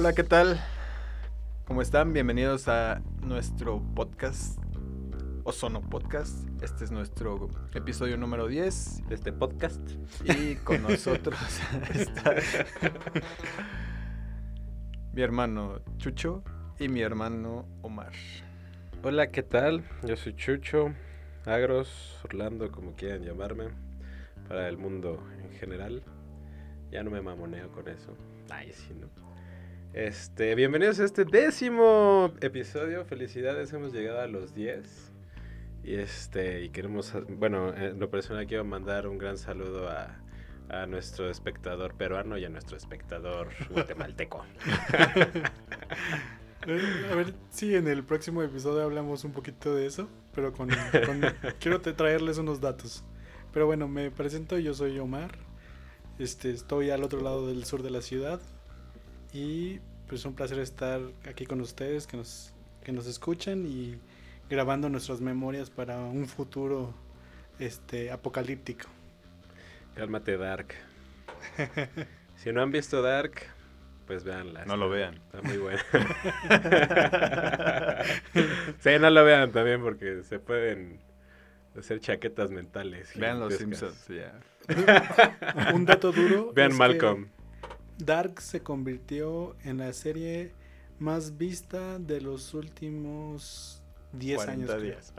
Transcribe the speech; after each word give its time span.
Hola, 0.00 0.14
¿qué 0.14 0.24
tal? 0.24 0.58
¿Cómo 1.66 1.82
están? 1.82 2.14
Bienvenidos 2.14 2.68
a 2.68 3.02
nuestro 3.20 3.82
podcast, 3.94 4.58
Ozono 5.44 5.82
Podcast. 5.82 6.48
Este 6.62 6.84
es 6.84 6.90
nuestro 6.90 7.50
episodio 7.74 8.16
número 8.16 8.48
10 8.48 9.08
de 9.08 9.14
este 9.14 9.30
podcast. 9.30 9.78
Y 10.24 10.54
con 10.54 10.82
nosotros 10.88 11.36
está 11.94 12.34
mi 15.12 15.20
hermano 15.20 15.82
Chucho 15.98 16.44
y 16.78 16.88
mi 16.88 17.02
hermano 17.02 17.66
Omar. 17.82 18.12
Hola, 19.02 19.30
¿qué 19.30 19.42
tal? 19.42 19.84
Yo 20.02 20.16
soy 20.16 20.34
Chucho, 20.34 20.94
Agros, 21.44 22.18
Orlando, 22.24 22.72
como 22.72 22.94
quieran 22.94 23.22
llamarme, 23.22 23.68
para 24.48 24.66
el 24.66 24.78
mundo 24.78 25.22
en 25.42 25.50
general. 25.58 26.02
Ya 26.90 27.02
no 27.02 27.10
me 27.10 27.20
mamoneo 27.20 27.70
con 27.70 27.86
eso. 27.86 28.16
Ay, 28.48 28.72
sí, 28.72 28.94
¿no? 28.98 29.29
Este, 29.92 30.54
bienvenidos 30.54 31.00
a 31.00 31.04
este 31.04 31.24
décimo 31.24 32.32
episodio. 32.40 33.04
Felicidades, 33.04 33.72
hemos 33.72 33.92
llegado 33.92 34.20
a 34.20 34.28
los 34.28 34.54
10. 34.54 34.86
Y 35.82 35.94
este, 35.94 36.62
y 36.62 36.68
queremos, 36.68 37.12
bueno, 37.28 37.74
en 37.74 37.98
lo 37.98 38.08
personal 38.08 38.46
quiero 38.46 38.64
mandar 38.64 39.08
un 39.08 39.18
gran 39.18 39.36
saludo 39.36 39.88
a, 39.88 40.16
a 40.68 40.86
nuestro 40.86 41.28
espectador 41.28 41.94
peruano 41.94 42.38
y 42.38 42.44
a 42.44 42.48
nuestro 42.48 42.76
espectador 42.76 43.48
guatemalteco. 43.70 44.44
a 46.62 47.14
ver, 47.16 47.34
sí, 47.50 47.74
en 47.74 47.88
el 47.88 48.04
próximo 48.04 48.44
episodio 48.44 48.84
hablamos 48.84 49.24
un 49.24 49.32
poquito 49.32 49.74
de 49.74 49.86
eso, 49.86 50.08
pero 50.32 50.52
con, 50.52 50.68
quiero 51.58 51.80
traerles 51.80 52.38
unos 52.38 52.60
datos. 52.60 53.02
Pero 53.52 53.66
bueno, 53.66 53.88
me 53.88 54.12
presento, 54.12 54.56
yo 54.56 54.72
soy 54.72 55.00
Omar. 55.00 55.36
Este, 56.20 56.52
estoy 56.52 56.90
al 56.90 57.02
otro 57.02 57.20
lado 57.22 57.48
del 57.48 57.64
sur 57.64 57.82
de 57.82 57.90
la 57.90 58.02
ciudad 58.02 58.40
y 59.32 59.80
pues 60.08 60.24
un 60.24 60.34
placer 60.34 60.58
estar 60.58 61.00
aquí 61.28 61.46
con 61.46 61.60
ustedes 61.60 62.06
que 62.06 62.16
nos 62.16 62.52
que 62.84 62.92
nos 62.92 63.06
escuchan 63.06 63.66
y 63.66 63.98
grabando 64.48 64.88
nuestras 64.88 65.20
memorias 65.20 65.70
para 65.70 65.98
un 65.98 66.26
futuro 66.26 66.94
este 67.58 68.10
apocalíptico. 68.10 68.88
Cálmate 69.94 70.36
Dark. 70.36 70.74
si 72.36 72.52
no 72.52 72.62
han 72.62 72.72
visto 72.72 73.02
Dark, 73.02 73.32
pues 74.06 74.24
véanla. 74.24 74.64
No 74.64 74.76
lo 74.76 74.88
vean. 74.88 75.14
Está 75.14 75.42
muy 75.42 75.58
buena. 75.58 75.84
sí, 78.80 78.90
no 78.98 79.10
lo 79.10 79.24
vean 79.24 79.52
también 79.52 79.82
porque 79.82 80.22
se 80.22 80.38
pueden 80.38 81.00
hacer 81.78 82.00
chaquetas 82.00 82.50
mentales. 82.50 83.12
Vean 83.16 83.40
los 83.40 83.54
Simpsons, 83.54 84.08
ya. 84.08 84.40
Un 85.74 85.84
dato 85.84 86.12
duro. 86.12 86.52
Vean 86.52 86.76
Malcolm. 86.76 87.28
Dark 88.04 88.40
se 88.40 88.62
convirtió 88.62 89.56
en 89.64 89.78
la 89.78 89.92
serie 89.92 90.52
más 90.98 91.38
vista 91.38 91.98
de 91.98 92.20
los 92.20 92.54
últimos 92.54 93.82
10 94.12 94.48
años. 94.48 94.82
Días. 94.82 95.14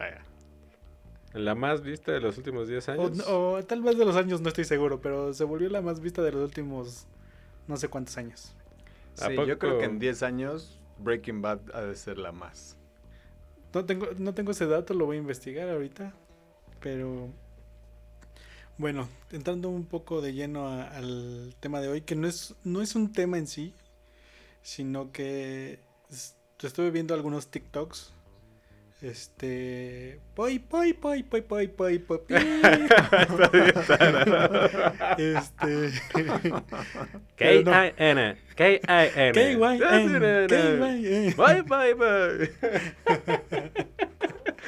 ¿La 1.34 1.56
más 1.56 1.82
vista 1.82 2.12
de 2.12 2.20
los 2.20 2.38
últimos 2.38 2.68
10 2.68 2.90
años? 2.90 3.28
O, 3.28 3.64
tal 3.64 3.82
vez 3.82 3.98
de 3.98 4.06
los 4.06 4.16
años, 4.16 4.42
no 4.42 4.50
estoy 4.50 4.66
seguro, 4.66 5.00
pero 5.02 5.34
se 5.34 5.44
volvió 5.44 5.70
la 5.70 5.82
más 5.82 6.02
vista 6.02 6.22
de 6.22 6.32
los 6.32 6.44
últimos 6.44 7.08
no 7.68 7.78
sé 7.78 7.88
cuántos 7.88 8.18
años. 8.18 8.54
Sí, 9.14 9.36
yo 9.48 9.58
creo 9.58 9.80
que 9.80 9.86
en 9.86 10.00
10 10.00 10.24
años 10.24 10.80
Breaking 11.00 11.42
Bad 11.42 11.60
ha 11.74 11.82
de 11.82 11.96
ser 11.96 12.18
la 12.18 12.32
más. 12.32 12.78
No 13.74 13.86
tengo, 13.86 14.08
no 14.18 14.34
tengo 14.34 14.52
ese 14.52 14.68
dato, 14.68 14.94
lo 14.94 15.06
voy 15.06 15.18
a 15.18 15.20
investigar 15.20 15.70
ahorita. 15.70 16.14
Pero 16.82 17.30
bueno, 18.78 19.08
entrando 19.32 19.70
un 19.70 19.86
poco 19.86 20.22
de 20.22 20.34
lleno 20.34 20.68
al 20.68 21.56
tema 21.60 21.82
de 21.82 21.88
hoy, 21.88 22.02
que 22.02 22.16
no 22.16 22.28
es, 22.28 22.56
no 22.64 22.82
es 22.82 22.96
un 22.96 23.12
tema 23.12 23.38
en 23.38 23.48
sí, 23.48 23.74
sino 24.62 25.12
que 25.12 25.80
estuve 26.60 26.92
viendo 26.92 27.14
algunos 27.14 27.48
TikToks 27.48 28.14
este. 29.02 30.20
Poi, 30.36 30.60
poi, 30.60 30.94
poi, 30.94 31.24
poi, 31.24 31.42
poi, 31.42 31.68
poi, 31.68 31.98
este. 35.18 35.92
K-I-N. 37.36 38.38
K-I-N. 38.56 39.34
K-Y-N. 39.34 40.48
Bye, 41.36 41.64
bye, 41.64 41.94
bye. 41.96 42.52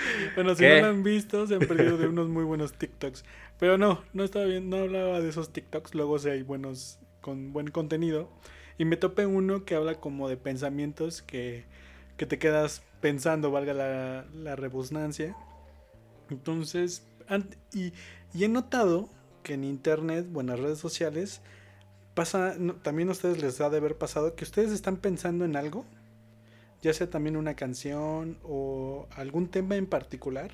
Bueno, 0.35 0.55
si 0.55 0.63
no 0.63 0.75
lo 0.75 0.87
han 0.87 1.03
visto, 1.03 1.47
se 1.47 1.55
han 1.55 1.61
perdido 1.61 1.97
de 1.97 2.07
unos 2.07 2.27
muy 2.27 2.43
buenos 2.43 2.73
TikToks. 2.73 3.23
Pero 3.59 3.77
no, 3.77 4.03
no 4.13 4.23
estaba 4.23 4.45
bien, 4.45 4.69
no 4.69 4.77
hablaba 4.77 5.21
de 5.21 5.29
esos 5.29 5.53
TikToks. 5.53 5.95
Luego 5.95 6.19
si 6.19 6.29
hay 6.29 6.41
buenos, 6.41 6.99
con 7.21 7.53
buen 7.53 7.69
contenido. 7.69 8.29
Y 8.77 8.85
me 8.85 8.97
topé 8.97 9.25
uno 9.25 9.65
que 9.65 9.75
habla 9.75 9.95
como 9.95 10.27
de 10.27 10.37
pensamientos 10.37 11.21
que, 11.21 11.65
que 12.17 12.25
te 12.25 12.39
quedas 12.39 12.81
pensando, 13.01 13.51
valga 13.51 13.73
la, 13.73 14.25
la 14.33 14.55
rebusnancia. 14.55 15.35
Entonces, 16.29 17.05
y, 17.73 17.93
y, 18.33 18.43
he 18.43 18.47
notado 18.47 19.09
que 19.43 19.53
en 19.53 19.63
internet 19.63 20.25
o 20.33 20.41
en 20.41 20.47
las 20.47 20.59
redes 20.59 20.79
sociales 20.79 21.41
pasa, 22.13 22.55
también 22.81 23.09
a 23.09 23.11
ustedes 23.11 23.41
les 23.41 23.59
ha 23.61 23.69
de 23.69 23.77
haber 23.77 23.97
pasado 23.97 24.35
que 24.35 24.43
ustedes 24.43 24.71
están 24.71 24.97
pensando 24.97 25.45
en 25.45 25.55
algo, 25.55 25.85
ya 26.83 26.93
sea 26.93 27.09
también 27.09 27.37
una 27.37 27.55
canción 27.55 28.37
o 28.43 29.07
algún 29.15 29.47
tema 29.47 29.77
en 29.77 29.87
particular, 29.87 30.51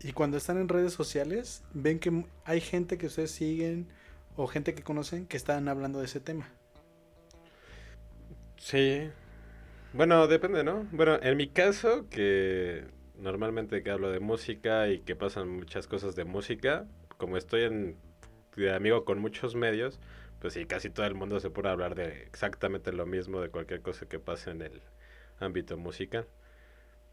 y 0.00 0.12
cuando 0.12 0.36
están 0.36 0.56
en 0.56 0.68
redes 0.68 0.92
sociales 0.92 1.62
ven 1.74 1.98
que 1.98 2.24
hay 2.44 2.60
gente 2.60 2.96
que 2.96 3.06
ustedes 3.06 3.32
siguen 3.32 3.88
o 4.36 4.46
gente 4.46 4.74
que 4.74 4.82
conocen 4.82 5.26
que 5.26 5.36
están 5.36 5.68
hablando 5.68 5.98
de 5.98 6.06
ese 6.06 6.20
tema. 6.20 6.48
Sí, 8.56 9.10
bueno, 9.92 10.26
depende, 10.28 10.62
¿no? 10.64 10.86
Bueno, 10.92 11.18
en 11.20 11.36
mi 11.36 11.48
caso, 11.48 12.08
que 12.08 12.84
normalmente 13.18 13.82
que 13.82 13.90
hablo 13.90 14.10
de 14.10 14.20
música 14.20 14.88
y 14.88 15.00
que 15.00 15.16
pasan 15.16 15.48
muchas 15.48 15.88
cosas 15.88 16.14
de 16.14 16.24
música, 16.24 16.86
como 17.18 17.36
estoy 17.36 17.64
en 17.64 17.96
de 18.56 18.72
amigo 18.72 19.04
con 19.04 19.18
muchos 19.18 19.56
medios, 19.56 19.98
pues 20.40 20.54
sí, 20.54 20.66
casi 20.66 20.90
todo 20.90 21.06
el 21.06 21.14
mundo 21.14 21.40
se 21.40 21.50
puede 21.50 21.68
hablar 21.68 21.94
de 21.94 22.22
exactamente 22.22 22.92
lo 22.92 23.06
mismo 23.06 23.40
de 23.40 23.48
cualquier 23.48 23.82
cosa 23.82 24.06
que 24.06 24.18
pase 24.18 24.50
en 24.50 24.62
el 24.62 24.82
ámbito 25.42 25.76
musical. 25.76 26.26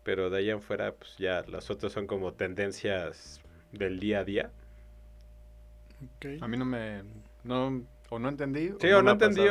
Pero 0.03 0.29
de 0.29 0.39
ahí 0.39 0.49
en 0.49 0.61
fuera, 0.61 0.93
pues 0.93 1.17
ya 1.17 1.43
las 1.47 1.69
otras 1.69 1.91
son 1.91 2.07
como 2.07 2.33
tendencias 2.33 3.41
del 3.71 3.99
día 3.99 4.19
a 4.19 4.23
día. 4.23 4.51
A 6.41 6.47
mí 6.47 6.57
no 6.57 6.65
me... 6.65 7.03
No, 7.43 7.83
o 8.09 8.19
no 8.19 8.29
entendí. 8.29 8.71
Sí, 8.79 8.87
o 8.87 9.01
no, 9.01 9.11
entendí. 9.11 9.41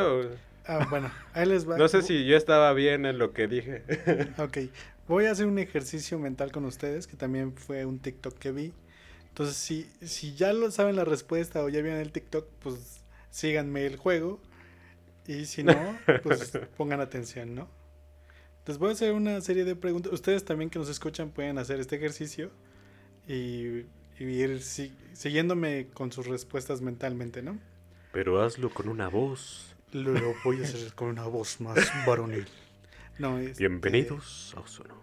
Ah, 0.66 0.86
bueno, 0.90 1.10
ahí 1.32 1.46
les 1.46 1.68
va. 1.68 1.76
No 1.78 1.88
sé 1.88 2.02
si 2.02 2.26
yo 2.26 2.36
estaba 2.36 2.72
bien 2.72 3.06
en 3.06 3.18
lo 3.18 3.32
que 3.32 3.48
dije. 3.48 3.82
ok, 4.38 4.58
voy 5.06 5.26
a 5.26 5.32
hacer 5.32 5.46
un 5.46 5.58
ejercicio 5.58 6.18
mental 6.18 6.52
con 6.52 6.64
ustedes, 6.64 7.06
que 7.06 7.16
también 7.16 7.54
fue 7.54 7.86
un 7.86 7.98
TikTok 7.98 8.38
que 8.38 8.52
vi. 8.52 8.74
Entonces, 9.28 9.56
si, 9.56 9.84
si 10.02 10.34
ya 10.34 10.52
lo 10.52 10.70
saben 10.70 10.96
la 10.96 11.04
respuesta 11.04 11.62
o 11.62 11.68
ya 11.68 11.80
vieron 11.80 12.00
el 12.00 12.12
TikTok, 12.12 12.46
pues 12.60 13.00
síganme 13.30 13.86
el 13.86 13.96
juego. 13.96 14.40
Y 15.26 15.44
si 15.44 15.62
no, 15.62 15.74
pues 16.22 16.52
pongan 16.76 17.00
atención, 17.00 17.54
¿no? 17.54 17.68
Entonces 18.68 18.80
voy 18.80 18.90
a 18.90 18.92
hacer 18.92 19.12
una 19.14 19.40
serie 19.40 19.64
de 19.64 19.74
preguntas. 19.76 20.12
Ustedes 20.12 20.44
también 20.44 20.68
que 20.68 20.78
nos 20.78 20.90
escuchan 20.90 21.30
pueden 21.30 21.56
hacer 21.56 21.80
este 21.80 21.96
ejercicio 21.96 22.50
y, 23.26 23.86
y 24.18 24.24
ir 24.24 24.60
siguiéndome 24.60 25.86
con 25.94 26.12
sus 26.12 26.26
respuestas 26.26 26.82
mentalmente, 26.82 27.40
¿no? 27.40 27.58
Pero 28.12 28.42
hazlo 28.42 28.68
con 28.68 28.90
una 28.90 29.08
voz 29.08 29.74
lo, 29.92 30.12
voy 30.44 30.60
a 30.60 30.64
hacer 30.64 30.92
con 30.92 31.08
una 31.08 31.24
voz 31.24 31.62
más 31.62 31.78
varonil. 32.06 32.46
No, 33.18 33.38
este, 33.38 33.66
Bienvenidos 33.66 34.52
a 34.54 34.60
Ozono. 34.60 34.96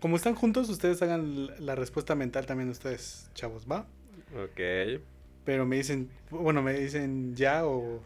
como 0.00 0.16
están 0.16 0.34
juntos, 0.34 0.68
ustedes 0.68 1.00
hagan 1.00 1.52
la 1.64 1.76
respuesta 1.76 2.16
mental 2.16 2.46
también 2.46 2.68
ustedes, 2.68 3.30
chavos, 3.32 3.64
¿va? 3.70 3.86
Ok. 4.34 5.00
Pero 5.44 5.66
me 5.66 5.76
dicen, 5.76 6.10
bueno, 6.30 6.62
me 6.62 6.72
dicen 6.72 7.36
ya 7.36 7.64
o 7.64 8.02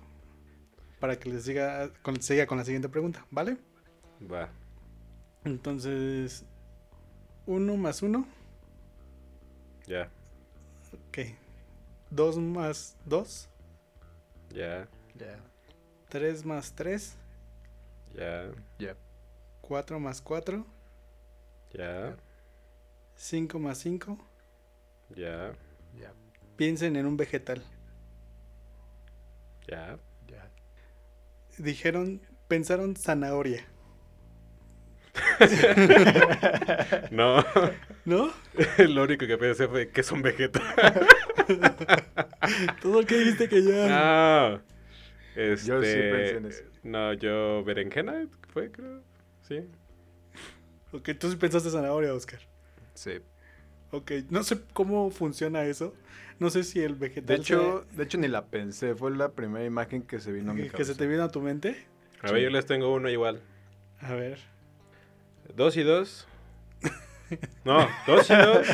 para 1.00 1.18
que 1.18 1.30
les 1.30 1.44
siga 1.44 1.88
con, 2.02 2.20
siga 2.20 2.46
con 2.46 2.58
la 2.58 2.64
siguiente 2.66 2.90
pregunta, 2.90 3.24
¿vale? 3.30 3.56
Va. 4.30 4.50
Entonces, 5.44 6.44
uno 7.46 7.76
más 7.76 8.02
uno. 8.02 8.26
Ya. 9.86 10.10
Ok. 11.08 11.18
Dos 12.10 12.38
más 12.38 12.96
dos. 13.04 13.48
Ya. 14.50 14.88
Ya. 15.14 15.38
3 16.08 16.44
más 16.44 16.72
3. 16.74 17.16
Ya. 18.14 18.50
Ya. 18.78 18.96
4 19.62 19.98
más 19.98 20.20
4. 20.20 20.64
Ya. 21.72 22.16
5 23.16 23.58
más 23.58 23.78
5. 23.78 24.18
Ya. 25.16 25.52
Ya. 25.98 26.12
Piensen 26.56 26.96
en 26.96 27.06
un 27.06 27.16
vegetal. 27.16 27.62
Ya. 29.66 29.98
Ya. 30.28 30.50
Dijeron, 31.58 32.20
pensaron 32.46 32.94
zanahoria. 32.94 33.66
no. 37.10 37.44
¿No? 38.04 38.30
Lo 38.78 39.04
único 39.04 39.26
que 39.26 39.38
pensé 39.38 39.68
fue 39.68 39.90
que 39.90 40.00
es 40.00 40.12
un 40.12 40.22
vegetal. 40.22 40.62
Todo 42.82 43.00
lo 43.00 43.06
que 43.06 43.18
dijiste 43.18 43.48
que 43.48 43.62
ya. 43.62 43.86
Ah. 43.90 44.60
Este, 45.36 45.68
Yo 45.68 45.82
sí 45.82 45.92
pensé 45.94 46.36
en 46.36 46.46
eso. 46.46 46.62
No, 46.82 47.12
yo 47.12 47.62
berenjena 47.64 48.26
fue, 48.48 48.70
creo. 48.70 49.02
Sí. 49.42 49.60
Ok, 50.92 51.10
tú 51.18 51.30
sí 51.30 51.36
pensaste 51.36 51.70
zanahoria, 51.70 52.12
Oscar. 52.12 52.40
Sí. 52.94 53.20
Ok, 53.92 54.12
no 54.30 54.42
sé 54.42 54.58
cómo 54.72 55.10
funciona 55.10 55.64
eso. 55.64 55.94
No 56.38 56.50
sé 56.50 56.64
si 56.64 56.80
el 56.80 56.94
vegetal 56.96 57.26
De 57.26 57.34
hecho, 57.36 57.86
de 57.92 58.02
hecho 58.02 58.18
ni 58.18 58.26
la 58.28 58.46
pensé, 58.46 58.94
fue 58.94 59.14
la 59.14 59.30
primera 59.32 59.64
imagen 59.64 60.02
que 60.02 60.18
se 60.18 60.32
vino 60.32 60.50
a 60.50 60.54
mi 60.54 60.62
cabeza. 60.62 60.76
que 60.76 60.84
se 60.84 60.94
te 60.94 61.06
vino 61.06 61.22
a 61.22 61.30
tu 61.30 61.40
mente. 61.40 61.86
A 62.20 62.32
ver, 62.32 62.42
yo 62.42 62.50
les 62.50 62.66
tengo 62.66 62.92
uno 62.92 63.08
igual. 63.08 63.40
A 64.00 64.14
ver. 64.14 64.38
Dos 65.54 65.76
y 65.76 65.82
dos. 65.82 66.26
No, 67.64 67.88
dos 68.06 68.28
y 68.30 68.34
dos. 68.34 68.66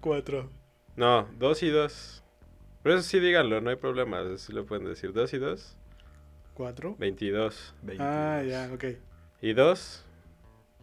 Cuatro. 0.00 0.50
No, 0.96 1.28
dos 1.38 1.62
y 1.62 1.70
dos. 1.70 2.22
Pero 2.82 2.96
eso 2.96 3.08
sí 3.08 3.20
díganlo, 3.20 3.60
no 3.60 3.70
hay 3.70 3.76
problema. 3.76 4.20
Eso 4.22 4.52
lo 4.52 4.66
pueden 4.66 4.84
decir. 4.86 5.12
Dos 5.12 5.32
y 5.32 5.38
dos. 5.38 5.76
Cuatro. 6.54 6.96
22. 6.98 7.74
22. 7.82 8.00
Ah, 8.00 8.42
ya, 8.42 8.70
ok. 8.72 8.84
Y 9.42 9.52
dos. 9.52 10.04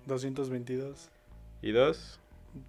222. 0.05 1.09
Y 1.61 1.71
dos. 1.71 2.19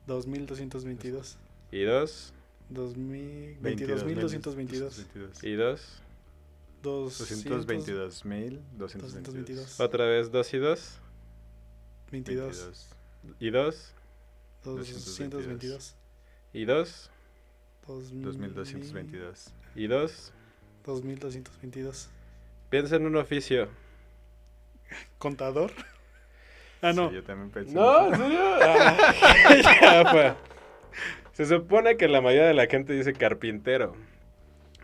2222. 0.07 1.39
Y 1.73 1.83
dos. 1.83 2.33
2000, 2.69 3.59
22, 3.61 4.07
22.222. 4.07 4.55
22. 4.57 5.45
Y 5.45 5.55
dos. 5.55 6.03
222 6.83 8.25
mil 8.25 8.61
222. 8.77 9.15
222. 9.15 9.81
Otra 9.81 10.07
vez 10.07 10.31
dos 10.31 10.53
y 10.53 10.59
dos. 10.59 10.99
22. 12.13 12.91
Y 13.41 13.51
dos. 13.51 13.95
222. 14.65 15.97
Y 16.53 16.65
dos. 16.67 17.11
2222. 17.87 19.53
Y 19.75 19.87
dos. 19.87 20.33
2222. 20.85 22.11
Piensa 22.69 22.97
en 22.97 23.07
un 23.07 23.17
oficio. 23.17 23.69
¿Contador? 25.19 25.73
Ah, 26.83 26.93
no. 26.93 27.09
Sí, 27.09 27.15
yo 27.17 27.23
también 27.25 27.51
pensé. 27.51 27.75
No, 27.75 28.09
en 28.09 28.15
¿en 28.15 28.21
eso. 28.21 28.23
serio? 28.25 28.41
Ah, 28.61 28.97
ya 30.05 30.11
fue. 30.11 30.35
Se 31.33 31.47
supone 31.47 31.97
que 31.97 32.09
la 32.09 32.21
mayoría 32.21 32.47
de 32.49 32.55
la 32.55 32.67
gente 32.67 32.93
dice 32.93 33.15
carpintero. 33.15 33.95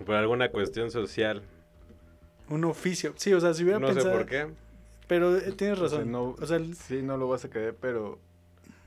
Por 0.06 0.14
alguna 0.14 0.50
cuestión 0.50 0.90
social. 0.90 1.42
Un 2.48 2.64
oficio. 2.64 3.12
Sí, 3.16 3.34
o 3.34 3.40
sea, 3.40 3.52
si 3.52 3.64
hubiera 3.64 3.80
No 3.80 3.88
sé 3.88 3.94
pensado. 3.94 4.16
por 4.16 4.26
qué. 4.26 4.48
Pero 5.08 5.37
eh, 5.38 5.52
tienes 5.56 5.81
O 5.81 5.88
sea, 5.88 5.99
razón. 5.99 6.12
no, 6.12 6.37
O 6.40 6.46
sea, 6.46 6.58
el- 6.58 6.76
sí, 6.76 7.02
no 7.02 7.16
lo 7.16 7.28
vas 7.28 7.44
a 7.44 7.50
creer, 7.50 7.76
pero. 7.81 8.20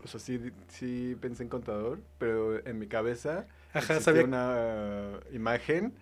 O 0.04 0.08
sea, 0.08 0.20
sí, 0.20 0.40
sí 0.70 1.16
pensé 1.22 1.44
en 1.44 1.50
contador, 1.50 2.00
pero 2.20 2.66
en 2.66 2.80
mi 2.80 2.88
cabeza. 2.88 3.48
Ajá, 3.74 4.00
sabía. 4.02 4.24
una 4.24 5.20
imagen 5.34 5.94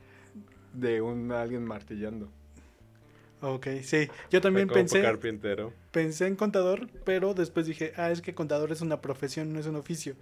de 0.74 1.02
un 1.02 1.32
alguien 1.32 1.66
martillando. 1.66 2.30
Ok, 3.42 3.68
sí. 3.84 4.10
Yo 4.30 4.42
también 4.42 4.68
como 4.68 4.76
pensé, 4.80 5.02
carpintero. 5.02 5.74
pensé 5.92 6.28
en 6.28 6.36
contador, 6.36 6.90
pero 7.06 7.34
después 7.34 7.66
dije, 7.68 7.94
ah, 7.98 8.12
es 8.12 8.22
que 8.22 8.34
contador 8.36 8.72
es 8.72 8.82
una 8.82 9.02
profesión, 9.02 9.54
no 9.54 9.60
es 9.60 9.66
un 9.68 9.78
oficio. 9.78 10.16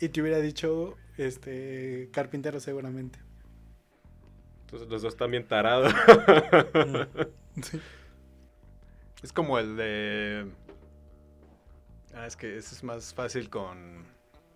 Y 0.00 0.08
te 0.10 0.20
hubiera 0.22 0.38
dicho, 0.40 0.96
este, 1.18 2.08
carpintero 2.12 2.60
seguramente. 2.60 3.18
Entonces 4.66 4.88
los 4.88 5.02
dos 5.02 5.12
están 5.14 5.30
bien 5.32 5.46
tarados. 5.46 5.92
Sí. 7.62 7.80
Es 9.22 9.32
como 9.32 9.58
el 9.58 9.76
de. 9.76 10.50
Ah, 12.14 12.26
es 12.26 12.36
que 12.36 12.56
eso 12.56 12.74
es 12.74 12.82
más 12.82 13.14
fácil 13.14 13.50
con. 13.50 14.04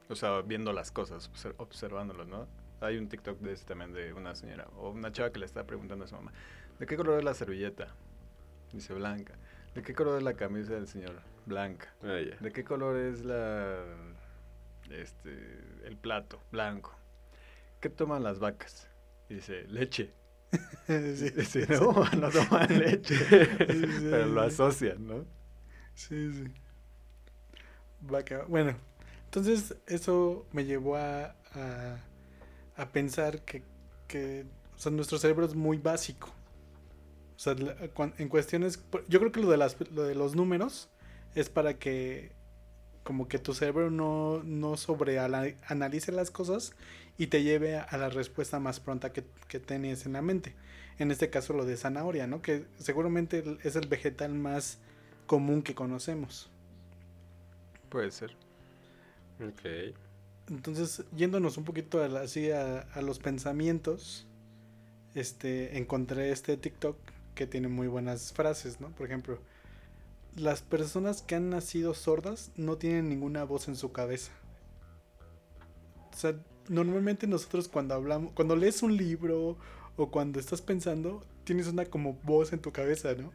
O 0.08 0.14
sea, 0.14 0.40
viendo 0.42 0.72
las 0.72 0.90
cosas, 0.90 1.30
obser- 1.30 1.54
observándolas, 1.58 2.26
¿no? 2.26 2.46
Hay 2.80 2.98
un 2.98 3.08
TikTok 3.08 3.38
de 3.40 3.52
ese 3.52 3.64
también 3.64 3.92
de 3.92 4.12
una 4.12 4.34
señora 4.34 4.66
o 4.76 4.90
una 4.90 5.10
chava 5.12 5.30
que 5.30 5.38
le 5.38 5.46
está 5.46 5.64
preguntando 5.64 6.04
a 6.04 6.08
su 6.08 6.14
mamá: 6.14 6.32
¿De 6.78 6.86
qué 6.86 6.96
color 6.96 7.18
es 7.18 7.24
la 7.24 7.34
servilleta? 7.34 7.88
Dice 8.72 8.92
blanca. 8.94 9.34
¿De 9.74 9.82
qué 9.82 9.94
color 9.94 10.18
es 10.18 10.22
la 10.22 10.34
camisa 10.34 10.74
del 10.74 10.86
señor? 10.88 11.20
Blanca. 11.46 11.94
Ah. 12.02 12.20
¿De 12.40 12.52
qué 12.52 12.64
color 12.64 12.96
es 12.96 13.24
la. 13.24 13.82
Este. 14.90 15.30
el 15.84 15.96
plato? 15.96 16.40
Blanco. 16.52 16.94
¿Qué 17.80 17.88
toman 17.90 18.22
las 18.22 18.38
vacas? 18.38 18.88
Dice, 19.28 19.64
leche. 19.68 20.12
Sí. 21.14 21.30
Dice, 21.36 21.66
no, 21.68 22.04
no 22.16 22.30
toman 22.30 22.78
leche. 22.78 23.16
sí, 23.66 23.86
Pero 24.10 24.26
lo 24.26 24.42
sí. 24.42 24.42
asocian, 24.42 25.06
¿no? 25.06 25.26
Sí, 25.94 26.32
sí. 26.32 26.44
Bueno, 28.48 28.76
entonces 29.26 29.74
eso 29.86 30.46
me 30.52 30.64
llevó 30.64 30.96
a, 30.96 31.34
a, 31.54 31.98
a 32.76 32.92
pensar 32.92 33.42
que, 33.44 33.62
que 34.08 34.46
o 34.76 34.78
sea, 34.78 34.92
nuestro 34.92 35.18
cerebro 35.18 35.46
es 35.46 35.54
muy 35.54 35.78
básico. 35.78 36.28
O 37.36 37.38
sea, 37.38 37.54
en 38.18 38.28
cuestiones, 38.28 38.84
yo 39.08 39.18
creo 39.18 39.32
que 39.32 39.40
lo 39.40 39.50
de, 39.50 39.56
las, 39.56 39.76
lo 39.90 40.04
de 40.04 40.14
los 40.14 40.36
números 40.36 40.88
es 41.34 41.48
para 41.50 41.78
que 41.78 42.32
como 43.04 43.28
que 43.28 43.38
tu 43.38 43.54
cerebro 43.54 43.90
no, 43.90 44.42
no 44.42 44.76
sobreanalice 44.76 46.10
las 46.10 46.30
cosas 46.30 46.72
y 47.18 47.28
te 47.28 47.42
lleve 47.42 47.76
a, 47.76 47.96
la 47.96 48.08
respuesta 48.08 48.58
más 48.58 48.80
pronta 48.80 49.12
que, 49.12 49.24
que 49.46 49.60
tienes 49.60 50.06
en 50.06 50.14
la 50.14 50.22
mente. 50.22 50.54
En 50.98 51.10
este 51.10 51.30
caso 51.30 51.52
lo 51.52 51.64
de 51.64 51.76
zanahoria, 51.76 52.26
¿no? 52.26 52.42
Que 52.42 52.64
seguramente 52.78 53.44
es 53.62 53.76
el 53.76 53.86
vegetal 53.88 54.34
más 54.34 54.78
común 55.26 55.62
que 55.62 55.74
conocemos. 55.74 56.50
Puede 57.90 58.10
ser. 58.10 58.32
Ok. 59.40 59.94
Entonces, 60.50 61.04
yéndonos 61.16 61.56
un 61.56 61.64
poquito 61.64 62.02
a 62.02 62.08
la- 62.08 62.20
así 62.22 62.50
a, 62.50 62.80
a 62.80 63.02
los 63.02 63.18
pensamientos, 63.18 64.26
este, 65.14 65.78
encontré 65.78 66.30
este 66.30 66.56
TikTok 66.56 66.96
que 67.34 67.46
tiene 67.46 67.68
muy 67.68 67.86
buenas 67.88 68.32
frases, 68.32 68.80
¿no? 68.80 68.90
Por 68.90 69.06
ejemplo, 69.06 69.38
las 70.36 70.62
personas 70.62 71.22
que 71.22 71.34
han 71.36 71.50
nacido 71.50 71.94
sordas 71.94 72.50
no 72.56 72.76
tienen 72.76 73.08
ninguna 73.08 73.44
voz 73.44 73.68
en 73.68 73.76
su 73.76 73.92
cabeza. 73.92 74.32
O 76.12 76.16
sea, 76.16 76.34
normalmente 76.68 77.26
nosotros 77.26 77.68
cuando 77.68 77.94
hablamos, 77.94 78.32
cuando 78.32 78.56
lees 78.56 78.82
un 78.82 78.96
libro 78.96 79.56
o 79.96 80.10
cuando 80.10 80.40
estás 80.40 80.60
pensando, 80.62 81.24
tienes 81.44 81.68
una 81.68 81.84
como 81.84 82.14
voz 82.24 82.52
en 82.52 82.60
tu 82.60 82.72
cabeza, 82.72 83.14
¿no? 83.14 83.32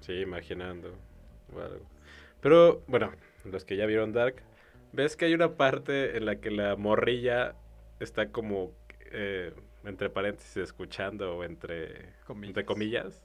Sí, 0.00 0.12
imaginando. 0.12 0.94
o 1.54 1.60
algo. 1.60 1.86
Pero, 2.40 2.82
bueno, 2.88 3.12
los 3.44 3.64
que 3.64 3.76
ya 3.76 3.86
vieron 3.86 4.12
Dark, 4.12 4.42
ves 4.92 5.16
que 5.16 5.26
hay 5.26 5.34
una 5.34 5.56
parte 5.56 6.16
en 6.16 6.26
la 6.26 6.36
que 6.36 6.50
la 6.50 6.76
morrilla 6.76 7.54
está 8.00 8.30
como, 8.30 8.72
eh, 9.12 9.54
entre 9.84 10.10
paréntesis, 10.10 10.56
escuchando 10.56 11.36
o 11.36 11.44
entre 11.44 12.12
Comillas. 12.26 12.48
entre 12.48 12.64
comillas, 12.64 13.22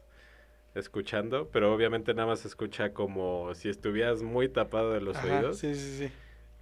escuchando, 0.75 1.49
pero 1.51 1.73
obviamente 1.73 2.13
nada 2.13 2.27
más 2.27 2.41
se 2.41 2.47
escucha 2.47 2.93
como 2.93 3.53
si 3.55 3.69
estuvieras 3.69 4.21
muy 4.21 4.49
tapado 4.49 4.91
de 4.93 5.01
los 5.01 5.17
Ajá, 5.17 5.39
oídos. 5.39 5.57
Sí, 5.59 5.73
sí, 5.75 5.97
sí. 5.97 6.11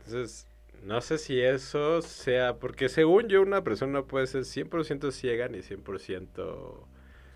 Entonces, 0.06 0.48
no 0.84 1.02
sé 1.02 1.18
si 1.18 1.40
eso 1.42 2.02
sea, 2.02 2.56
porque 2.58 2.90
según 2.90 3.28
yo 3.28 3.42
una 3.42 3.64
persona 3.64 3.92
no 3.94 4.06
puede 4.06 4.28
ser 4.28 4.44
100% 4.44 5.12
ciega 5.12 5.48
ni 5.50 5.60
100% 5.60 6.86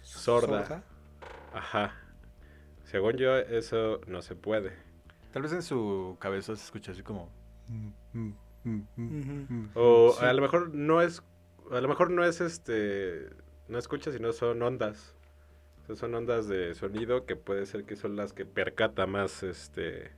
sorda. 0.01 0.83
Ajá. 1.53 1.95
Según 2.85 3.13
yo 3.17 3.37
eso 3.37 4.01
no 4.07 4.21
se 4.21 4.35
puede. 4.35 4.73
Tal 5.31 5.41
vez 5.43 5.53
en 5.53 5.61
su 5.61 6.17
cabeza 6.19 6.55
se 6.55 6.63
escucha 6.65 6.91
así 6.91 7.03
como. 7.03 7.29
Ujú. 8.13 9.69
O 9.75 10.13
Sí. 10.17 10.25
a 10.25 10.33
lo 10.33 10.41
mejor 10.41 10.73
no 10.73 11.01
es, 11.01 11.23
a 11.71 11.81
lo 11.81 11.87
mejor 11.87 12.11
no 12.11 12.23
es 12.25 12.41
este, 12.41 13.29
no 13.67 13.77
escucha, 13.77 14.11
sino 14.11 14.33
son 14.33 14.61
ondas. 14.61 15.15
Sea, 15.95 16.07
son 16.07 16.15
ondas 16.15 16.47
de 16.47 16.73
sonido 16.75 17.25
que 17.25 17.35
puede 17.35 17.65
ser 17.65 17.85
que 17.85 17.95
son 17.95 18.15
las 18.15 18.33
que 18.33 18.45
percata 18.45 19.05
más, 19.07 19.43
este, 19.43 20.11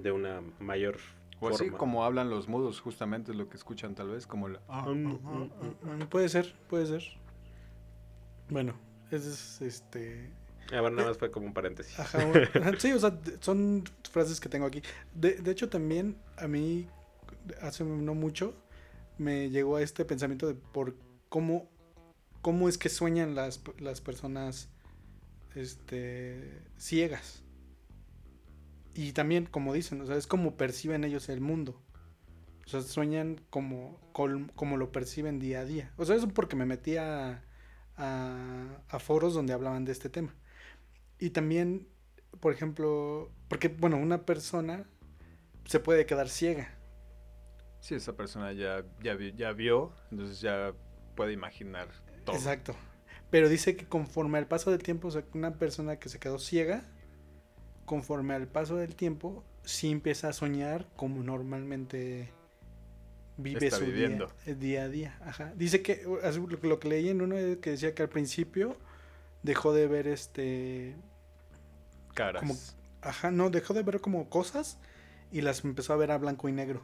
de 0.00 0.12
una 0.12 0.42
mayor 0.58 0.96
O 1.40 1.48
así 1.48 1.64
forma. 1.64 1.78
como 1.78 2.04
hablan 2.04 2.30
los 2.30 2.48
mudos, 2.48 2.80
justamente 2.80 3.32
es 3.32 3.36
lo 3.36 3.48
que 3.48 3.56
escuchan, 3.56 3.94
tal 3.94 4.10
vez, 4.10 4.26
como 4.26 4.46
el. 4.48 4.56
ah, 4.68 4.86
ah, 4.88 5.48
ah, 5.84 6.06
Puede 6.10 6.28
ser, 6.28 6.54
puede 6.68 6.86
ser. 6.86 7.02
Bueno, 8.48 8.74
ese 9.10 9.30
es 9.30 9.60
este. 9.62 10.30
Ah, 10.72 10.80
bueno, 10.80 10.96
nada 10.96 11.08
más 11.08 11.18
fue 11.18 11.30
como 11.30 11.46
un 11.46 11.54
paréntesis. 11.54 11.98
Ajá, 11.98 12.24
bueno, 12.24 12.48
sí, 12.78 12.92
o 12.92 12.98
sea, 12.98 13.18
son 13.40 13.84
frases 14.10 14.40
que 14.40 14.48
tengo 14.48 14.66
aquí. 14.66 14.82
De, 15.14 15.34
de 15.34 15.50
hecho, 15.50 15.68
también 15.68 16.16
a 16.36 16.48
mí, 16.48 16.88
hace 17.60 17.84
no 17.84 18.14
mucho, 18.14 18.54
me 19.18 19.50
llegó 19.50 19.76
a 19.76 19.82
este 19.82 20.04
pensamiento 20.04 20.46
de 20.46 20.54
por 20.54 20.94
cómo, 21.28 21.68
cómo 22.44 22.68
es 22.68 22.76
que 22.76 22.90
sueñan 22.90 23.34
las, 23.34 23.62
las 23.78 24.02
personas 24.02 24.68
este, 25.54 26.60
ciegas. 26.76 27.42
Y 28.92 29.12
también, 29.12 29.46
como 29.46 29.72
dicen, 29.72 30.02
o 30.02 30.06
sea, 30.06 30.16
es 30.16 30.26
como 30.26 30.54
perciben 30.58 31.04
ellos 31.04 31.30
el 31.30 31.40
mundo. 31.40 31.80
O 32.66 32.68
sea, 32.68 32.82
sueñan 32.82 33.40
como, 33.48 33.98
como 34.12 34.76
lo 34.76 34.92
perciben 34.92 35.38
día 35.38 35.60
a 35.60 35.64
día. 35.64 35.94
O 35.96 36.04
sea, 36.04 36.16
eso 36.16 36.28
porque 36.28 36.54
me 36.54 36.66
metí 36.66 36.98
a, 36.98 37.42
a, 37.96 38.82
a 38.90 38.98
foros 38.98 39.32
donde 39.32 39.54
hablaban 39.54 39.86
de 39.86 39.92
este 39.92 40.10
tema. 40.10 40.34
Y 41.18 41.30
también, 41.30 41.88
por 42.40 42.52
ejemplo, 42.52 43.32
porque, 43.48 43.68
bueno, 43.68 43.96
una 43.96 44.26
persona 44.26 44.84
se 45.64 45.80
puede 45.80 46.04
quedar 46.04 46.28
ciega. 46.28 46.76
Sí, 47.80 47.94
esa 47.94 48.14
persona 48.14 48.52
ya, 48.52 48.84
ya, 49.02 49.16
ya 49.34 49.52
vio, 49.52 49.94
entonces 50.10 50.42
ya 50.42 50.74
puede 51.16 51.32
imaginar 51.32 52.03
todo. 52.24 52.36
Exacto. 52.36 52.74
Pero 53.30 53.48
dice 53.48 53.76
que 53.76 53.86
conforme 53.86 54.38
al 54.38 54.46
paso 54.46 54.70
del 54.70 54.82
tiempo, 54.82 55.08
o 55.08 55.10
sea, 55.10 55.22
que 55.22 55.36
una 55.36 55.54
persona 55.58 55.98
que 55.98 56.08
se 56.08 56.18
quedó 56.18 56.38
ciega, 56.38 56.84
conforme 57.84 58.34
al 58.34 58.46
paso 58.46 58.76
del 58.76 58.94
tiempo, 58.94 59.44
sí 59.64 59.90
empieza 59.90 60.28
a 60.28 60.32
soñar 60.32 60.86
como 60.96 61.22
normalmente 61.22 62.30
vive 63.36 63.66
Está 63.66 63.78
su 63.78 63.84
día, 63.84 63.92
viviendo. 63.94 64.32
eh, 64.46 64.54
día 64.54 64.82
a 64.84 64.88
día. 64.88 65.18
Ajá. 65.24 65.52
Dice 65.56 65.82
que 65.82 66.04
lo, 66.62 66.78
que 66.78 66.88
leí 66.88 67.08
en 67.08 67.20
uno 67.22 67.36
es 67.36 67.58
que 67.58 67.70
decía 67.70 67.94
que 67.94 68.02
al 68.02 68.08
principio 68.08 68.76
dejó 69.42 69.72
de 69.72 69.88
ver 69.88 70.06
este 70.06 70.94
Caras. 72.14 72.42
Como- 72.42 72.56
Ajá, 73.02 73.30
no, 73.30 73.50
dejó 73.50 73.74
de 73.74 73.82
ver 73.82 74.00
como 74.00 74.30
cosas 74.30 74.78
y 75.30 75.42
las 75.42 75.64
empezó 75.64 75.92
a 75.92 75.96
ver 75.96 76.10
a 76.10 76.18
blanco 76.18 76.48
y 76.48 76.52
negro. 76.52 76.82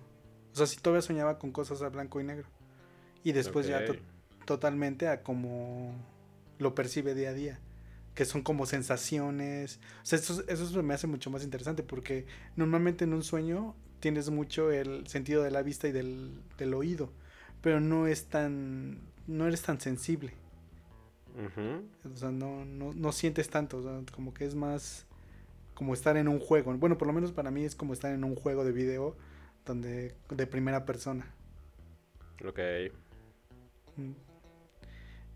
O 0.52 0.56
sea, 0.56 0.66
sí 0.66 0.76
todavía 0.78 1.00
soñaba 1.02 1.38
con 1.38 1.52
cosas 1.52 1.80
a 1.82 1.88
blanco 1.88 2.20
y 2.20 2.24
negro. 2.24 2.48
Y 3.22 3.32
después 3.32 3.66
ya. 3.66 3.80
Totalmente 4.44 5.08
a 5.08 5.22
como 5.22 5.94
lo 6.58 6.74
percibe 6.74 7.14
día 7.14 7.30
a 7.30 7.34
día. 7.34 7.60
Que 8.14 8.24
son 8.24 8.42
como 8.42 8.66
sensaciones. 8.66 9.80
O 10.02 10.06
sea, 10.06 10.18
eso, 10.18 10.42
eso 10.46 10.82
me 10.82 10.94
hace 10.94 11.06
mucho 11.06 11.30
más 11.30 11.44
interesante 11.44 11.82
porque 11.82 12.26
normalmente 12.56 13.04
en 13.04 13.14
un 13.14 13.22
sueño 13.22 13.74
tienes 14.00 14.30
mucho 14.30 14.72
el 14.72 15.06
sentido 15.06 15.42
de 15.42 15.50
la 15.50 15.62
vista 15.62 15.88
y 15.88 15.92
del, 15.92 16.42
del 16.58 16.74
oído. 16.74 17.12
Pero 17.62 17.80
no 17.80 18.06
es 18.06 18.26
tan. 18.26 19.00
no 19.26 19.46
eres 19.46 19.62
tan 19.62 19.80
sensible. 19.80 20.32
O 22.12 22.16
sea, 22.16 22.30
no, 22.30 22.64
no, 22.64 22.92
no 22.92 23.12
sientes 23.12 23.48
tanto. 23.48 23.78
O 23.78 23.82
sea, 23.82 24.00
como 24.12 24.34
que 24.34 24.44
es 24.44 24.54
más 24.54 25.06
como 25.74 25.94
estar 25.94 26.16
en 26.16 26.28
un 26.28 26.40
juego. 26.40 26.76
Bueno, 26.76 26.98
por 26.98 27.06
lo 27.06 27.14
menos 27.14 27.32
para 27.32 27.50
mí 27.50 27.64
es 27.64 27.74
como 27.74 27.94
estar 27.94 28.12
en 28.12 28.24
un 28.24 28.34
juego 28.34 28.64
de 28.64 28.72
video 28.72 29.16
donde 29.64 30.14
de 30.28 30.46
primera 30.46 30.84
persona. 30.84 31.32
Ok. 32.44 32.58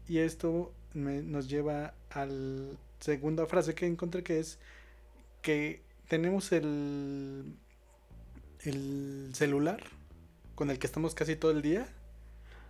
Y 0.08 0.18
esto 0.18 0.72
me- 0.92 1.22
nos 1.22 1.48
lleva 1.48 1.94
a 2.10 2.26
la 2.26 2.76
segunda 3.00 3.46
frase 3.46 3.74
que 3.74 3.86
encontré 3.86 4.22
que 4.22 4.38
es 4.38 4.58
que 5.42 5.82
tenemos 6.08 6.52
el, 6.52 7.56
el 8.60 9.30
celular 9.34 9.82
con 10.54 10.70
el 10.70 10.78
que 10.78 10.86
estamos 10.86 11.14
casi 11.14 11.36
todo 11.36 11.50
el 11.50 11.62
día, 11.62 11.86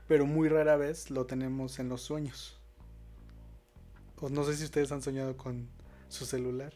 pero 0.08 0.26
muy 0.26 0.48
rara 0.48 0.76
vez 0.76 1.10
lo 1.10 1.26
tenemos 1.26 1.78
en 1.78 1.88
los 1.88 2.02
sueños. 2.02 2.58
O 4.20 4.28
no 4.28 4.44
sé 4.44 4.56
si 4.56 4.64
ustedes 4.64 4.90
han 4.92 5.02
soñado 5.02 5.36
con 5.36 5.68
su 6.08 6.24
celular. 6.24 6.72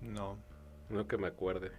No. 0.00 0.36
No 0.88 1.06
que 1.06 1.16
me 1.16 1.26
acuerde. 1.28 1.70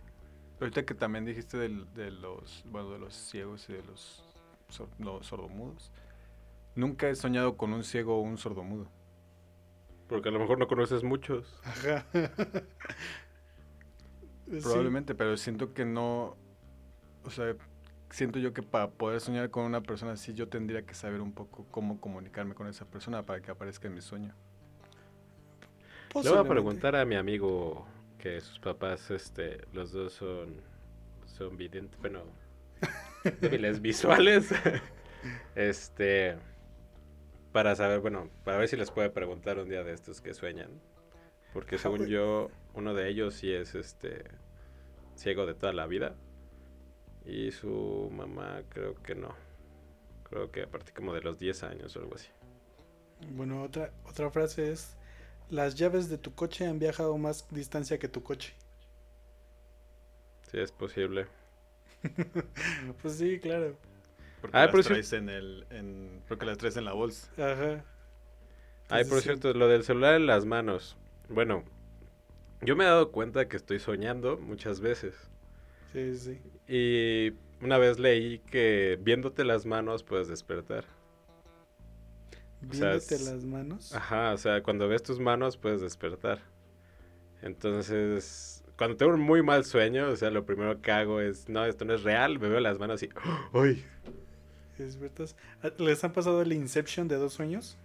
Ahorita 0.59 0.85
que 0.85 0.93
también 0.93 1.25
dijiste 1.25 1.57
del- 1.57 1.91
de 1.93 2.11
los, 2.11 2.63
bueno, 2.65 2.91
de 2.91 2.99
los 2.99 3.13
ciegos 3.15 3.67
y 3.69 3.73
de 3.73 3.83
los, 3.83 4.23
sor- 4.69 4.89
no, 4.99 5.21
sordomudos. 5.23 5.91
Nunca 6.75 7.09
he 7.09 7.15
soñado 7.15 7.57
con 7.57 7.73
un 7.73 7.83
ciego 7.83 8.17
o 8.17 8.21
un 8.21 8.37
sordomudo. 8.37 8.87
Porque 10.07 10.29
a 10.29 10.31
lo 10.31 10.39
mejor 10.39 10.57
no 10.57 10.67
conoces 10.67 11.03
muchos. 11.03 11.59
Ajá. 11.63 12.05
Sí. 14.51 14.59
Probablemente, 14.59 15.15
pero 15.15 15.37
siento 15.37 15.73
que 15.73 15.85
no, 15.85 16.35
o 17.23 17.29
sea, 17.29 17.55
siento 18.09 18.37
yo 18.37 18.53
que 18.53 18.61
para 18.61 18.89
poder 18.89 19.21
soñar 19.21 19.49
con 19.49 19.63
una 19.63 19.81
persona 19.81 20.13
así, 20.13 20.33
yo 20.33 20.49
tendría 20.49 20.85
que 20.85 20.93
saber 20.93 21.21
un 21.21 21.31
poco 21.31 21.65
cómo 21.71 22.01
comunicarme 22.01 22.53
con 22.53 22.67
esa 22.67 22.85
persona 22.85 23.25
para 23.25 23.41
que 23.41 23.51
aparezca 23.51 23.87
en 23.87 23.93
mi 23.95 24.01
sueño. 24.01 24.35
Le 26.21 26.29
voy 26.29 26.39
a 26.39 26.43
preguntar 26.43 26.97
a 26.97 27.05
mi 27.05 27.15
amigo 27.15 27.87
que 28.17 28.41
sus 28.41 28.59
papás, 28.59 29.09
este, 29.11 29.61
los 29.71 29.93
dos 29.93 30.13
son, 30.13 30.61
son 31.25 31.55
videntes, 31.55 31.97
bueno, 32.01 32.23
débiles 33.39 33.81
visuales. 33.81 34.53
este, 35.55 36.37
para 37.51 37.75
saber, 37.75 37.99
bueno, 37.99 38.29
para 38.43 38.57
ver 38.57 38.67
si 38.67 38.77
les 38.77 38.91
puede 38.91 39.09
preguntar 39.09 39.59
un 39.59 39.69
día 39.69 39.83
de 39.83 39.93
estos 39.93 40.21
que 40.21 40.33
sueñan. 40.33 40.69
Porque 41.53 41.75
Ajá, 41.75 41.83
según 41.83 42.07
yo, 42.07 42.49
uno 42.73 42.93
de 42.93 43.09
ellos 43.09 43.35
sí 43.35 43.51
es, 43.51 43.75
este, 43.75 44.23
ciego 45.15 45.45
de 45.45 45.53
toda 45.53 45.73
la 45.73 45.87
vida. 45.87 46.15
Y 47.25 47.51
su 47.51 48.09
mamá 48.13 48.61
creo 48.69 48.95
que 48.95 49.15
no. 49.15 49.35
Creo 50.29 50.51
que 50.51 50.63
a 50.63 50.67
partir 50.67 50.93
como 50.93 51.13
de 51.13 51.21
los 51.21 51.37
10 51.37 51.63
años 51.63 51.95
o 51.95 51.99
algo 51.99 52.15
así. 52.15 52.29
Bueno, 53.29 53.63
otra, 53.63 53.91
otra 54.05 54.31
frase 54.31 54.71
es, 54.71 54.95
las 55.49 55.75
llaves 55.75 56.09
de 56.09 56.17
tu 56.17 56.33
coche 56.33 56.65
han 56.65 56.79
viajado 56.79 57.17
más 57.17 57.47
distancia 57.51 57.99
que 57.99 58.07
tu 58.07 58.23
coche. 58.23 58.53
Sí, 60.49 60.59
es 60.59 60.71
posible. 60.71 61.27
Pues 63.01 63.15
sí, 63.15 63.39
claro. 63.39 63.75
Porque 64.41 64.57
Ah, 64.57 64.65
las 64.65 64.75
sí- 64.85 64.91
traes 64.91 65.13
en 65.13 65.29
el, 65.29 65.65
en, 65.69 66.21
porque 66.27 66.45
las 66.45 66.57
traes 66.57 66.75
en 66.77 66.85
la 66.85 66.93
bolsa. 66.93 67.29
Ajá. 67.37 67.83
Ay, 68.89 69.05
por 69.05 69.19
sí. 69.19 69.25
cierto, 69.25 69.53
lo 69.53 69.67
del 69.67 69.83
celular 69.83 70.15
en 70.15 70.25
las 70.25 70.45
manos. 70.45 70.97
Bueno, 71.29 71.63
yo 72.61 72.75
me 72.75 72.83
he 72.83 72.87
dado 72.87 73.11
cuenta 73.11 73.47
que 73.47 73.55
estoy 73.57 73.79
soñando 73.79 74.37
muchas 74.37 74.81
veces. 74.81 75.15
Sí, 75.93 76.15
sí. 76.17 76.41
Y 76.67 77.33
una 77.63 77.77
vez 77.77 77.99
leí 77.99 78.39
que 78.39 78.97
viéndote 79.01 79.43
las 79.45 79.65
manos 79.65 80.03
puedes 80.03 80.27
despertar. 80.27 80.85
O 82.69 82.73
sea, 82.73 82.89
Viéndote 82.91 83.15
es- 83.15 83.25
las 83.31 83.45
manos. 83.45 83.93
Ajá, 83.95 84.33
o 84.33 84.37
sea, 84.37 84.61
cuando 84.63 84.87
ves 84.87 85.03
tus 85.03 85.19
manos 85.19 85.57
puedes 85.57 85.81
despertar. 85.81 86.39
Entonces, 87.41 88.63
cuando 88.77 88.97
tengo 88.97 89.13
un 89.13 89.19
muy 89.21 89.41
mal 89.41 89.65
sueño, 89.65 90.09
o 90.09 90.15
sea, 90.15 90.29
lo 90.29 90.45
primero 90.45 90.81
que 90.81 90.91
hago 90.91 91.19
es, 91.21 91.49
no, 91.49 91.65
esto 91.65 91.85
no 91.85 91.93
es 91.93 92.03
real, 92.03 92.39
me 92.39 92.49
veo 92.49 92.59
las 92.59 92.77
manos 92.79 93.01
y, 93.03 93.09
¡ay! 93.53 93.83
¿Despiertas? 94.85 95.35
Ah, 95.63 95.71
¿Les 95.77 96.03
han 96.03 96.13
pasado 96.13 96.41
el 96.41 96.53
Inception 96.53 97.07
de 97.07 97.15
dos 97.17 97.33
sueños? 97.33 97.77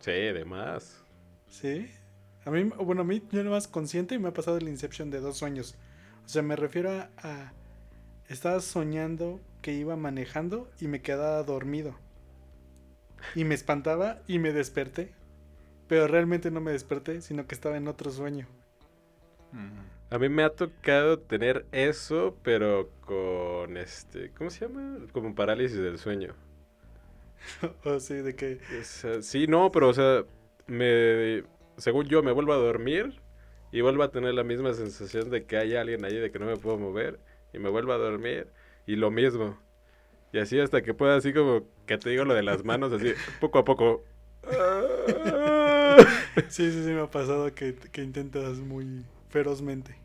Sí, 0.00 0.12
de 0.12 0.44
más. 0.44 1.04
Sí. 1.48 1.90
A 2.44 2.50
mí, 2.50 2.64
bueno, 2.64 3.02
a 3.02 3.04
mí 3.04 3.22
yo 3.32 3.42
no 3.44 3.50
más 3.50 3.68
consciente 3.68 4.14
y 4.14 4.18
me 4.18 4.28
ha 4.28 4.32
pasado 4.32 4.58
el 4.58 4.68
Inception 4.68 5.10
de 5.10 5.20
dos 5.20 5.38
sueños. 5.38 5.76
O 6.24 6.28
sea, 6.28 6.42
me 6.42 6.56
refiero 6.56 6.90
a, 6.90 7.10
a- 7.18 7.52
estaba 8.28 8.60
soñando 8.60 9.40
que 9.62 9.72
iba 9.74 9.96
manejando 9.96 10.70
y 10.80 10.88
me 10.88 11.02
quedaba 11.02 11.42
dormido. 11.42 11.96
Y 13.34 13.44
me 13.44 13.54
espantaba 13.54 14.22
y 14.26 14.38
me 14.40 14.52
desperté. 14.52 15.14
Pero 15.88 16.08
realmente 16.08 16.50
no 16.50 16.60
me 16.60 16.72
desperté, 16.72 17.22
sino 17.22 17.46
que 17.46 17.54
estaba 17.54 17.76
en 17.76 17.88
otro 17.88 18.10
sueño. 18.10 18.48
A 20.08 20.18
mí 20.18 20.28
me 20.28 20.44
ha 20.44 20.50
tocado 20.50 21.18
tener 21.18 21.66
eso, 21.72 22.36
pero 22.44 22.90
con 23.00 23.76
este, 23.76 24.30
¿cómo 24.30 24.50
se 24.50 24.66
llama? 24.66 24.98
Como 25.12 25.34
parálisis 25.34 25.78
del 25.78 25.98
sueño. 25.98 26.34
o 27.84 27.98
sí, 27.98 28.14
de 28.14 28.58
sea, 28.84 29.20
sí, 29.20 29.46
no, 29.48 29.72
pero 29.72 29.88
o 29.88 29.94
sea, 29.94 30.24
me, 30.68 31.42
según 31.76 32.06
yo 32.06 32.22
me 32.22 32.30
vuelvo 32.30 32.52
a 32.52 32.56
dormir 32.56 33.20
y 33.72 33.80
vuelvo 33.80 34.04
a 34.04 34.12
tener 34.12 34.34
la 34.34 34.44
misma 34.44 34.74
sensación 34.74 35.28
de 35.28 35.44
que 35.44 35.56
hay 35.56 35.74
alguien 35.74 36.04
ahí, 36.04 36.16
de 36.16 36.30
que 36.30 36.38
no 36.38 36.46
me 36.46 36.56
puedo 36.56 36.78
mover 36.78 37.18
y 37.52 37.58
me 37.58 37.68
vuelvo 37.68 37.92
a 37.92 37.98
dormir 37.98 38.46
y 38.86 38.94
lo 38.94 39.10
mismo. 39.10 39.58
Y 40.32 40.38
así 40.38 40.60
hasta 40.60 40.82
que 40.82 40.94
pueda, 40.94 41.16
así 41.16 41.32
como 41.32 41.66
que 41.84 41.98
te 41.98 42.10
digo 42.10 42.24
lo 42.24 42.34
de 42.34 42.44
las 42.44 42.64
manos, 42.64 42.92
así 42.92 43.12
poco 43.40 43.58
a 43.58 43.64
poco. 43.64 44.04
Sí, 46.48 46.70
sí, 46.70 46.84
sí, 46.84 46.90
me 46.90 47.00
ha 47.00 47.10
pasado 47.10 47.52
que, 47.54 47.74
que 47.74 48.02
intentas 48.02 48.58
muy 48.58 49.04
ferozmente. 49.28 49.96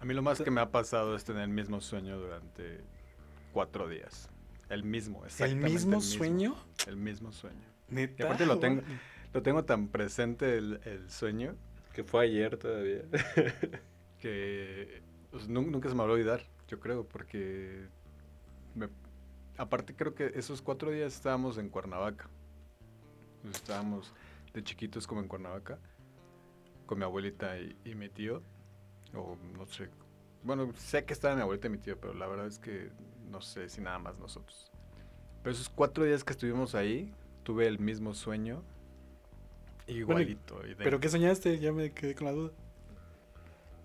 A 0.00 0.04
mí 0.04 0.14
lo 0.14 0.22
más 0.22 0.40
que 0.40 0.50
me 0.50 0.60
ha 0.60 0.70
pasado 0.70 1.16
es 1.16 1.24
tener 1.24 1.42
el 1.42 1.48
mismo 1.50 1.80
sueño 1.80 2.18
durante 2.18 2.80
cuatro 3.52 3.88
días. 3.88 4.28
El 4.68 4.84
mismo, 4.84 5.20
¿El 5.20 5.26
exactamente. 5.26 5.70
mismo 5.70 6.00
sueño? 6.00 6.54
El 6.86 6.96
mismo 6.96 7.32
sueño. 7.32 7.66
Neta. 7.88 8.24
aparte 8.24 8.46
lo 8.46 8.58
tengo-. 8.58 8.82
Lo 9.32 9.42
tengo 9.42 9.64
tan 9.64 9.88
presente 9.88 10.56
el, 10.56 10.80
el 10.84 11.10
sueño 11.10 11.54
Que 11.92 12.02
fue 12.04 12.24
ayer 12.24 12.56
todavía. 12.56 13.02
que 14.20 15.02
pues, 15.30 15.48
nun- 15.48 15.70
nunca 15.70 15.88
se 15.88 15.94
me 15.94 16.02
va 16.02 16.08
a 16.08 16.12
olvidar, 16.12 16.42
yo 16.68 16.80
creo, 16.80 17.06
porque 17.06 17.86
me- 18.74 18.88
aparte 19.56 19.94
creo 19.94 20.14
que 20.14 20.32
esos 20.34 20.62
cuatro 20.62 20.90
días 20.90 21.14
estábamos 21.14 21.58
en 21.58 21.68
Cuernavaca. 21.68 22.28
Estábamos 23.52 24.12
de 24.52 24.62
chiquitos 24.62 25.06
como 25.06 25.20
en 25.20 25.28
Cuernavaca, 25.28 25.78
con 26.88 26.98
mi 26.98 27.04
abuelita 27.04 27.56
y, 27.58 27.76
y 27.84 27.94
mi 27.94 28.08
tío, 28.08 28.42
o 29.14 29.36
no 29.56 29.66
sé, 29.66 29.88
bueno, 30.42 30.72
sé 30.74 31.04
que 31.04 31.12
estaba 31.12 31.36
mi 31.36 31.42
abuelita 31.42 31.68
y 31.68 31.70
mi 31.70 31.78
tío, 31.78 32.00
pero 32.00 32.14
la 32.14 32.26
verdad 32.26 32.46
es 32.46 32.58
que 32.58 32.90
no 33.30 33.40
sé 33.40 33.68
si 33.68 33.80
nada 33.80 33.98
más 33.98 34.18
nosotros. 34.18 34.72
Pero 35.42 35.54
esos 35.54 35.68
cuatro 35.68 36.04
días 36.04 36.24
que 36.24 36.32
estuvimos 36.32 36.74
ahí, 36.74 37.12
tuve 37.44 37.66
el 37.66 37.78
mismo 37.78 38.14
sueño, 38.14 38.64
igualito. 39.86 40.60
¿Pero 40.78 40.98
qué 40.98 41.08
soñaste? 41.08 41.58
Ya 41.58 41.70
me 41.72 41.92
quedé 41.92 42.14
con 42.14 42.26
la 42.26 42.32
duda. 42.32 42.52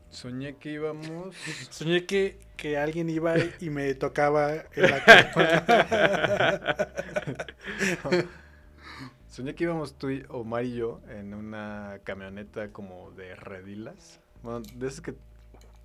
Soñé 0.10 0.56
que 0.56 0.72
íbamos... 0.72 1.36
Soñé 1.70 2.06
que, 2.06 2.40
que 2.56 2.78
alguien 2.78 3.10
iba 3.10 3.36
y 3.60 3.70
me 3.70 3.94
tocaba 3.96 4.54
en 4.76 4.90
la. 4.90 5.04
Soñé 9.34 9.56
que 9.56 9.64
íbamos 9.64 9.96
tú, 9.98 10.12
y, 10.12 10.24
Omar 10.30 10.64
y 10.64 10.76
yo, 10.76 11.02
en 11.10 11.34
una 11.34 11.98
camioneta 12.04 12.70
como 12.70 13.10
de 13.14 13.36
redilas. 13.36 14.20
Bueno, 14.44 14.62
de 14.76 14.88
esas 14.88 15.02
que, 15.02 15.16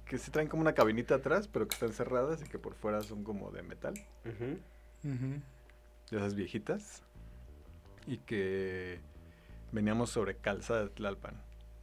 que 0.04 0.18
sí 0.18 0.30
traen 0.30 0.48
como 0.48 0.60
una 0.60 0.74
cabinita 0.74 1.14
atrás, 1.14 1.48
pero 1.48 1.66
que 1.66 1.72
están 1.72 1.94
cerradas 1.94 2.42
y 2.42 2.44
que 2.44 2.58
por 2.58 2.74
fuera 2.74 3.00
son 3.00 3.24
como 3.24 3.50
de 3.50 3.62
metal. 3.62 3.94
Ujú. 4.26 4.58
Ujú. 5.10 5.40
De 6.10 6.16
esas 6.18 6.34
viejitas. 6.34 7.02
y 8.06 8.18
que 8.18 9.00
veníamos 9.72 10.10
sobre 10.10 10.34
Calzada 10.36 10.84
de 10.84 10.88
Tlalpan. 10.90 11.34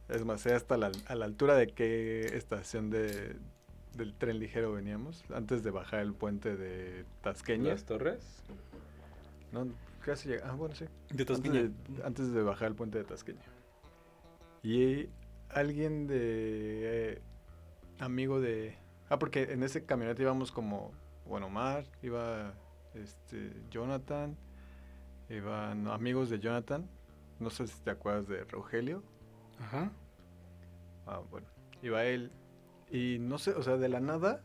Es 0.08 0.24
más, 0.24 0.44
era 0.46 0.56
hasta 0.56 0.76
la, 0.76 0.92
a 1.08 1.14
la 1.16 1.24
altura 1.24 1.54
de 1.56 1.68
qué 1.68 2.26
estación 2.36 2.90
de, 2.90 3.36
del 3.94 4.14
tren 4.14 4.38
ligero 4.38 4.72
veníamos, 4.72 5.24
antes 5.34 5.62
de 5.64 5.70
bajar 5.70 6.00
el 6.00 6.12
puente 6.14 6.56
de 6.56 7.04
Tasqueña. 7.22 7.70
¿Las 7.70 7.84
torres? 7.84 8.20
No, 9.52 9.66
casi 10.06 10.28
llega. 10.28 10.48
Ah, 10.48 10.54
bueno, 10.54 10.74
sí. 10.74 10.84
De 11.10 11.22
Antes 11.22 11.26
Tasqueña. 11.26 11.62
de, 11.62 12.04
antes 12.04 12.32
de 12.32 12.42
bajar 12.42 12.68
el 12.68 12.74
puente 12.76 12.98
de 12.98 13.04
Tasqueña. 13.04 13.42
Y 14.62 15.10
alguien 15.50 16.06
de. 16.06 16.16
eh, 17.14 17.22
amigo 17.98 18.40
de. 18.40 18.76
Ah, 19.08 19.18
porque 19.18 19.42
en 19.52 19.62
ese 19.62 19.84
camioneta 19.84 20.22
íbamos 20.22 20.52
como. 20.52 20.92
Bueno, 21.26 21.46
Omar, 21.46 21.84
iba. 22.02 22.54
Este. 22.94 23.52
Jonathan. 23.70 24.36
Iban 25.28 25.88
amigos 25.88 26.30
de 26.30 26.38
Jonathan. 26.38 26.88
No 27.40 27.50
sé 27.50 27.66
si 27.66 27.78
te 27.80 27.90
acuerdas 27.90 28.28
de 28.28 28.44
Rogelio. 28.44 29.02
Ajá. 29.58 29.90
Ah, 31.04 31.20
bueno. 31.30 31.48
Iba 31.82 32.04
él. 32.04 32.30
Y 32.90 33.18
no 33.18 33.38
sé, 33.38 33.50
o 33.50 33.62
sea, 33.62 33.76
de 33.76 33.88
la 33.88 34.00
nada. 34.00 34.42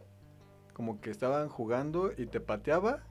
Como 0.74 1.00
que 1.00 1.12
estaban 1.12 1.50
jugando 1.50 2.12
y 2.18 2.26
te 2.26 2.40
pateaba. 2.40 3.04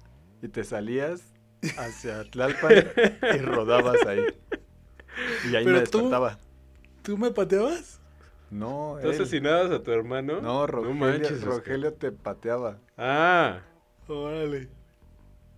Y 0.42 0.48
te 0.48 0.64
salías 0.64 1.32
hacia 1.78 2.24
Tlalpan 2.30 2.72
y 3.34 3.38
rodabas 3.38 4.04
ahí. 4.06 4.24
Y 5.50 5.56
ahí 5.56 5.64
me 5.64 5.72
Pero 5.72 5.84
tú- 5.90 5.98
despertaba. 5.98 6.38
¿Tú 7.02 7.16
me 7.18 7.30
pateabas? 7.30 8.00
No, 8.50 8.98
¿Tú 9.00 9.08
él. 9.08 9.14
asesinabas 9.14 9.70
a 9.70 9.82
tu 9.82 9.90
hermano? 9.92 10.40
No, 10.40 10.66
Rogelio, 10.66 10.94
manches, 10.94 11.32
Oscar. 11.42 11.48
Rogelio 11.58 11.92
te 11.94 12.10
pateaba 12.12 12.78
Ah, 12.98 13.60
Órale. 14.08 14.68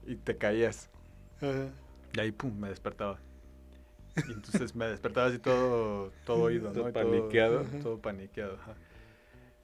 y 0.06 0.16
te 0.16 0.36
caías. 0.36 0.88
Ajá. 1.38 1.68
Y 2.14 2.20
ahí, 2.20 2.32
pum, 2.32 2.56
me 2.58 2.68
despertaba. 2.68 3.18
Y 4.28 4.32
entonces 4.32 4.74
me 4.74 4.86
despertaba 4.86 5.28
así 5.28 5.38
todo, 5.38 6.12
todo 6.26 6.42
oído, 6.42 6.70
Todo 6.72 6.84
¿no? 6.84 6.88
Y 6.90 6.92
paniqueado. 6.92 7.62
Todo, 7.82 7.98
paniqueado, 7.98 8.54
ajá. 8.60 8.74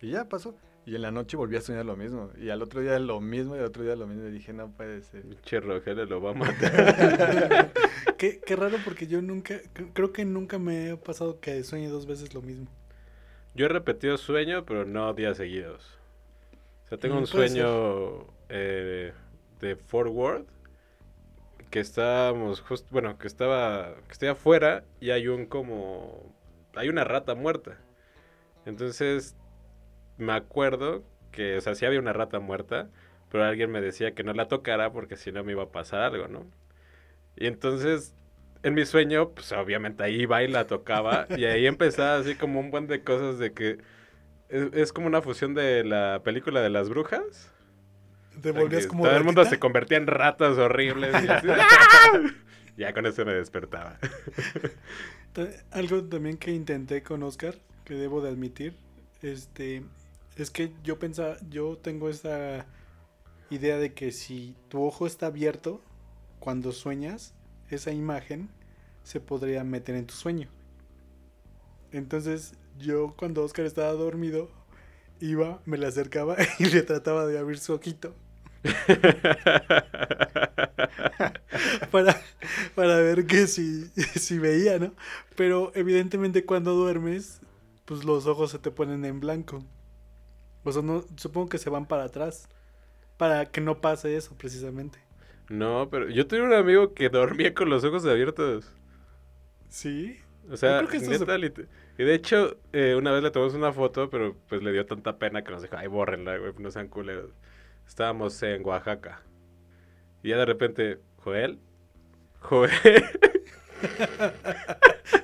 Y 0.00 0.11
ya 0.12 0.25
pasó. 0.28 0.54
Y 0.88 0.95
en 0.97 1.02
la 1.02 1.11
noche 1.11 1.37
volví 1.37 1.57
a 1.57 1.61
soñar 1.61 1.85
lo 1.87 1.97
mismo. 1.97 2.30
Y 2.40 2.50
al 2.50 2.62
otro 2.62 2.80
día 2.80 2.99
lo 2.99 3.21
mismo, 3.21 3.57
y 3.57 3.59
al 3.61 3.66
otro 3.66 3.85
día 3.85 3.97
lo 3.97 4.07
mismo. 4.07 4.26
Y 4.28 4.30
dije, 4.33 4.52
no 4.52 4.71
puede 4.73 5.02
ser. 5.02 5.25
pinche 5.28 5.61
Rogelio 5.61 6.04
lo 6.07 6.21
va 6.21 6.30
a 6.30 6.35
matar. 6.35 7.73
qué, 8.18 8.40
qué 8.45 8.57
raro 8.57 8.83
porque 8.85 9.07
yo 9.07 9.23
nunca, 9.23 9.54
cre- 9.75 9.90
creo 9.92 10.12
que 10.12 10.25
nunca 10.25 10.59
me 10.59 10.90
ha 10.92 10.97
pasado 11.00 11.40
que 11.40 11.62
sueñe 11.64 11.88
dos 11.88 12.07
veces 12.07 12.35
lo 12.35 12.42
mismo. 12.42 12.68
Yo 13.54 13.66
he 13.66 13.68
repetido 13.68 14.16
sueño, 14.16 14.64
pero 14.64 14.85
no 14.85 15.12
días 15.14 15.37
seguidos. 15.37 15.99
O 16.87 16.88
sea, 16.88 16.99
tengo 16.99 17.16
Mm, 17.16 17.18
un 17.18 17.26
sueño 17.26 18.26
eh, 18.49 19.12
de 19.61 19.76
Fort 19.76 20.11
Worth 20.12 20.49
que 21.71 21.80
estábamos 21.80 22.61
justo, 22.61 22.88
bueno, 22.90 23.18
que 23.18 23.26
estaba, 23.26 23.95
que 24.07 24.12
estoy 24.12 24.28
afuera 24.28 24.85
y 25.00 25.11
hay 25.11 25.28
un 25.28 25.47
como, 25.47 26.35
hay 26.75 26.88
una 26.88 27.04
rata 27.04 27.35
muerta. 27.35 27.78
Entonces, 28.66 29.37
me 30.19 30.33
acuerdo 30.33 31.05
que, 31.33 31.57
o 31.57 31.61
sea, 31.61 31.75
sí 31.75 31.87
había 31.87 32.01
una 32.01 32.13
rata 32.13 32.41
muerta, 32.41 32.89
pero 33.31 33.45
alguien 33.45 33.71
me 33.71 33.81
decía 33.81 34.15
que 34.15 34.25
no 34.25 34.33
la 34.35 34.49
tocara 34.49 34.93
porque 34.93 35.17
si 35.17 35.33
no 35.33 35.45
me 35.45 35.53
iba 35.53 35.65
a 35.65 35.73
pasar 35.73 36.01
algo, 36.03 36.29
¿no? 36.29 36.47
Y 37.37 37.47
entonces, 37.47 38.15
en 38.63 38.75
mi 38.75 38.85
sueño, 38.87 39.31
pues 39.31 39.53
obviamente 39.53 40.03
ahí 40.03 40.23
iba 40.23 40.43
y 40.43 40.49
la 40.49 40.67
tocaba 40.67 41.27
y 41.37 41.45
ahí 41.45 41.67
empezaba 41.67 42.17
así 42.19 42.35
como 42.35 42.61
un 42.61 42.71
buen 42.71 42.87
de 42.89 43.03
cosas 43.03 43.39
de 43.39 43.53
que 43.53 43.79
es, 44.49 44.73
es 44.73 44.93
como 44.93 45.07
una 45.07 45.23
fusión 45.23 45.55
de 45.55 45.85
la 45.85 46.23
película 46.25 46.61
de 46.61 46.71
las 46.71 46.89
brujas. 46.89 47.53
Te 48.43 48.53
volvías 48.53 48.87
como 48.87 49.05
Todo 49.05 49.17
el 49.17 49.25
mundo 49.25 49.45
se 49.45 49.59
convertía 49.59 49.99
en 49.99 50.07
ratas 50.07 50.57
horribles. 50.59 51.13
Y 51.25 51.29
así, 51.29 51.49
¡ah! 51.51 52.21
Ya 52.77 52.93
con 52.93 53.07
eso 53.07 53.25
me 53.25 53.35
despertaba. 53.35 53.99
Ta- 55.33 55.49
Algo 55.73 56.05
también 56.05 56.37
que 56.39 56.53
intenté 56.53 57.02
con 57.02 57.23
Oscar, 57.25 57.57
que 57.85 57.95
debo 57.95 58.21
de 58.23 58.31
admitir, 58.31 58.75
este, 59.23 59.83
es 60.39 60.51
que 60.51 60.73
yo 60.85 60.99
pensaba, 60.99 61.37
yo 61.51 61.77
tengo 61.77 62.09
esta 62.09 62.67
idea 63.51 63.79
de 63.79 63.93
que 63.93 64.13
si 64.13 64.55
tu 64.69 64.83
ojo 64.83 65.07
está 65.07 65.27
abierto 65.27 65.81
cuando 66.39 66.73
sueñas, 66.73 67.35
esa 67.71 67.93
imagen 67.93 68.49
se 69.03 69.21
podría 69.21 69.65
meter 69.65 69.97
en 69.97 70.07
tu 70.07 70.15
sueño. 70.15 70.49
Entonces, 71.91 72.55
yo 72.79 73.15
cuando 73.17 73.43
Oscar 73.43 73.67
estaba 73.67 73.93
dormido, 73.93 74.51
iba, 75.21 75.61
me 75.65 75.77
le 75.77 75.87
acercaba 75.87 76.37
y 76.59 76.67
le 76.67 76.83
trataba 76.83 77.27
de 77.27 77.39
abrir 77.39 77.59
su 77.59 77.75
ojito 77.75 78.15
para, 81.91 82.21
para 82.75 82.97
ver 82.97 83.27
que 83.27 83.47
si, 83.47 83.87
si 84.15 84.39
veía, 84.39 84.79
¿no? 84.79 84.95
Pero 85.37 85.73
evidentemente 85.75 86.45
cuando 86.45 86.75
duermes, 86.75 87.41
pues 87.85 88.05
los 88.05 88.27
ojos 88.27 88.51
se 88.51 88.59
te 88.59 88.71
ponen 88.71 89.05
en 89.05 89.21
blanco. 89.21 89.65
O 90.69 90.73
sea, 90.73 90.83
no, 90.83 91.04
supongo 91.17 91.49
que 91.49 91.59
se 91.59 91.71
van 91.71 91.87
para 91.87 92.04
atrás. 92.04 92.49
Para 93.17 93.47
que 93.47 93.61
no 93.61 93.81
pase 93.81 94.17
eso, 94.17 94.35
precisamente. 94.39 94.99
No, 95.49 95.89
pero 95.91 96.09
yo 96.11 96.26
tenía 96.26 96.45
un 96.45 96.52
amigo 96.54 96.95
que 96.95 97.09
dormía 97.09 97.54
con 97.54 97.69
los 97.71 97.85
ojos 97.85 98.04
abiertos. 98.07 98.73
¿Sí? 99.69 100.19
O 100.50 100.57
sea, 100.57 100.78
creo 100.78 100.89
que 100.91 101.00
se- 101.00 101.19
neta, 101.19 101.37
lit- 101.37 101.67
Y 101.99 102.04
de 102.04 102.15
hecho, 102.15 102.57
eh, 102.73 102.95
una 102.97 103.11
vez 103.13 103.23
le 103.23 103.31
tomamos 103.31 103.54
una 103.54 103.73
foto, 103.73 104.09
pero 104.09 104.37
pues 104.49 104.63
le 104.63 104.73
dio 104.73 104.87
tanta 104.87 105.19
pena 105.19 105.43
que 105.43 105.50
nos 105.50 105.63
dijo, 105.63 105.76
ay, 105.76 105.89
bórrenla, 105.89 106.39
güey, 106.39 106.52
no 106.59 106.71
sean 106.71 106.89
culeros. 106.89 107.33
Estábamos 107.87 108.41
en 108.43 108.65
Oaxaca. 108.65 109.23
Y 110.23 110.31
ya 110.31 110.39
de 110.39 110.47
repente, 110.47 110.99
Joel, 111.17 111.59
Joel. 112.41 112.71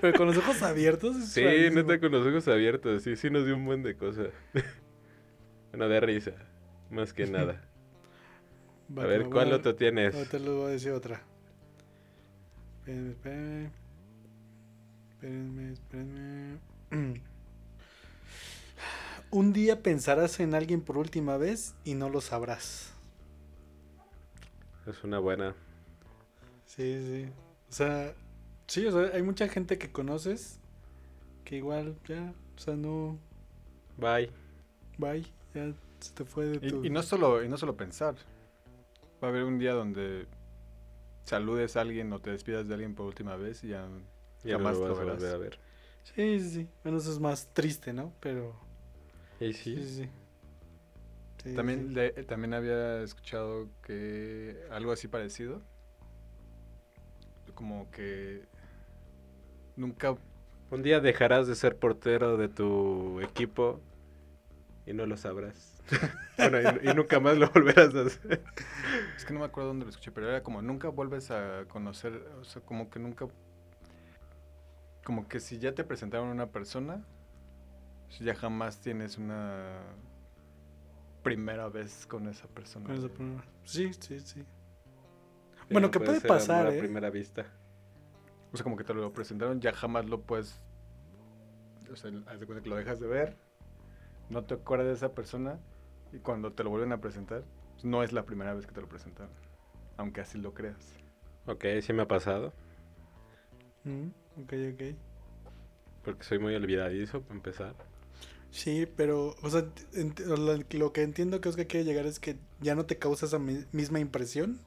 Pero 0.00 0.16
con 0.16 0.26
los 0.26 0.37
ojos 0.37 0.62
abiertos. 0.62 1.16
Sí, 1.28 1.44
rarísimo. 1.44 1.83
neta, 1.83 2.00
con 2.00 2.12
los 2.12 2.26
ojos 2.26 2.46
abiertos. 2.48 3.02
Sí, 3.02 3.16
sí 3.16 3.30
nos 3.30 3.46
dio 3.46 3.57
un 3.57 3.64
buen 3.64 3.83
de 3.83 3.96
cosas. 3.96 4.28
Bueno, 5.76 5.88
de 5.88 6.00
risa, 6.00 6.32
más 6.88 7.12
que 7.12 7.26
nada. 7.26 7.60
A 8.96 9.06
ver, 9.06 9.28
¿cuál 9.28 9.52
otro 9.52 9.74
tienes? 9.74 10.14
Ahorita 10.14 10.38
les 10.38 10.48
voy 10.48 10.66
a 10.66 10.68
decir 10.68 10.92
otra. 10.92 11.20
Espérenme, 12.78 13.10
espérenme. 13.10 13.70
Espérenme, 15.10 15.72
espérenme. 15.72 16.60
Un 19.30 19.52
día 19.52 19.82
pensarás 19.82 20.38
en 20.38 20.54
alguien 20.54 20.80
por 20.80 20.96
última 20.96 21.38
vez 21.38 21.74
y 21.82 21.94
no 21.94 22.08
lo 22.08 22.20
sabrás. 22.20 22.92
Es 24.87 25.02
una 25.02 25.18
buena. 25.18 25.56
Sí, 26.66 27.02
sí. 27.04 27.32
O 27.68 27.72
sea, 27.72 28.14
sí, 28.68 28.87
o 28.87 28.92
sea, 28.92 29.16
hay 29.16 29.22
mucha 29.22 29.48
gente 29.48 29.76
que 29.78 29.90
conoces 29.90 30.60
que 31.44 31.56
igual 31.56 31.96
ya, 32.06 32.32
o 32.56 32.58
sea, 32.60 32.76
no, 32.76 33.18
Bye. 33.96 34.30
bye, 34.98 35.24
ya 35.54 35.72
se 36.00 36.12
te 36.14 36.24
fue 36.24 36.46
de 36.46 36.60
tu... 36.60 36.82
Y, 36.82 36.86
y 36.86 36.90
no 36.90 37.02
solo, 37.02 37.42
y 37.44 37.48
no 37.48 37.56
solo 37.56 37.76
pensar. 37.76 38.16
Va 39.22 39.28
a 39.28 39.30
haber 39.30 39.42
un 39.44 39.58
día 39.58 39.72
donde 39.72 40.28
saludes 41.24 41.76
a 41.76 41.82
alguien 41.82 42.12
o 42.12 42.20
te 42.20 42.30
despidas 42.30 42.68
de 42.68 42.74
alguien 42.74 42.94
por 42.94 43.06
última 43.06 43.36
vez 43.36 43.64
y 43.64 43.68
ya 43.68 43.88
Ya 44.44 44.56
no 44.58 44.64
jamás 44.64 44.78
lo 44.78 44.80
lo 44.86 44.94
vas 44.94 45.00
a 45.00 45.04
verás. 45.04 45.22
volver 45.22 45.34
a 45.34 45.38
ver. 45.38 45.58
Sí, 46.04 46.40
sí, 46.40 46.50
sí. 46.50 46.68
Bueno, 46.82 46.98
eso 46.98 47.12
es 47.12 47.20
más 47.20 47.48
triste, 47.54 47.92
¿no? 47.92 48.12
Pero... 48.20 48.56
Y 49.40 49.52
Sí, 49.74 49.82
sí. 49.82 49.82
sí, 49.82 49.94
sí. 49.96 50.10
Sí, 51.42 51.50
También, 51.54 51.94
sí. 51.94 51.94
le- 51.94 52.10
también 52.24 52.52
había 52.54 53.02
escuchado 53.02 53.68
que 53.82 54.56
algo 54.70 54.92
así 54.92 55.08
parecido. 55.08 55.62
Como 57.54 57.90
que 57.90 58.42
nunca 59.76 60.16
Un 60.70 60.82
día 60.82 61.00
dejarás 61.00 61.46
de 61.46 61.54
ser 61.54 61.78
portero 61.78 62.36
de 62.36 62.48
tu 62.48 63.20
equipo 63.22 63.80
y 64.86 64.92
no 64.92 65.06
lo 65.06 65.16
sabrás. 65.16 65.82
bueno, 66.38 66.58
y, 66.60 66.90
y 66.90 66.94
nunca 66.94 67.20
más 67.20 67.36
lo 67.36 67.48
volverás 67.50 67.94
a 67.94 68.02
hacer. 68.02 68.42
Es 69.16 69.24
que 69.24 69.32
no 69.32 69.40
me 69.40 69.46
acuerdo 69.46 69.68
dónde 69.68 69.84
lo 69.84 69.90
escuché, 69.90 70.10
pero 70.10 70.28
era 70.28 70.42
como 70.42 70.62
nunca 70.62 70.88
vuelves 70.88 71.30
a 71.30 71.64
conocer, 71.68 72.14
o 72.40 72.44
sea, 72.44 72.62
como 72.62 72.90
que 72.90 72.98
nunca... 72.98 73.26
Como 75.04 75.28
que 75.28 75.40
si 75.40 75.58
ya 75.58 75.74
te 75.74 75.84
presentaron 75.84 76.28
una 76.28 76.46
persona, 76.46 77.04
ya 78.20 78.34
jamás 78.34 78.80
tienes 78.80 79.18
una 79.18 79.82
primera 81.22 81.68
vez 81.68 82.06
con 82.06 82.28
esa 82.28 82.46
persona. 82.48 82.86
Con 82.86 82.96
esa 82.96 83.08
prueba. 83.08 83.44
Sí, 83.64 83.92
sí, 83.94 84.20
sí. 84.20 84.40
Sí, 84.40 84.44
Bueno, 85.70 85.88
no 85.88 85.90
que 85.90 86.00
puede 86.00 86.20
pasar, 86.20 86.66
a 86.66 86.74
¿eh? 86.74 86.78
primera 86.78 87.10
vista. 87.10 87.46
O 88.52 88.56
sea, 88.56 88.64
como 88.64 88.76
que 88.76 88.84
te 88.84 88.94
lo 88.94 89.12
presentaron, 89.12 89.60
ya 89.60 89.72
jamás 89.72 90.06
lo 90.06 90.20
puedes... 90.20 90.60
O 91.90 91.96
sea, 91.96 92.10
haz 92.26 92.40
de 92.40 92.46
cuenta 92.46 92.62
que 92.62 92.68
lo 92.68 92.76
dejas 92.76 93.00
de 93.00 93.06
ver, 93.06 93.36
no 94.30 94.44
te 94.44 94.54
acuerdas 94.54 94.87
de 94.88 94.94
esa 94.94 95.14
persona 95.14 95.58
y 96.12 96.18
cuando 96.18 96.52
te 96.52 96.64
lo 96.64 96.70
vuelven 96.70 96.92
a 96.92 97.00
presentar, 97.00 97.44
pues, 97.72 97.84
no 97.84 98.02
es 98.02 98.12
la 98.12 98.24
primera 98.24 98.54
vez 98.54 98.66
que 98.66 98.72
te 98.72 98.80
lo 98.80 98.88
presentaron, 98.88 99.32
aunque 99.96 100.20
así 100.20 100.38
lo 100.38 100.54
creas. 100.54 100.94
Ok, 101.46 101.64
sí 101.82 101.92
me 101.92 102.02
ha 102.02 102.08
pasado. 102.08 102.52
Mm, 103.84 104.08
ok, 104.42 104.52
ok. 104.72 104.82
Porque 106.04 106.24
soy 106.24 106.38
muy 106.38 106.54
olvidadizo, 106.54 107.22
para 107.22 107.34
empezar. 107.34 107.74
Sí, 108.50 108.87
pero, 108.96 109.34
o 109.42 109.50
sea, 109.50 109.62
ent- 109.94 110.20
lo, 110.24 110.78
lo 110.78 110.92
que 110.92 111.02
entiendo 111.02 111.40
que 111.40 111.48
Oscar 111.48 111.66
quiere 111.66 111.84
llegar 111.84 112.06
es 112.06 112.20
que 112.20 112.37
ya 112.60 112.74
no 112.74 112.87
te 112.87 112.98
causa 112.98 113.26
esa 113.26 113.38
mi- 113.38 113.64
misma 113.72 114.00
impresión. 114.00 114.60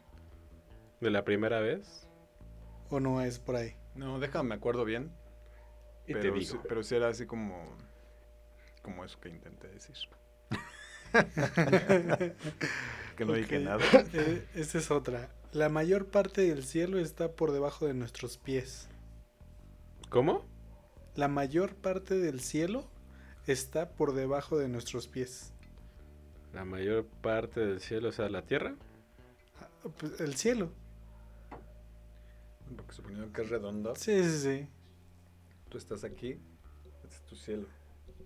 De 1.00 1.10
la 1.10 1.24
primera 1.24 1.60
vez. 1.60 2.08
¿O 2.90 3.00
no 3.00 3.22
es 3.22 3.40
por 3.40 3.56
ahí? 3.56 3.76
No, 3.96 4.20
déjame, 4.20 4.50
me 4.50 4.56
acuerdo 4.56 4.84
bien. 4.84 5.12
Y 6.06 6.14
pero, 6.14 6.20
te 6.34 6.40
digo. 6.40 6.52
sí- 6.54 6.60
pero 6.68 6.84
sí 6.84 6.96
era 6.96 7.08
así 7.10 7.26
como. 7.26 7.78
Como 8.88 9.04
eso 9.04 9.20
que 9.20 9.28
intenté 9.28 9.68
decir. 9.68 9.98
que 13.18 13.26
no 13.26 13.34
dije 13.34 13.58
Ok, 13.58 13.64
nada. 13.66 13.84
eh, 14.14 14.48
esta 14.56 14.78
es 14.78 14.92
otra. 14.92 15.30
La 15.52 15.68
mayor 15.68 16.06
parte 16.08 16.42
del 16.44 16.64
cielo 16.64 16.98
está 16.98 17.34
por 17.34 17.52
debajo 17.52 17.86
de 17.86 17.94
nuestros 17.94 18.38
pies. 18.38 18.88
¿Cómo? 20.10 20.46
La 21.16 21.28
mayor 21.28 21.76
parte 21.76 22.16
del 22.18 22.40
cielo 22.40 22.90
está 23.46 23.90
por 23.90 24.14
debajo 24.14 24.58
de 24.58 24.70
nuestros 24.70 25.10
pies. 25.10 25.52
La 26.54 26.64
mayor 26.64 27.06
parte 27.22 27.60
del 27.60 27.82
cielo, 27.82 28.08
o 28.08 28.12
sea, 28.14 28.30
la 28.30 28.44
tierra. 28.44 28.76
Ah, 29.60 29.68
pues, 30.00 30.22
el 30.22 30.36
cielo. 30.38 30.72
Porque 32.74 32.94
suponiendo 32.94 33.34
que 33.34 33.42
es 33.42 33.50
redondo, 33.50 33.96
Sí, 33.98 34.24
sí, 34.24 34.40
sí. 34.40 34.68
tú 35.68 35.78
estás 35.78 36.06
aquí, 36.06 36.40
este 37.04 37.16
es 37.18 37.22
tu 37.24 37.36
cielo. 37.36 37.68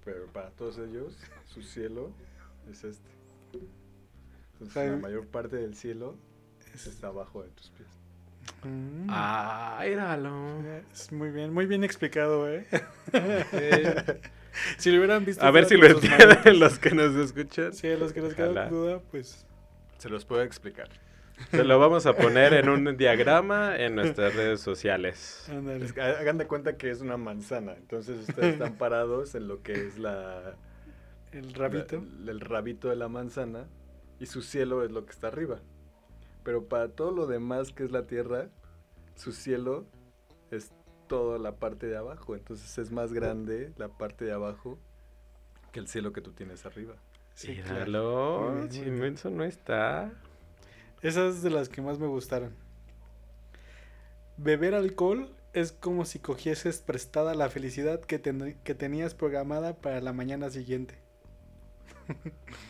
Pero 0.04 0.26
para 0.28 0.50
todos 0.52 0.78
ellos, 0.80 1.18
su 1.46 1.62
cielo 1.62 2.12
es 2.70 2.84
este. 2.84 3.10
Entonces, 4.54 4.76
la 4.76 4.82
Jaime. 4.82 4.98
mayor 4.98 5.28
parte 5.28 5.56
del 5.58 5.76
cielo 5.76 6.16
está 6.74 7.08
abajo 7.08 7.44
de 7.44 7.50
tus 7.50 7.70
pies. 7.72 7.88
Mm. 8.64 9.08
Ah, 9.10 9.82
éralo. 9.86 10.34
Es 10.92 11.12
muy 11.12 11.30
bien, 11.30 11.54
muy 11.54 11.66
bien 11.66 11.84
explicado, 11.84 12.50
¿eh? 12.50 12.66
Eh, 13.14 14.22
si 14.78 14.92
lo 14.92 14.98
hubieran 14.98 15.26
visto. 15.26 15.46
a 15.46 15.52
ver 15.52 15.66
si 15.66 15.78
lo 15.78 15.86
entienden 15.88 16.60
los 16.60 16.80
que 16.80 16.92
nos 16.92 17.16
escuchan. 17.16 17.74
Sí, 17.74 17.88
a 17.88 17.98
los 17.98 18.14
que 18.14 18.22
nos 18.22 18.34
queda 18.34 18.50
Ojalá. 18.52 18.70
duda, 18.70 19.00
pues. 19.12 19.46
Se 19.98 20.10
los 20.10 20.26
puedo 20.26 20.42
explicar. 20.42 20.90
Se 21.52 21.64
lo 21.64 21.80
vamos 21.80 22.06
a 22.06 22.16
poner 22.16 22.54
en 22.54 22.70
un 22.70 22.96
diagrama 22.98 23.76
en 23.78 23.96
nuestras 23.96 24.36
redes 24.36 24.62
sociales. 24.62 25.48
Ándale. 25.50 25.84
Es 25.86 25.94
que 25.94 26.02
hagan 26.02 26.38
de 26.38 26.48
cuenta 26.48 26.78
que 26.78 26.90
es 26.92 27.02
una 27.02 27.18
manzana. 27.18 27.74
Entonces 27.74 28.28
ustedes 28.30 28.54
están 28.54 28.78
parados 28.78 29.36
en 29.36 29.48
lo 29.48 29.62
que 29.62 29.74
es 29.74 29.98
la, 29.98 30.56
El 31.32 31.54
rabito. 31.54 32.04
la- 32.20 32.32
el 32.32 32.40
rabito 32.40 32.90
de 32.90 32.96
la 32.96 33.08
manzana 33.10 33.68
y 34.20 34.26
su 34.28 34.42
cielo 34.42 34.84
es 34.84 34.92
lo 34.92 35.06
que 35.06 35.12
está 35.12 35.28
arriba. 35.28 35.60
Pero 36.44 36.66
para 36.68 36.90
todo 36.90 37.12
lo 37.12 37.28
demás 37.28 37.72
que 37.72 37.84
es 37.84 37.92
la 37.92 38.08
tierra, 38.08 38.50
su 39.16 39.32
cielo 39.32 39.86
es 40.52 40.72
toda 41.08 41.38
la 41.40 41.56
parte 41.56 41.88
de 41.88 41.98
abajo. 41.98 42.36
Entonces 42.36 42.78
es 42.78 42.92
más 42.92 43.14
grande 43.14 43.74
la 43.78 43.90
parte 43.90 44.26
de 44.26 44.32
abajo 44.32 44.80
que 45.72 45.80
el 45.80 45.88
cielo 45.88 46.14
que 46.14 46.22
tú 46.22 46.32
tienes 46.34 46.66
arriba. 46.66 46.96
Sí, 47.34 47.56
claro. 47.56 47.74
Míralo. 47.74 48.40
Muy 48.42 48.52
bien, 48.52 48.62
muy 48.68 48.72
si 48.72 48.82
bien. 48.82 49.00
menso 49.00 49.30
no 49.30 49.44
está. 49.44 50.12
Esa 51.02 51.28
es 51.28 51.42
de 51.44 51.50
las 51.50 51.68
que 51.70 51.82
más 51.82 52.00
me 52.00 52.08
gustaron. 52.08 52.56
Beber 54.36 54.76
alcohol 54.76 55.34
es 55.54 55.72
como 55.72 56.04
si 56.04 56.20
cogieses 56.20 56.80
prestada 56.82 57.34
la 57.34 57.50
felicidad 57.50 58.02
que, 58.02 58.20
ten- 58.20 58.58
que 58.66 58.76
tenías 58.76 59.14
programada 59.16 59.78
para 59.80 60.02
la 60.02 60.12
mañana 60.12 60.50
siguiente. 60.50 60.96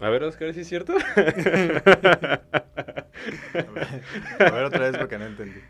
A 0.00 0.08
ver, 0.10 0.22
Oscar, 0.24 0.54
¿sí 0.54 0.60
es 0.60 0.68
cierto? 0.68 0.94
A 3.64 3.70
ver, 3.70 4.04
a 4.44 4.50
ver 4.52 4.64
otra 4.64 4.84
vez 4.86 4.96
porque 4.96 5.18
no 5.18 5.26
entendí. 5.26 5.60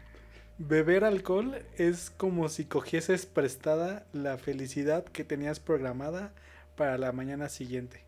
Beber 0.58 1.04
alcohol 1.04 1.56
es 1.78 2.10
como 2.10 2.48
si 2.50 2.66
cogieses 2.66 3.24
prestada 3.26 4.06
la 4.12 4.36
felicidad 4.38 5.04
que 5.06 5.24
tenías 5.24 5.60
programada 5.60 6.34
para 6.76 6.98
la 6.98 7.12
mañana 7.12 7.48
siguiente. 7.48 8.04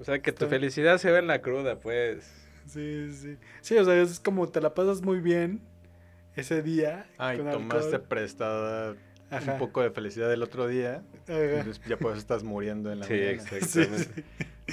O 0.00 0.04
sea, 0.04 0.20
que 0.20 0.32
tu 0.32 0.44
Está- 0.44 0.56
felicidad 0.56 0.98
se 0.98 1.10
ve 1.10 1.18
en 1.18 1.26
la 1.26 1.42
cruda, 1.42 1.78
pues. 1.78 2.24
Sí, 2.66 3.12
sí. 3.12 3.36
Sí, 3.60 3.76
o 3.76 3.84
sea, 3.84 4.00
es 4.00 4.20
como 4.20 4.48
te 4.48 4.60
la 4.60 4.74
pasas 4.74 5.02
muy 5.02 5.20
bien 5.20 5.60
ese 6.36 6.62
día. 6.62 7.06
Ay, 7.18 7.38
con 7.38 7.50
tomaste 7.50 7.96
alcohol. 7.96 8.08
prestada 8.08 8.94
Ajá. 9.30 9.52
un 9.52 9.58
poco 9.58 9.82
de 9.82 9.90
felicidad 9.90 10.28
del 10.30 10.42
otro 10.42 10.68
día. 10.68 11.02
Ajá. 11.28 11.40
Entonces 11.58 11.82
ya 11.86 11.96
por 11.96 12.12
eso 12.12 12.20
estás 12.20 12.42
muriendo 12.44 12.90
en 12.92 13.00
la 13.00 13.06
Sí, 13.06 13.12
mañana. 13.12 13.30
exactamente. 13.32 14.04
Sí, 14.04 14.10
sí. 14.14 14.24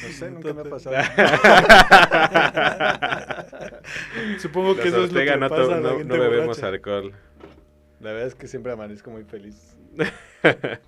No 0.08 0.14
sé, 0.14 0.32
nunca 0.32 0.54
me 0.54 0.62
ha 0.62 0.66
pasado. 0.66 0.96
Supongo 4.40 4.76
que 4.76 4.86
Los 4.86 4.94
eso 4.94 5.04
es 5.06 5.12
lo 5.14 5.20
que 5.20 5.38
no, 5.38 5.50
pasa 5.50 5.62
to- 5.64 5.72
a 5.74 5.76
la 5.76 5.82
no- 5.92 5.98
gente 5.98 6.18
no 6.18 6.24
bebemos 6.24 6.48
borracha. 6.58 6.68
alcohol. 6.68 7.14
La 8.00 8.12
verdad 8.12 8.28
es 8.28 8.36
que 8.36 8.48
siempre 8.48 8.72
amanezco 8.72 9.10
muy 9.10 9.24
feliz. 9.24 9.76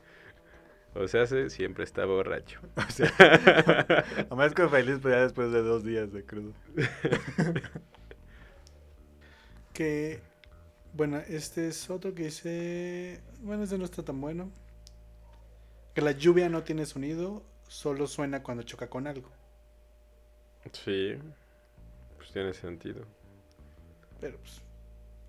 o 0.95 1.07
sea, 1.07 1.25
se- 1.27 1.49
siempre 1.49 1.83
está 1.83 2.05
borracho. 2.05 2.59
O 2.77 2.91
sea, 2.91 3.11
amanezco 4.29 4.69
feliz, 4.69 4.99
pero 5.01 5.15
ya 5.15 5.21
después 5.23 5.51
de 5.51 5.61
dos 5.61 5.83
días 5.83 6.11
de 6.11 6.25
crudo. 6.25 6.53
Que, 9.73 10.21
bueno, 10.93 11.19
este 11.19 11.67
es 11.69 11.89
otro 11.89 12.13
que 12.13 12.23
dice, 12.25 13.21
bueno, 13.41 13.63
este 13.63 13.77
no 13.77 13.85
está 13.85 14.03
tan 14.03 14.19
bueno. 14.21 14.51
Que 15.93 16.01
la 16.01 16.13
lluvia 16.13 16.49
no 16.49 16.63
tiene 16.63 16.87
sonido, 16.87 17.43
solo 17.67 18.07
suena 18.07 18.41
cuando 18.41 18.63
choca 18.63 18.89
con 18.89 19.05
algo. 19.05 19.29
Sí, 20.73 21.17
pues 22.17 22.31
tiene 22.31 22.53
sentido. 22.53 23.05
Pero 24.19 24.37
pues, 24.39 24.61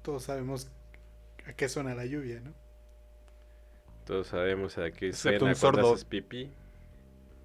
todos 0.03 0.25
sabemos 0.25 0.69
a 1.47 1.55
qué 1.55 1.69
suena 1.69 1.95
la 1.95 2.07
lluvia, 2.07 2.41
¿no? 2.41 2.55
Todos 4.11 4.27
sabemos 4.27 4.77
a 4.77 4.91
qué 4.91 5.11
Excepto 5.11 5.45
un 5.45 5.55
sordo. 5.55 5.93
haces 5.93 6.05
pipí. 6.05 6.51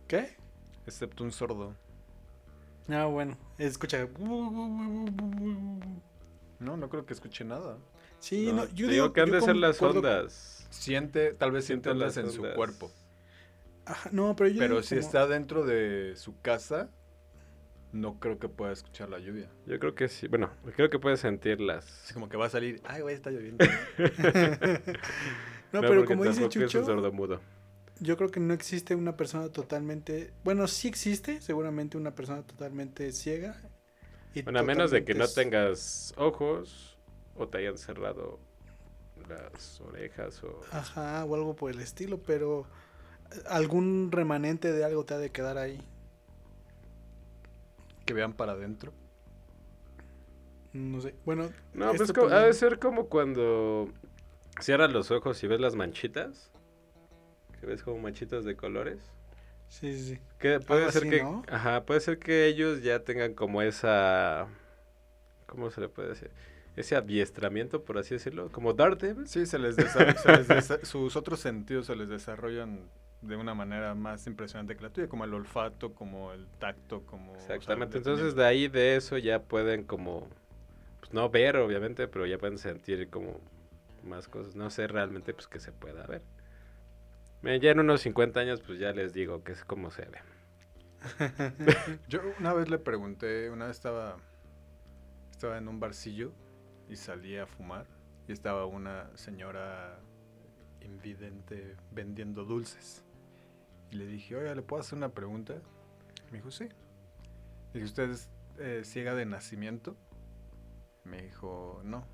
¿Qué? 0.07 0.35
Excepto 0.87 1.23
un 1.23 1.31
sordo. 1.31 1.75
Ah, 2.89 3.05
bueno, 3.05 3.37
escucha. 3.59 4.07
No, 6.59 6.75
no 6.75 6.89
creo 6.89 7.05
que 7.05 7.13
escuche 7.13 7.45
nada. 7.45 7.77
Sí, 8.17 8.47
No, 8.47 8.53
no, 8.53 8.65
yo 8.73 8.87
te 8.87 8.93
digo 8.93 9.13
que 9.13 9.21
han 9.21 9.29
de 9.29 9.41
ser 9.41 9.57
las 9.57 9.79
ondas. 9.79 10.65
Siente, 10.71 11.35
tal 11.35 11.51
vez 11.51 11.65
siente 11.65 11.91
Siente 11.91 12.03
ondas 12.03 12.17
en 12.17 12.31
su 12.31 12.41
cuerpo. 12.55 12.89
Ajá, 13.85 14.09
no, 14.11 14.35
pero 14.35 14.49
yo 14.49 14.57
Pero 14.57 14.81
si 14.81 14.95
como- 14.95 15.01
está 15.01 15.27
dentro 15.27 15.65
de 15.67 16.13
su 16.15 16.41
casa, 16.41 16.89
no 17.91 18.19
creo 18.19 18.39
que 18.39 18.49
pueda 18.49 18.73
escuchar 18.73 19.09
la 19.09 19.19
lluvia. 19.19 19.51
Yo 19.67 19.77
creo 19.77 19.93
que 19.93 20.07
sí. 20.07 20.27
Bueno, 20.27 20.49
creo 20.75 20.89
que 20.89 20.97
puedes 20.97 21.19
sentirlas. 21.19 22.05
Es 22.07 22.13
como 22.13 22.27
que 22.27 22.37
va 22.37 22.47
a 22.47 22.49
salir, 22.49 22.81
ay, 22.85 23.03
güey, 23.03 23.13
está 23.13 23.29
lloviendo. 23.29 23.63
No, 25.73 25.81
pero 25.85 26.05
como 26.05 26.23
dice 26.23 26.41
tampoco 26.41 26.47
es 26.47 26.55
un 26.55 26.71
Chucho, 26.71 26.79
yo 27.99 28.17
creo 28.17 28.29
que 28.31 28.39
no 28.39 28.53
existe 28.53 28.95
una 28.95 29.15
persona 29.15 29.49
totalmente... 29.49 30.31
Bueno, 30.43 30.67
sí 30.67 30.87
existe, 30.87 31.41
seguramente 31.41 31.97
una 31.97 32.13
persona 32.13 32.41
totalmente 32.43 33.11
ciega. 33.11 33.55
y 34.33 34.43
Bueno, 34.43 34.59
a 34.59 34.63
menos 34.63 34.91
de 34.91 35.03
que 35.05 35.15
no 35.15 35.27
tengas 35.27 36.13
ojos 36.17 36.97
o 37.37 37.47
te 37.47 37.59
hayan 37.59 37.77
cerrado 37.77 38.39
las 39.29 39.81
orejas 39.81 40.43
o... 40.43 40.61
Ajá, 40.71 41.23
o 41.25 41.35
algo 41.35 41.55
por 41.55 41.71
el 41.71 41.79
estilo, 41.79 42.19
pero 42.21 42.65
eh, 43.31 43.41
algún 43.49 44.11
remanente 44.11 44.71
de 44.71 44.83
algo 44.85 45.05
te 45.05 45.13
ha 45.15 45.17
de 45.17 45.31
quedar 45.31 45.57
ahí. 45.57 45.81
que 48.05 48.13
vean 48.13 48.33
para 48.33 48.53
adentro. 48.53 48.93
No 50.73 51.01
sé. 51.01 51.15
Bueno, 51.25 51.49
No, 51.73 51.89
pues 51.95 52.09
esto 52.09 52.21
co- 52.21 52.27
ha 52.29 52.43
de 52.43 52.53
ser 52.53 52.79
como 52.79 53.07
cuando 53.07 53.89
cierras 54.61 54.91
los 54.91 55.11
ojos 55.11 55.43
y 55.43 55.47
ves 55.47 55.59
las 55.59 55.75
manchitas. 55.75 56.51
Que 57.59 57.65
ves 57.67 57.83
como 57.83 57.99
manchitas 57.99 58.43
de 58.45 58.55
colores. 58.55 58.99
Sí, 59.69 59.93
sí, 59.97 60.15
sí. 60.15 60.19
Que 60.39 60.59
puede 60.59 60.81
Algo 60.81 60.91
ser 60.91 61.01
así, 61.03 61.09
que, 61.11 61.23
¿no? 61.23 61.43
ajá, 61.49 61.85
puede 61.85 61.99
ser 61.99 62.19
que 62.19 62.45
ellos 62.47 62.81
ya 62.83 62.99
tengan 63.03 63.33
como 63.33 63.61
esa, 63.61 64.47
¿cómo 65.47 65.69
se 65.71 65.81
le 65.81 65.89
puede 65.89 66.09
decir? 66.09 66.29
Ese 66.75 66.95
adiestramiento, 66.95 67.83
por 67.83 67.97
así 67.97 68.15
decirlo, 68.15 68.51
como 68.51 68.73
Daredevil. 68.73 69.27
Sí, 69.27 69.45
se 69.45 69.59
les, 69.59 69.77
desa- 69.77 70.15
se 70.17 70.31
les 70.31 70.47
desa- 70.47 70.83
sus 70.83 71.15
otros 71.15 71.39
sentidos 71.39 71.87
se 71.87 71.95
les 71.95 72.09
desarrollan 72.09 72.81
de 73.21 73.35
una 73.37 73.53
manera 73.55 73.95
más 73.95 74.27
impresionante 74.27 74.75
que 74.75 74.83
la 74.83 74.89
tuya, 74.91 75.07
como 75.07 75.23
el 75.25 75.33
olfato, 75.33 75.93
como 75.93 76.31
el 76.33 76.45
tacto, 76.59 77.01
como... 77.05 77.33
o 77.33 77.39
sea, 77.39 77.55
Exactamente. 77.55 77.97
Entonces 77.97 78.35
de 78.35 78.45
ahí 78.45 78.67
de 78.67 78.95
eso 78.97 79.17
ya 79.17 79.39
pueden 79.41 79.83
como, 79.83 80.27
pues 80.99 81.13
no 81.13 81.29
ver 81.29 81.57
obviamente, 81.57 82.07
pero 82.07 82.25
ya 82.25 82.37
pueden 82.37 82.57
sentir 82.57 83.09
como 83.09 83.39
más 84.05 84.27
cosas. 84.27 84.55
No 84.55 84.69
sé 84.69 84.87
realmente 84.87 85.33
pues 85.33 85.47
que 85.47 85.59
se 85.59 85.71
pueda 85.71 86.05
ver. 86.07 86.23
Ya 87.61 87.71
en 87.71 87.79
unos 87.79 88.01
50 88.01 88.39
años 88.39 88.61
pues 88.61 88.79
ya 88.79 88.91
les 88.91 89.13
digo 89.13 89.43
que 89.43 89.51
es 89.51 89.63
como 89.63 89.91
se 89.91 90.05
ve. 90.05 90.19
Yo 92.07 92.21
una 92.39 92.53
vez 92.53 92.69
le 92.69 92.79
pregunté, 92.79 93.49
una 93.51 93.67
vez 93.67 93.77
estaba, 93.77 94.17
estaba 95.31 95.57
en 95.57 95.67
un 95.67 95.79
barcillo 95.79 96.33
y 96.89 96.95
salí 96.95 97.37
a 97.37 97.45
fumar 97.45 97.85
y 98.27 98.31
estaba 98.31 98.65
una 98.65 99.15
señora 99.15 99.99
invidente 100.81 101.75
vendiendo 101.91 102.45
dulces. 102.45 103.03
Y 103.91 103.97
le 103.97 104.07
dije, 104.07 104.35
oiga, 104.35 104.55
¿le 104.55 104.61
puedo 104.61 104.81
hacer 104.81 104.97
una 104.97 105.09
pregunta? 105.09 105.61
Me 106.31 106.39
dijo, 106.39 106.51
sí. 106.51 106.67
Dije, 107.73 107.85
¿usted 107.85 108.09
es 108.09 108.29
eh, 108.57 108.81
ciega 108.83 109.13
de 109.13 109.25
nacimiento? 109.25 109.95
Me 111.03 111.21
dijo, 111.21 111.81
no. 111.83 112.07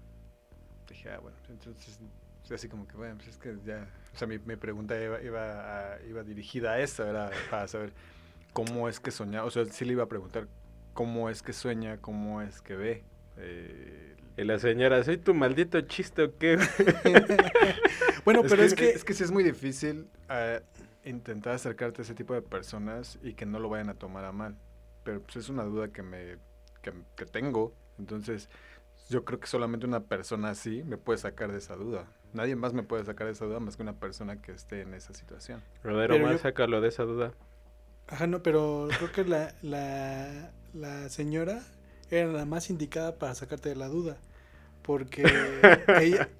Dije, 0.91 1.09
ah, 1.11 1.19
bueno, 1.19 1.37
entonces, 1.49 1.99
así 2.53 2.67
como 2.69 2.87
que, 2.87 2.97
bueno, 2.97 3.15
pues 3.15 3.29
es 3.29 3.37
que 3.37 3.55
ya, 3.65 3.87
o 4.13 4.17
sea, 4.17 4.27
mi, 4.27 4.39
mi 4.39 4.55
pregunta 4.57 5.01
iba, 5.01 5.21
iba, 5.21 5.93
a- 5.95 6.01
iba 6.03 6.23
dirigida 6.23 6.73
a 6.73 6.79
eso, 6.79 7.05
era 7.05 7.31
para 7.49 7.67
saber 7.67 7.93
cómo 8.53 8.89
es 8.89 8.99
que 8.99 9.11
soñaba, 9.11 9.45
o 9.47 9.51
sea, 9.51 9.65
sí 9.65 9.85
le 9.85 9.93
iba 9.93 10.03
a 10.03 10.09
preguntar 10.09 10.47
cómo 10.93 11.29
es 11.29 11.41
que 11.43 11.53
sueña, 11.53 11.97
cómo 11.99 12.41
es 12.41 12.61
que 12.61 12.75
ve. 12.75 13.03
Eh, 13.37 14.15
Y 14.37 14.43
la 14.43 14.59
señora, 14.59 15.03
¿soy 15.03 15.17
tu 15.17 15.33
maldito 15.33 15.81
chiste 15.81 16.23
o 16.23 16.37
qué? 16.37 16.57
Bueno, 18.25 18.43
pero 18.47 18.63
es 18.63 18.73
que... 18.75 18.89
Es 18.91 19.03
que 19.03 19.13
sí 19.13 19.23
es 19.23 19.31
muy 19.31 19.43
difícil 19.43 20.07
eh, 20.29 20.61
intentar 21.05 21.53
acercarte 21.55 22.01
a 22.01 22.03
ese 22.03 22.13
tipo 22.13 22.33
de 22.33 22.41
personas 22.41 23.17
y 23.23 23.33
que 23.33 23.45
no 23.45 23.59
lo 23.59 23.69
vayan 23.69 23.89
a 23.89 23.95
tomar 23.95 24.25
a 24.25 24.31
mal. 24.31 24.57
Pero 25.03 25.21
pues 25.21 25.37
es 25.37 25.49
una 25.49 25.63
duda 25.63 25.87
que 25.91 26.03
me 26.03 26.37
que, 26.81 26.93
que 27.15 27.25
tengo. 27.25 27.73
Entonces, 27.97 28.49
yo 29.11 29.25
creo 29.25 29.39
que 29.39 29.47
solamente 29.47 29.85
una 29.85 29.99
persona 30.05 30.49
así 30.49 30.83
me 30.83 30.97
puede 30.97 31.19
sacar 31.19 31.51
de 31.51 31.57
esa 31.59 31.75
duda. 31.75 32.05
Nadie 32.33 32.55
más 32.55 32.73
me 32.73 32.81
puede 32.83 33.03
sacar 33.05 33.27
de 33.27 33.33
esa 33.33 33.45
duda 33.45 33.59
más 33.59 33.75
que 33.75 33.83
una 33.83 33.99
persona 33.99 34.41
que 34.41 34.53
esté 34.53 34.81
en 34.81 34.93
esa 34.93 35.13
situación. 35.13 35.61
Pero 35.83 35.95
Omar, 36.15 36.31
yo- 36.33 36.37
sácalo 36.39 36.81
de 36.81 36.87
esa 36.87 37.03
duda. 37.03 37.33
Ajá, 38.07 38.25
no, 38.27 38.41
pero 38.41 38.87
creo 38.97 39.11
que 39.11 39.23
la, 39.25 39.53
la, 39.61 40.51
la 40.73 41.09
señora 41.09 41.61
era 42.09 42.31
la 42.31 42.45
más 42.45 42.69
indicada 42.69 43.17
para 43.19 43.35
sacarte 43.35 43.69
de 43.69 43.75
la 43.75 43.87
duda. 43.87 44.17
Porque 44.81 45.23
ella, 46.01 46.27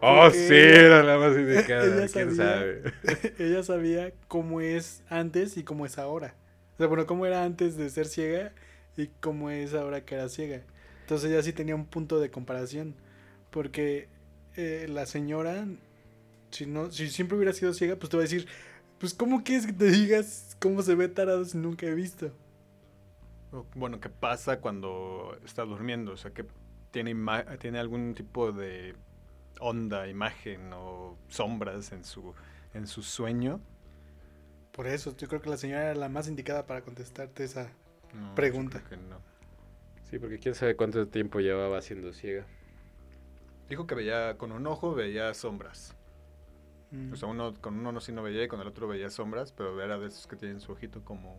Oh, 0.00 0.22
Porque 0.24 0.38
sí, 0.38 0.54
era 0.54 1.02
la 1.02 1.18
más 1.18 1.36
indicada. 1.36 1.84
ella 1.84 2.06
¿Quién 2.12 2.36
sabía- 2.36 2.36
sabe? 2.36 2.92
ella 3.38 3.62
sabía 3.62 4.12
cómo 4.28 4.60
es 4.60 5.02
antes 5.08 5.56
y 5.56 5.64
cómo 5.64 5.86
es 5.86 5.98
ahora. 5.98 6.34
O 6.74 6.76
sea, 6.78 6.86
bueno, 6.86 7.06
cómo 7.06 7.26
era 7.26 7.42
antes 7.44 7.76
de 7.76 7.90
ser 7.90 8.06
ciega 8.06 8.52
y 8.98 9.08
cómo 9.20 9.50
es 9.50 9.74
ahora 9.74 10.04
que 10.04 10.16
era 10.16 10.28
ciega. 10.28 10.62
Entonces 11.02 11.30
ella 11.30 11.42
sí 11.42 11.52
tenía 11.52 11.74
un 11.74 11.86
punto 11.86 12.20
de 12.20 12.30
comparación. 12.30 12.94
Porque 13.50 14.08
eh, 14.56 14.86
la 14.88 15.06
señora, 15.06 15.66
si, 16.50 16.66
no, 16.66 16.90
si 16.90 17.08
siempre 17.08 17.36
hubiera 17.36 17.52
sido 17.52 17.72
ciega, 17.72 17.96
pues 17.96 18.10
te 18.10 18.16
va 18.16 18.22
a 18.22 18.26
decir, 18.26 18.46
pues 18.98 19.14
¿cómo 19.14 19.42
quieres 19.44 19.66
que 19.66 19.72
te 19.72 19.90
digas 19.90 20.56
cómo 20.60 20.82
se 20.82 20.94
ve 20.94 21.08
tarado 21.08 21.44
si 21.44 21.56
nunca 21.56 21.86
he 21.86 21.94
visto? 21.94 22.30
Bueno, 23.74 24.00
¿qué 24.00 24.10
pasa 24.10 24.60
cuando 24.60 25.38
está 25.44 25.64
durmiendo? 25.64 26.12
O 26.12 26.16
sea, 26.16 26.32
que 26.32 26.44
tiene, 26.90 27.14
tiene 27.58 27.78
algún 27.78 28.14
tipo 28.14 28.52
de 28.52 28.94
onda, 29.60 30.08
imagen 30.08 30.72
o 30.72 31.16
sombras 31.28 31.92
en 31.92 32.04
su, 32.04 32.34
en 32.74 32.86
su 32.86 33.02
sueño. 33.02 33.60
Por 34.72 34.86
eso, 34.86 35.16
yo 35.16 35.28
creo 35.28 35.40
que 35.40 35.48
la 35.48 35.56
señora 35.56 35.84
era 35.84 35.94
la 35.94 36.08
más 36.08 36.28
indicada 36.28 36.66
para 36.66 36.82
contestarte 36.82 37.44
esa. 37.44 37.72
No, 38.14 38.34
Pregunta. 38.34 38.82
que 38.88 38.96
no. 38.96 39.20
Sí, 40.04 40.18
porque 40.18 40.38
quién 40.38 40.54
sabe 40.54 40.74
cuánto 40.76 41.06
tiempo 41.08 41.40
llevaba 41.40 41.80
siendo 41.82 42.12
ciega. 42.12 42.46
Dijo 43.68 43.86
que 43.86 43.94
veía 43.94 44.38
con 44.38 44.52
un 44.52 44.66
ojo, 44.66 44.94
veía 44.94 45.34
sombras. 45.34 45.94
Mm. 46.90 47.12
O 47.12 47.16
sea, 47.16 47.28
uno, 47.28 47.52
con 47.60 47.78
uno 47.78 47.92
no 47.92 48.00
sí 48.00 48.12
no 48.12 48.22
veía 48.22 48.42
y 48.44 48.48
con 48.48 48.60
el 48.60 48.66
otro 48.66 48.88
veía 48.88 49.10
sombras, 49.10 49.52
pero 49.52 49.82
era 49.82 49.98
de 49.98 50.06
esos 50.08 50.26
que 50.26 50.36
tienen 50.36 50.60
su 50.60 50.72
ojito 50.72 51.04
como 51.04 51.36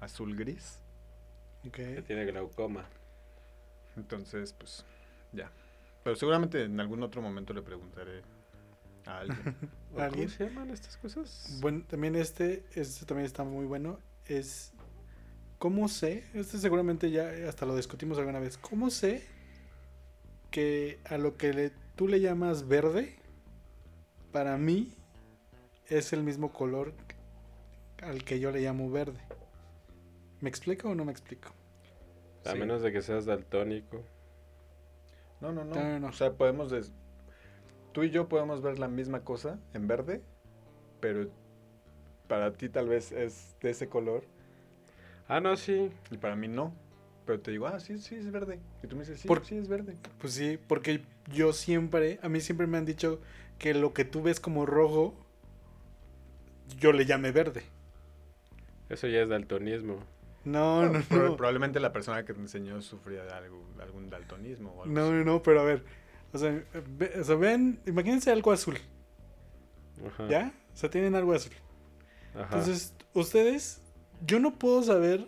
azul 0.00 0.36
gris. 0.36 0.80
Ok. 1.66 1.76
Que 1.76 2.02
tiene 2.06 2.26
glaucoma. 2.26 2.84
Entonces, 3.96 4.52
pues, 4.52 4.84
ya. 5.32 5.50
Pero 6.04 6.16
seguramente 6.16 6.64
en 6.64 6.78
algún 6.80 7.02
otro 7.02 7.22
momento 7.22 7.52
le 7.54 7.62
preguntaré 7.62 8.22
a 9.06 9.20
alguien. 9.20 9.56
¿O 9.92 9.94
¿Cómo 9.94 10.04
¿Alguien? 10.04 10.28
se 10.28 10.44
llaman 10.44 10.70
estas 10.70 10.96
cosas? 10.98 11.58
Bueno, 11.62 11.84
también 11.88 12.14
este, 12.16 12.64
este 12.74 13.06
también 13.06 13.26
está 13.26 13.44
muy 13.44 13.64
bueno. 13.66 13.98
Es. 14.26 14.72
¿Cómo 15.60 15.88
sé? 15.88 16.24
Este 16.32 16.56
seguramente 16.56 17.10
ya 17.10 17.28
hasta 17.46 17.66
lo 17.66 17.76
discutimos 17.76 18.16
alguna 18.18 18.40
vez. 18.40 18.56
¿Cómo 18.56 18.88
sé 18.88 19.22
que 20.50 20.98
a 21.04 21.18
lo 21.18 21.36
que 21.36 21.52
le- 21.52 21.72
tú 21.96 22.08
le 22.08 22.18
llamas 22.18 22.66
verde, 22.66 23.14
para 24.32 24.56
mí 24.56 24.94
es 25.88 26.14
el 26.14 26.22
mismo 26.22 26.50
color 26.50 26.94
al 28.02 28.24
que 28.24 28.40
yo 28.40 28.50
le 28.50 28.62
llamo 28.62 28.90
verde? 28.90 29.20
¿Me 30.40 30.48
explico 30.48 30.88
o 30.88 30.94
no 30.94 31.04
me 31.04 31.12
explico? 31.12 31.50
A 32.46 32.52
Sí. 32.52 32.58
menos 32.58 32.80
de 32.80 32.90
que 32.90 33.02
seas 33.02 33.26
daltónico. 33.26 34.02
No, 35.42 35.52
no, 35.52 35.62
no. 35.62 35.74
No, 35.74 35.82
no, 35.82 36.00
no. 36.00 36.06
O 36.08 36.12
sea, 36.14 36.32
podemos... 36.32 36.70
des- 36.70 36.90
Tú 37.92 38.02
y 38.02 38.08
yo 38.10 38.28
podemos 38.30 38.62
ver 38.62 38.78
la 38.78 38.88
misma 38.88 39.24
cosa 39.24 39.58
en 39.74 39.88
verde, 39.88 40.22
pero 41.00 41.28
para 42.28 42.52
ti 42.54 42.70
tal 42.70 42.88
vez 42.88 43.12
es 43.12 43.56
de 43.60 43.70
ese 43.70 43.88
color 43.90 44.22
Ah, 45.30 45.40
no, 45.40 45.56
sí. 45.56 45.90
y 46.10 46.16
para 46.16 46.34
mí 46.36 46.48
no. 46.48 46.74
Pero 47.24 47.40
te 47.40 47.50
digo, 47.52 47.66
ah, 47.68 47.78
sí, 47.78 47.98
sí, 47.98 48.16
es 48.16 48.30
verde. 48.32 48.58
Y 48.82 48.86
tú 48.88 48.96
me 48.96 49.02
dices, 49.02 49.20
sí, 49.20 49.28
Por- 49.28 49.44
sí, 49.44 49.56
es 49.56 49.68
verde. 49.68 49.96
Pues 50.20 50.32
sí, 50.34 50.58
porque 50.66 51.02
yo 51.32 51.52
siempre, 51.52 52.18
a 52.22 52.28
mí 52.28 52.40
siempre 52.40 52.66
me 52.66 52.78
han 52.78 52.84
dicho 52.84 53.20
que 53.58 53.72
lo 53.74 53.92
que 53.94 54.04
tú 54.04 54.22
ves 54.22 54.40
como 54.40 54.66
rojo, 54.66 55.14
yo 56.78 56.92
le 56.92 57.04
llame 57.06 57.30
verde. 57.30 57.62
Eso 58.88 59.06
ya 59.06 59.20
es 59.22 59.28
daltonismo. 59.28 59.98
No, 60.44 60.88
no, 60.88 61.00
Pro- 61.02 61.28
no. 61.30 61.36
Probablemente 61.36 61.78
la 61.78 61.92
persona 61.92 62.24
que 62.24 62.32
te 62.34 62.40
enseñó 62.40 62.80
sufría 62.82 63.22
de 63.24 63.30
algo, 63.32 63.62
algún 63.80 64.08
daltonismo 64.10 64.70
o 64.70 64.82
algo 64.82 64.94
No, 64.94 65.02
así. 65.04 65.12
no, 65.12 65.24
no, 65.24 65.42
pero 65.42 65.60
a 65.60 65.64
ver. 65.64 65.84
O 66.32 66.38
sea, 66.38 66.64
ve- 66.98 67.12
o 67.20 67.24
sea, 67.24 67.36
vean, 67.36 67.78
imagínense 67.86 68.30
algo 68.30 68.50
azul, 68.52 68.78
Ajá. 70.06 70.28
¿ya? 70.28 70.52
O 70.72 70.76
sea, 70.76 70.88
tienen 70.90 71.14
algo 71.14 71.32
azul. 71.34 71.52
Ajá. 72.34 72.44
Entonces, 72.44 72.94
ustedes, 73.14 73.82
yo 74.26 74.38
no 74.40 74.58
puedo 74.58 74.82
saber 74.82 75.26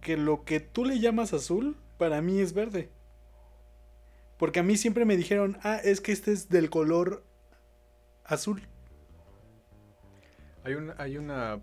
que 0.00 0.16
lo 0.16 0.44
que 0.44 0.60
tú 0.60 0.84
le 0.84 1.00
llamas 1.00 1.32
azul, 1.32 1.76
para 1.96 2.22
mí 2.22 2.40
es 2.40 2.52
verde. 2.52 2.90
Porque 4.38 4.60
a 4.60 4.62
mí 4.62 4.76
siempre 4.76 5.04
me 5.04 5.16
dijeron, 5.16 5.58
ah, 5.62 5.80
es 5.82 6.00
que 6.00 6.12
este 6.12 6.32
es 6.32 6.48
del 6.48 6.70
color 6.70 7.24
azul. 8.24 8.62
Hay, 10.64 10.74
un, 10.74 10.92
hay 10.98 11.16
una 11.16 11.60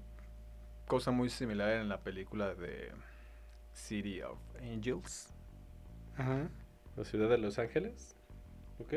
cosa 0.87 1.11
muy 1.11 1.29
similar 1.29 1.71
en 1.71 1.87
la 1.87 2.01
película 2.01 2.53
de 2.53 2.91
City 3.73 4.21
of 4.21 4.39
Angels. 4.61 5.29
Ajá. 6.17 6.49
¿La 6.95 7.03
ciudad 7.05 7.29
de 7.29 7.37
Los 7.37 7.59
Ángeles? 7.59 8.15
¿Ok? 8.79 8.93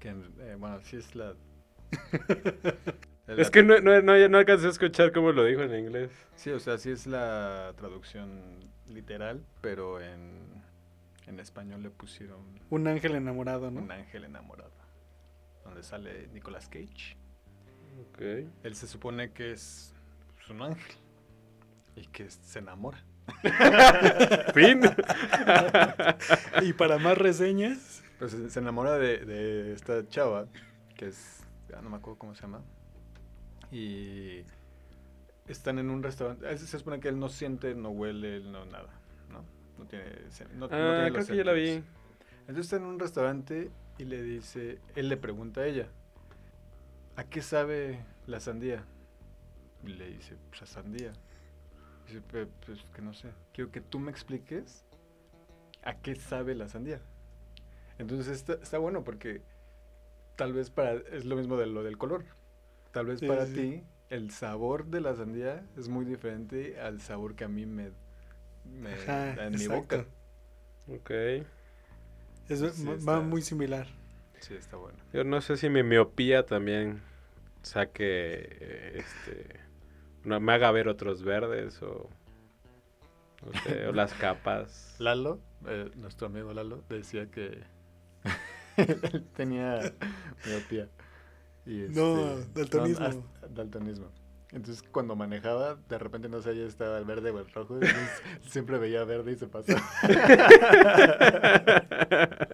Que, 0.00 0.08
eh, 0.40 0.56
bueno, 0.58 0.80
sí 0.82 0.96
es 0.96 1.14
la... 1.14 1.34
Es 3.26 3.50
que 3.50 3.62
no, 3.62 3.78
no, 3.80 4.02
no, 4.02 4.18
ya 4.18 4.28
no 4.28 4.38
alcancé 4.38 4.66
a 4.66 4.70
escuchar 4.70 5.12
cómo 5.12 5.32
lo 5.32 5.44
dijo 5.44 5.62
en 5.62 5.74
inglés. 5.78 6.10
Sí, 6.34 6.50
o 6.50 6.58
sea, 6.58 6.76
sí 6.78 6.90
es 6.90 7.06
la 7.06 7.72
traducción 7.76 8.70
literal, 8.88 9.44
pero 9.60 10.00
en, 10.00 10.62
en 11.26 11.38
español 11.40 11.82
le 11.82 11.90
pusieron 11.90 12.40
Un 12.70 12.88
ángel 12.88 13.14
enamorado, 13.14 13.70
¿no? 13.70 13.80
un 13.80 13.92
ángel 13.92 14.24
enamorado. 14.24 14.72
Donde 15.64 15.82
sale 15.82 16.28
Nicolas 16.32 16.68
Cage. 16.68 17.16
Ok. 18.10 18.20
Él 18.64 18.74
se 18.74 18.86
supone 18.88 19.32
que 19.32 19.52
es 19.52 19.94
pues, 20.34 20.50
un 20.50 20.62
ángel 20.62 20.96
y 21.94 22.06
que 22.06 22.28
se 22.28 22.58
enamora. 22.58 22.98
Fin. 24.54 24.80
Y 26.62 26.72
para 26.72 26.98
más 26.98 27.16
reseñas, 27.18 28.02
Pues 28.18 28.32
se 28.32 28.50
se 28.50 28.58
enamora 28.60 28.98
de, 28.98 29.18
de 29.24 29.72
esta 29.72 30.06
chava, 30.08 30.46
que 30.96 31.06
es, 31.08 31.40
ya 31.68 31.80
no 31.80 31.90
me 31.90 31.96
acuerdo 31.96 32.18
cómo 32.18 32.34
se 32.34 32.42
llama. 32.42 32.62
Y 33.72 34.44
están 35.48 35.78
en 35.78 35.90
un 35.90 36.02
restaurante. 36.02 36.46
Se 36.58 36.66
se 36.66 36.78
supone 36.78 37.00
que 37.00 37.08
él 37.08 37.18
no 37.18 37.28
siente, 37.28 37.74
no 37.74 37.90
huele, 37.90 38.40
no 38.40 38.64
nada, 38.66 38.90
¿no? 39.30 39.44
No 39.78 39.86
tiene, 39.86 40.04
no, 40.54 40.58
no 40.60 40.64
ah, 40.66 40.68
tiene 40.68 40.94
creo 41.10 41.18
los 41.18 41.26
que 41.26 41.36
ya 41.36 41.44
la 41.44 41.52
vi. 41.52 41.82
Entonces 42.40 42.66
está 42.66 42.76
en 42.76 42.84
un 42.84 42.98
restaurante 42.98 43.70
y 43.98 44.04
le 44.04 44.22
dice, 44.22 44.78
él 44.94 45.08
le 45.08 45.16
pregunta 45.16 45.62
a 45.62 45.66
ella, 45.66 45.88
¿a 47.16 47.24
qué 47.24 47.40
sabe 47.42 48.04
la 48.26 48.40
sandía? 48.40 48.84
Y 49.84 49.88
le 49.88 50.08
dice, 50.10 50.36
pues 50.50 50.62
a 50.62 50.66
sandía. 50.66 51.12
Dice, 52.06 52.20
"Pe- 52.20 52.46
pues 52.66 52.84
que 52.94 53.00
no 53.02 53.14
sé, 53.14 53.30
quiero 53.52 53.70
que 53.70 53.80
tú 53.80 53.98
me 53.98 54.10
expliques 54.10 54.84
a 55.82 55.94
qué 55.94 56.14
sabe 56.14 56.54
la 56.54 56.68
sandía. 56.68 57.00
Entonces 57.98 58.28
está, 58.28 58.54
está 58.54 58.78
bueno 58.78 59.02
porque 59.04 59.42
tal 60.36 60.52
vez 60.52 60.70
para, 60.70 60.94
es 60.94 61.24
lo 61.24 61.36
mismo 61.36 61.56
de 61.56 61.66
lo 61.66 61.82
del 61.82 61.98
color. 61.98 62.24
Tal 62.92 63.06
vez 63.06 63.20
Sí, 63.20 63.26
para 63.26 63.46
sí, 63.46 63.52
ti 63.54 63.82
el 64.10 64.30
sabor 64.30 64.86
de 64.86 65.00
la 65.00 65.14
sandía 65.14 65.64
es 65.76 65.88
muy 65.88 66.04
diferente 66.04 66.78
al 66.80 67.00
sabor 67.00 67.34
que 67.34 67.44
a 67.44 67.48
mí 67.48 67.66
me, 67.66 67.90
me 68.64 68.90
Ajá, 69.06 69.34
da 69.34 69.46
en 69.46 69.58
mi 69.58 69.66
boca. 69.68 70.06
Ok. 70.88 71.10
es, 72.48 72.62
Sí, 72.70 72.88
va 73.08 73.20
está- 73.20 73.20
muy 73.20 73.42
similar. 73.42 73.86
Sí, 74.40 74.54
está 74.54 74.76
bueno. 74.76 74.98
Yo 75.12 75.24
no 75.24 75.40
sé 75.40 75.56
si 75.56 75.68
mi 75.68 75.82
miopía 75.82 76.46
también 76.46 77.02
saque, 77.62 78.92
este, 78.98 79.60
no, 80.24 80.40
me 80.40 80.52
haga 80.52 80.70
ver 80.72 80.88
otros 80.88 81.22
verdes 81.24 81.82
o, 81.82 82.10
no 83.44 83.54
sé, 83.54 83.86
o 83.86 83.92
las 83.92 84.14
capas. 84.14 84.98
Lalo, 84.98 85.40
eh, 85.66 85.90
nuestro 85.96 86.26
amigo 86.28 86.52
Lalo, 86.52 86.84
decía 86.88 87.30
que 87.30 87.62
él 88.76 89.26
tenía 89.36 89.92
miopía. 90.44 90.88
Y 91.66 91.86
No, 91.90 92.38
este, 92.38 92.60
daltonismo. 92.60 93.06
hasta- 93.06 93.48
daltonismo. 93.54 94.06
Entonces 94.52 94.82
cuando 94.90 95.16
manejaba, 95.16 95.76
de 95.88 95.98
repente 95.98 96.28
no 96.28 96.42
sabía 96.42 96.62
si 96.64 96.68
estaba 96.68 96.98
el 96.98 97.04
verde 97.04 97.30
o 97.30 97.38
el 97.38 97.50
rojo. 97.52 97.74
Entonces 97.74 98.22
siempre 98.50 98.78
veía 98.78 99.04
verde 99.04 99.32
y 99.32 99.36
se 99.36 99.46
pasaba. 99.46 99.82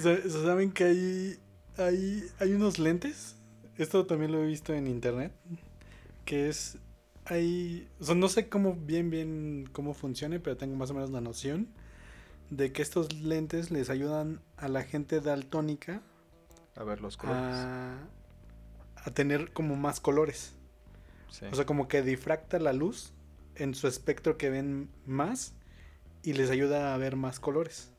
Sa- 0.00 0.28
¿Saben 0.28 0.72
que 0.72 0.84
hay, 0.84 1.38
hay, 1.76 2.24
hay 2.38 2.52
unos 2.52 2.78
lentes? 2.78 3.36
Esto 3.76 4.06
también 4.06 4.32
lo 4.32 4.42
he 4.42 4.46
visto 4.46 4.72
en 4.72 4.86
internet. 4.86 5.32
Que 6.24 6.48
es 6.48 6.78
hay, 7.26 7.88
o 8.00 8.04
sea, 8.04 8.14
no 8.14 8.28
sé 8.28 8.48
cómo 8.48 8.74
bien, 8.74 9.08
bien, 9.10 9.68
cómo 9.72 9.94
funcione, 9.94 10.40
pero 10.40 10.56
tengo 10.56 10.76
más 10.76 10.90
o 10.90 10.94
menos 10.94 11.10
la 11.10 11.20
noción 11.22 11.68
de 12.50 12.70
que 12.72 12.82
estos 12.82 13.12
lentes 13.14 13.70
les 13.70 13.88
ayudan 13.88 14.40
a 14.58 14.68
la 14.68 14.82
gente 14.82 15.20
daltónica 15.20 16.02
A 16.76 16.84
ver 16.84 17.00
los 17.00 17.16
colores. 17.16 17.42
a, 17.54 17.98
a 18.96 19.10
tener 19.12 19.52
como 19.52 19.76
más 19.76 20.00
colores. 20.00 20.54
Sí. 21.30 21.46
O 21.50 21.54
sea, 21.54 21.66
como 21.66 21.88
que 21.88 22.02
difracta 22.02 22.58
la 22.58 22.72
luz 22.72 23.12
en 23.56 23.74
su 23.74 23.86
espectro 23.88 24.36
que 24.38 24.50
ven 24.50 24.88
más 25.06 25.54
y 26.22 26.32
les 26.34 26.50
ayuda 26.50 26.94
a 26.94 26.98
ver 26.98 27.16
más 27.16 27.40
colores. 27.40 27.92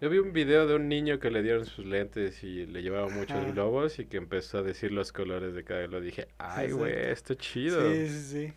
Yo 0.00 0.10
vi 0.10 0.18
un 0.18 0.32
video 0.32 0.66
de 0.66 0.74
un 0.74 0.88
niño 0.88 1.18
que 1.18 1.30
le 1.30 1.42
dieron 1.42 1.64
sus 1.66 1.86
lentes 1.86 2.42
y 2.44 2.66
le 2.66 2.82
llevaba 2.82 3.08
muchos 3.08 3.38
Ajá. 3.38 3.50
globos 3.52 3.98
y 3.98 4.06
que 4.06 4.18
empezó 4.18 4.58
a 4.58 4.62
decir 4.62 4.92
los 4.92 5.12
colores 5.12 5.54
de 5.54 5.64
cada 5.64 5.86
uno. 5.86 6.00
Dije, 6.00 6.28
ay, 6.38 6.72
güey, 6.72 6.92
esto 7.10 7.34
chido. 7.34 7.80
Sí, 7.92 8.08
sí, 8.08 8.22
sí. 8.48 8.52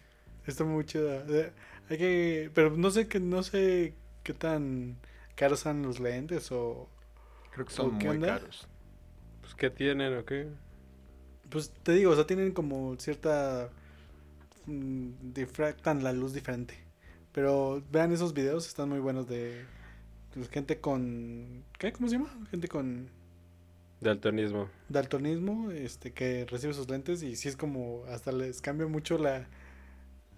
Está 0.45 0.63
muy 0.65 0.85
chido. 0.85 1.13
Eh, 1.33 1.53
Hay 1.89 1.97
que, 1.97 2.51
pero 2.53 2.71
no 2.75 2.91
sé 2.91 3.07
que 3.07 3.19
no 3.19 3.43
sé 3.43 3.93
qué 4.23 4.33
tan 4.33 4.97
caros 5.35 5.61
son 5.61 5.83
los 5.83 5.99
lentes 5.99 6.51
o 6.51 6.89
Creo 7.51 7.65
que 7.65 7.73
son 7.73 7.95
¿o 7.95 7.97
qué 7.97 8.07
muy 8.07 8.15
onda? 8.17 8.27
caros. 8.27 8.67
Pues, 9.47 9.55
¿qué 9.55 9.69
tienen 9.69 10.13
o 10.13 10.25
qué? 10.25 10.49
pues 11.49 11.71
te 11.83 11.93
digo, 11.93 12.11
o 12.11 12.15
sea, 12.15 12.27
tienen 12.27 12.51
como 12.51 12.97
cierta 12.99 13.69
mm, 14.65 15.31
difractan 15.33 16.03
la 16.03 16.11
luz 16.11 16.33
diferente. 16.33 16.75
Pero 17.31 17.81
vean 17.89 18.11
esos 18.11 18.33
videos, 18.33 18.67
están 18.67 18.89
muy 18.89 18.99
buenos 18.99 19.25
de 19.29 19.63
pues, 20.33 20.49
gente 20.49 20.81
con 20.81 21.63
¿qué? 21.79 21.93
¿Cómo 21.93 22.09
se 22.09 22.17
llama? 22.17 22.37
Gente 22.51 22.67
con 22.67 23.09
Daltonismo. 24.01 24.69
daltonismo, 24.89 25.71
este 25.71 26.11
que 26.11 26.45
recibe 26.45 26.73
sus 26.73 26.89
lentes 26.89 27.23
y 27.23 27.37
sí 27.37 27.47
es 27.47 27.55
como 27.55 28.03
hasta 28.09 28.33
les 28.33 28.61
cambia 28.61 28.85
mucho 28.87 29.17
la 29.17 29.47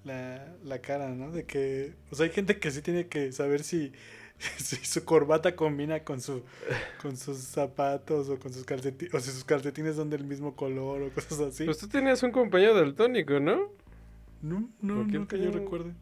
la, 0.04 0.56
la 0.63 0.80
cara, 0.82 1.10
¿no? 1.10 1.32
De 1.32 1.45
que, 1.45 1.95
o 2.12 2.15
sea, 2.15 2.26
hay 2.26 2.32
gente 2.32 2.60
que 2.60 2.72
sí 2.72 2.82
tiene 2.82 3.08
que 3.08 3.32
saber 3.32 3.63
si, 3.63 3.91
si 4.58 4.78
su 4.78 5.04
corbata 5.04 5.56
combina 5.56 6.04
con 6.04 6.21
su 6.21 6.43
con 7.02 7.17
sus 7.17 7.38
zapatos 7.38 8.30
o 8.30 8.39
con 8.39 8.54
sus 8.54 8.63
calcetines, 8.63 9.13
o 9.13 9.19
si 9.19 9.32
sus 9.32 9.43
calcetines 9.43 9.95
son 9.97 10.10
del 10.10 10.23
mismo 10.23 10.56
color 10.56 11.02
o 11.02 11.10
cosas 11.10 11.39
así. 11.41 11.65
Pues 11.65 11.78
tú 11.78 11.88
tenías 11.88 12.23
un 12.23 12.32
compañero 12.32 12.73
daltónico, 12.75 13.39
¿no? 13.39 13.71
no, 14.41 14.69
no, 14.82 14.95
¿por 14.95 15.08
qué 15.08 15.19
no 15.19 15.28
que 15.28 15.39
yo 15.39 15.52
recuerde. 15.52 15.93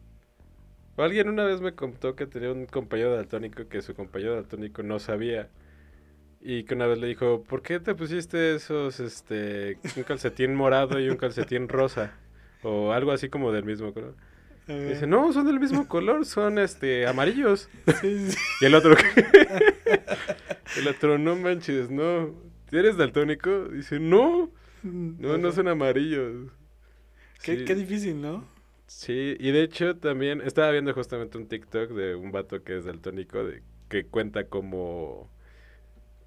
O 0.96 1.02
Alguien 1.02 1.28
una 1.28 1.44
vez 1.44 1.60
me 1.60 1.74
contó 1.74 2.14
que 2.14 2.26
tenía 2.26 2.52
un 2.52 2.66
compañero 2.66 3.14
daltónico 3.14 3.68
que 3.68 3.82
su 3.82 3.94
compañero 3.94 4.34
daltónico 4.34 4.82
no 4.82 4.98
sabía. 4.98 5.48
Y 6.40 6.64
que 6.64 6.74
una 6.74 6.86
vez 6.86 6.98
le 6.98 7.08
dijo, 7.08 7.42
¿por 7.42 7.62
qué 7.62 7.80
te 7.80 7.96
pusiste 7.96 8.54
esos, 8.54 9.00
este, 9.00 9.78
un 9.96 10.04
calcetín 10.04 10.54
morado 10.54 11.00
y 11.00 11.08
un 11.08 11.16
calcetín 11.16 11.68
rosa? 11.68 12.16
O 12.62 12.92
algo 12.92 13.10
así 13.10 13.28
como 13.28 13.50
del 13.50 13.64
mismo 13.64 13.92
color. 13.92 14.14
Dice, 14.68 15.06
no, 15.06 15.32
son 15.32 15.46
del 15.46 15.58
mismo 15.60 15.88
color, 15.88 16.26
son, 16.26 16.58
este, 16.58 17.06
amarillos. 17.06 17.70
sí, 18.00 18.30
sí. 18.30 18.36
Y 18.60 18.66
el 18.66 18.74
otro, 18.74 18.94
el 20.76 20.88
otro, 20.88 21.18
no 21.18 21.36
manches, 21.36 21.90
no. 21.90 22.34
¿Eres 22.70 22.96
daltónico? 22.98 23.64
Dice, 23.68 23.98
no, 23.98 24.50
no, 24.82 25.38
no 25.38 25.48
Ajá. 25.48 25.56
son 25.56 25.68
amarillos. 25.68 26.50
Qué, 27.42 27.56
Sí. 27.56 27.64
qué 27.64 27.74
difícil, 27.74 28.20
¿no? 28.20 28.44
Sí, 28.86 29.36
y 29.38 29.50
de 29.52 29.62
hecho 29.62 29.96
también 29.96 30.40
estaba 30.42 30.70
viendo 30.70 30.92
justamente 30.94 31.38
un 31.38 31.46
TikTok 31.48 31.90
de 31.90 32.14
un 32.14 32.32
vato 32.32 32.62
que 32.62 32.76
es 32.78 32.84
daltónico 32.84 33.44
de, 33.44 33.62
que 33.88 34.06
cuenta 34.06 34.44
cómo, 34.48 35.30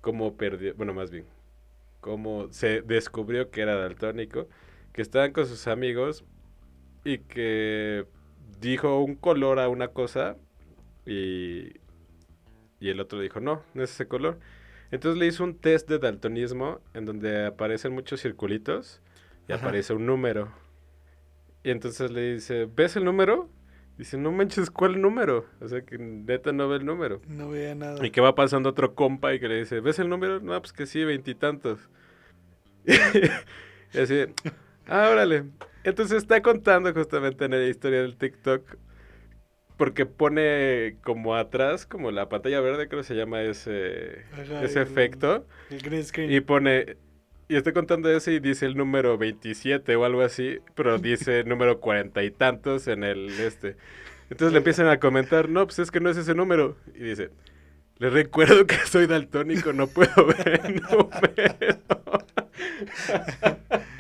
cómo 0.02 0.38
perdió, 0.38 0.74
bueno, 0.76 0.94
más 0.94 1.12
bien, 1.12 1.26
cómo 2.02 2.52
se 2.52 2.82
descubrió 2.82 3.50
que 3.52 3.62
era 3.62 3.76
daltónico, 3.76 4.48
que 4.94 5.02
estaban 5.02 5.32
con 5.34 5.48
sus 5.48 5.68
amigos 5.68 6.24
y 7.04 7.20
que 7.20 8.06
dijo 8.60 9.04
un 9.04 9.16
color 9.16 9.60
a 9.60 9.70
una 9.70 9.90
cosa 9.90 10.38
y, 11.06 11.80
y 12.80 12.90
el 12.90 13.00
otro 13.00 13.20
dijo, 13.20 13.40
no, 13.40 13.64
no 13.74 13.84
es 13.84 13.92
ese 13.92 14.08
color. 14.08 14.40
Entonces 14.92 15.18
le 15.20 15.28
hizo 15.28 15.44
un 15.44 15.58
test 15.58 15.88
de 15.88 16.00
daltonismo 16.00 16.80
en 16.94 17.06
donde 17.06 17.46
aparecen 17.46 17.94
muchos 17.94 18.22
circulitos 18.22 19.02
y 19.48 19.54
Ajá. 19.54 19.64
aparece 19.66 19.94
un 19.94 20.06
número. 20.06 20.52
Y 21.64 21.72
entonces 21.72 22.12
le 22.12 22.34
dice, 22.34 22.68
¿ves 22.76 22.96
el 22.96 23.06
número? 23.06 23.50
Dice, 23.98 24.18
no 24.18 24.32
manches, 24.32 24.72
¿cuál 24.72 25.00
número? 25.00 25.46
O 25.60 25.68
sea, 25.68 25.82
que 25.82 25.98
neta 25.98 26.52
no 26.52 26.68
ve 26.68 26.78
el 26.78 26.86
número. 26.86 27.22
No 27.28 27.50
veía 27.50 27.76
nada. 27.76 28.06
Y 28.06 28.10
que 28.10 28.20
va 28.20 28.34
pasando 28.34 28.70
otro 28.70 28.96
compa 28.96 29.34
y 29.34 29.40
que 29.40 29.48
le 29.48 29.60
dice, 29.60 29.80
¿ves 29.80 30.00
el 30.00 30.10
número? 30.10 30.40
No, 30.40 30.60
pues 30.60 30.74
que 30.74 30.86
sí, 30.86 31.04
veintitantos. 31.04 31.80
Y, 33.94 34.00
así, 34.00 34.24
ah, 34.88 35.10
órale. 35.12 35.44
Entonces 35.84 36.18
está 36.18 36.42
contando 36.42 36.94
justamente 36.94 37.46
en 37.46 37.52
la 37.52 37.66
historia 37.66 38.02
del 38.02 38.16
TikTok, 38.18 38.76
porque 39.78 40.06
pone 40.06 40.98
como 41.04 41.36
atrás, 41.36 41.86
como 41.88 42.12
la 42.12 42.30
pantalla 42.30 42.62
verde, 42.62 42.88
creo 42.88 43.02
que 43.02 43.08
se 43.08 43.16
llama 43.16 43.42
ese, 43.42 44.24
Ajá, 44.34 44.64
ese 44.64 44.80
el- 44.82 44.88
efecto. 44.88 45.46
El 45.72 45.82
green 45.82 46.04
screen. 46.04 46.32
Y 46.32 46.40
pone, 46.42 46.98
y 47.48 47.56
estoy 47.56 47.74
contando 47.74 48.10
ese 48.12 48.34
y 48.34 48.40
dice 48.40 48.66
el 48.68 48.78
número 48.78 49.18
27 49.18 49.96
o 49.96 50.06
algo 50.06 50.22
así, 50.22 50.60
pero 50.76 51.00
dice 51.00 51.44
número 51.46 51.80
cuarenta 51.80 52.22
y 52.24 52.30
tantos 52.32 52.88
en 52.88 53.04
el 53.04 53.30
este. 53.40 53.76
Entonces 54.30 54.54
le 54.54 54.60
empiezan 54.60 54.88
a 54.88 55.00
comentar, 55.00 55.50
no, 55.50 55.66
pues 55.66 55.80
es 55.80 55.90
que 55.92 56.00
no 56.00 56.10
es 56.10 56.18
ese 56.18 56.36
número. 56.36 56.78
Y 56.96 57.00
dice, 57.04 57.32
les 57.98 58.14
recuerdo 58.14 58.66
que 58.68 58.76
soy 58.86 59.08
daltónico, 59.08 59.74
no 59.74 59.88
puedo 59.88 60.28
ver 60.28 60.62
el 60.64 60.76
número. 60.76 62.22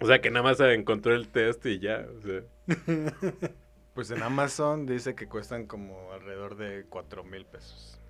O 0.00 0.06
sea 0.06 0.20
que 0.20 0.30
nada 0.30 0.42
más 0.42 0.60
encontró 0.60 1.14
el 1.14 1.28
test 1.28 1.64
y 1.66 1.78
ya. 1.78 2.06
O 2.18 2.20
sea, 2.22 2.42
Pues 3.94 4.10
en 4.10 4.22
Amazon 4.22 4.86
dice 4.86 5.14
que 5.14 5.28
cuestan 5.28 5.66
como 5.66 6.12
alrededor 6.12 6.56
de 6.56 6.86
4 6.88 7.24
mil 7.24 7.44
pesos. 7.44 8.00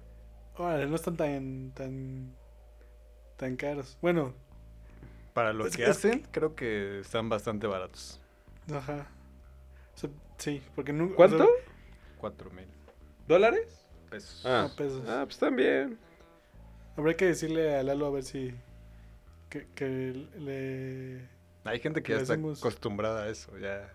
Órale, 0.57 0.87
no 0.87 0.95
están 0.95 1.17
tan, 1.17 1.73
tan, 1.75 2.37
tan 3.37 3.57
caros. 3.57 3.99
Bueno, 4.01 4.33
Para 5.35 5.53
lo 5.53 5.67
Es 5.67 5.77
que 5.77 5.83
que- 5.85 5.91
hacen, 5.91 6.27
creo 6.31 6.55
que 6.55 7.01
están 7.01 7.29
bastante 7.29 7.67
baratos. 7.67 8.21
ajá. 8.73 9.09
O 9.95 9.99
sea, 9.99 10.11
sí, 10.39 10.63
porque 10.77 10.93
nunca... 10.93 11.17
¿Cuánto? 11.17 11.49
4 12.19 12.51
mil 12.51 12.67
¿Dólares? 13.27 13.85
pesos. 14.09 14.45
Ah, 14.47 14.69
No, 14.69 14.77
pesos. 14.77 15.09
ah, 15.09 15.23
pues 15.25 15.39
también. 15.39 15.99
Habrá 16.97 17.15
que 17.17 17.25
decirle 17.27 17.75
a 17.77 17.83
Lalo 17.83 18.07
a 18.07 18.11
ver 18.11 18.23
si... 18.23 18.55
Que, 19.53 19.67
que 19.75 20.27
le... 20.39 21.29
Hay 21.65 21.79
gente 21.81 22.03
que 22.03 22.13
ya 22.15 22.21
está 22.21 22.33
hacemos- 22.33 22.59
acostumbrada 22.59 23.25
a 23.25 23.29
eso. 23.29 23.59
Ya, 23.59 23.93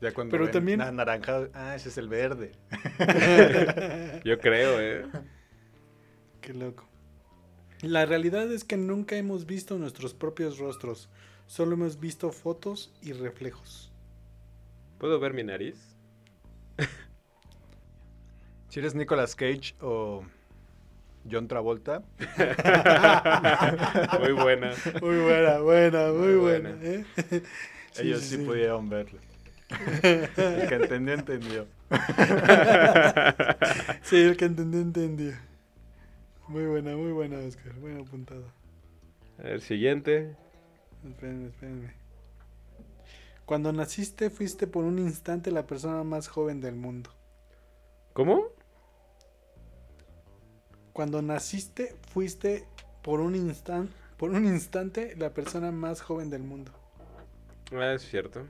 ya 0.00 0.14
cuando 0.14 0.30
Pero 0.30 0.44
ven 0.44 0.52
también- 0.52 0.80
anaranjado, 0.80 1.50
ah, 1.54 1.74
ese 1.74 1.88
es 1.88 1.98
el 1.98 2.08
verde. 2.08 2.52
Yo 4.24 4.38
creo, 4.38 4.80
eh. 4.80 5.06
Qué 6.40 6.54
loco. 6.54 6.86
La 7.82 8.06
realidad 8.06 8.50
es 8.52 8.62
que 8.62 8.76
nunca 8.76 9.16
hemos 9.16 9.44
visto 9.44 9.76
nuestros 9.76 10.14
propios 10.14 10.58
rostros. 10.58 11.08
Solo 11.48 11.72
hemos 11.74 11.98
visto 11.98 12.30
fotos 12.30 12.94
y 13.02 13.12
reflejos. 13.12 13.92
¿Puedo 14.98 15.18
ver 15.18 15.34
mi 15.34 15.42
nariz? 15.42 15.96
Si 18.68 18.78
eres 18.80 18.94
Nicolas 18.94 19.34
Cage 19.34 19.74
o 19.80 20.22
John 21.30 21.48
Travolta, 21.48 22.02
Muy 24.20 24.32
buena. 24.32 24.72
Muy 25.00 25.18
buena, 25.18 25.58
buena, 25.58 26.12
muy, 26.12 26.28
Muy 26.28 26.34
buena. 26.36 26.70
buena. 26.70 26.84
¿eh? 26.84 27.04
Sí, 27.92 28.02
ellos 28.02 28.20
sí, 28.22 28.36
pudieron 28.36 28.90
verlo. 28.90 29.18
El 30.02 30.68
que 30.68 30.74
entendió, 30.74 31.14
entendió. 31.14 31.66
Sí, 34.02 34.16
el 34.16 34.36
que 34.36 34.44
entendió, 34.44 34.80
entendió. 34.80 35.32
Muy 36.48 36.66
buena, 36.66 36.94
muy 36.94 37.12
buena, 37.12 37.38
Oscar. 37.38 37.72
Buena 37.74 38.00
apuntada. 38.02 38.52
El 39.38 39.62
siguiente. 39.62 40.36
Espérenme, 41.08 41.48
espérenme. 41.48 41.94
Cuando 43.46 43.72
naciste 43.72 44.28
fuiste 44.28 44.66
por 44.66 44.84
un 44.84 44.98
instante 44.98 45.50
la 45.50 45.66
persona 45.66 46.04
más 46.04 46.28
joven 46.28 46.60
del 46.60 46.74
mundo. 46.76 47.10
¿Cómo? 48.12 48.48
Cuando 50.92 51.22
naciste 51.22 51.94
fuiste 52.12 52.66
por 53.06 53.20
un 53.20 53.34
instante, 53.36 53.92
por 54.18 54.30
un 54.30 54.44
instante 54.44 55.14
la 55.16 55.32
persona 55.32 55.70
más 55.70 56.02
joven 56.02 56.28
del 56.28 56.42
mundo. 56.42 56.72
Ah, 57.72 57.92
es 57.94 58.02
cierto. 58.02 58.46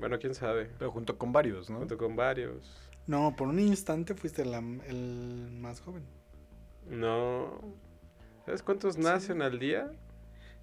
Bueno, 0.00 0.18
quién 0.18 0.34
sabe. 0.34 0.68
Pero 0.78 0.90
junto 0.90 1.16
con 1.16 1.32
varios, 1.32 1.70
¿no? 1.70 1.78
Junto 1.78 1.96
con 1.96 2.16
varios. 2.16 2.90
No, 3.06 3.34
por 3.36 3.48
un 3.48 3.58
instante 3.60 4.14
fuiste 4.14 4.44
la- 4.44 4.58
el 4.58 5.48
más 5.60 5.80
joven. 5.80 6.02
No. 6.90 7.60
¿Sabes 8.44 8.62
cuántos 8.62 8.98
nacen 8.98 9.42
al 9.42 9.58
día? 9.58 9.90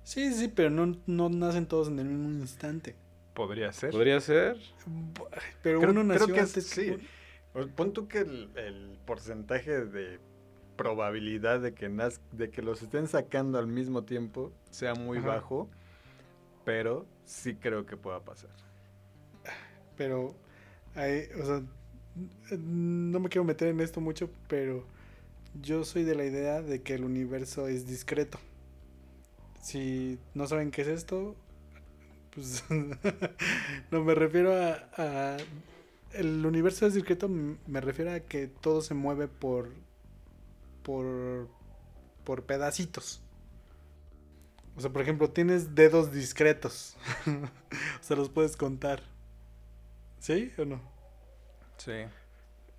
Sí, 0.03 0.33
sí, 0.33 0.47
pero 0.47 0.69
no, 0.69 0.97
no 1.05 1.29
nacen 1.29 1.65
todos 1.67 1.87
en 1.87 1.99
el 1.99 2.05
mismo 2.07 2.29
instante. 2.41 2.95
Podría 3.33 3.71
ser. 3.71 3.91
Podría 3.91 4.19
ser. 4.19 4.57
Pero 5.63 5.79
Creo- 5.79 5.91
uno 5.91 6.01
creo 6.01 6.03
nació 6.19 6.33
que 6.33 6.39
antes. 6.41 6.65
sí. 6.67 6.97
Pon 7.75 7.93
tú 7.93 8.07
que 8.07 8.19
el, 8.19 8.51
el 8.57 8.97
porcentaje 9.05 9.85
de 9.85 10.19
probabilidad 10.83 11.59
de 11.61 11.73
que, 11.73 11.89
naz- 11.89 12.19
de 12.31 12.49
que 12.49 12.61
los 12.61 12.81
estén 12.81 13.07
sacando 13.07 13.57
al 13.59 13.67
mismo 13.67 14.03
tiempo 14.03 14.51
sea 14.69 14.93
muy 14.95 15.17
Ajá. 15.19 15.27
bajo, 15.27 15.69
pero 16.65 17.05
sí 17.25 17.55
creo 17.55 17.85
que 17.85 17.97
pueda 17.97 18.19
pasar. 18.21 18.49
Pero, 19.97 20.35
hay- 20.95 21.27
o 21.41 21.45
sea, 21.45 21.61
no 22.57 23.19
me 23.19 23.29
quiero 23.29 23.43
meter 23.45 23.67
en 23.69 23.79
esto 23.81 24.01
mucho, 24.01 24.29
pero 24.47 24.85
yo 25.61 25.83
soy 25.83 26.03
de 26.03 26.15
la 26.15 26.25
idea 26.25 26.61
de 26.61 26.81
que 26.81 26.93
el 26.95 27.03
universo 27.03 27.67
es 27.67 27.87
discreto. 27.87 28.39
Si 29.61 30.17
no 30.33 30.47
saben 30.47 30.71
qué 30.71 30.81
es 30.81 30.87
esto, 30.87 31.35
pues 32.33 32.63
no 33.91 34.03
me 34.03 34.15
refiero 34.15 34.53
a, 34.55 34.89
a- 34.97 35.37
el 36.13 36.45
universo 36.45 36.85
es 36.85 36.93
discreto, 36.93 37.29
me 37.29 37.79
refiero 37.81 38.11
a 38.11 38.19
que 38.19 38.47
todo 38.47 38.81
se 38.81 38.93
mueve 38.93 39.27
por 39.29 39.69
por 40.83 41.49
por 42.23 42.45
pedacitos. 42.45 43.21
O 44.75 44.81
sea, 44.81 44.91
por 44.91 45.01
ejemplo, 45.01 45.29
tienes 45.31 45.75
dedos 45.75 46.11
discretos. 46.11 46.97
o 47.27 48.03
sea, 48.03 48.15
los 48.15 48.29
puedes 48.29 48.55
contar. 48.55 49.01
¿Sí 50.19 50.51
o 50.57 50.65
no? 50.65 50.81
Sí. 51.77 52.05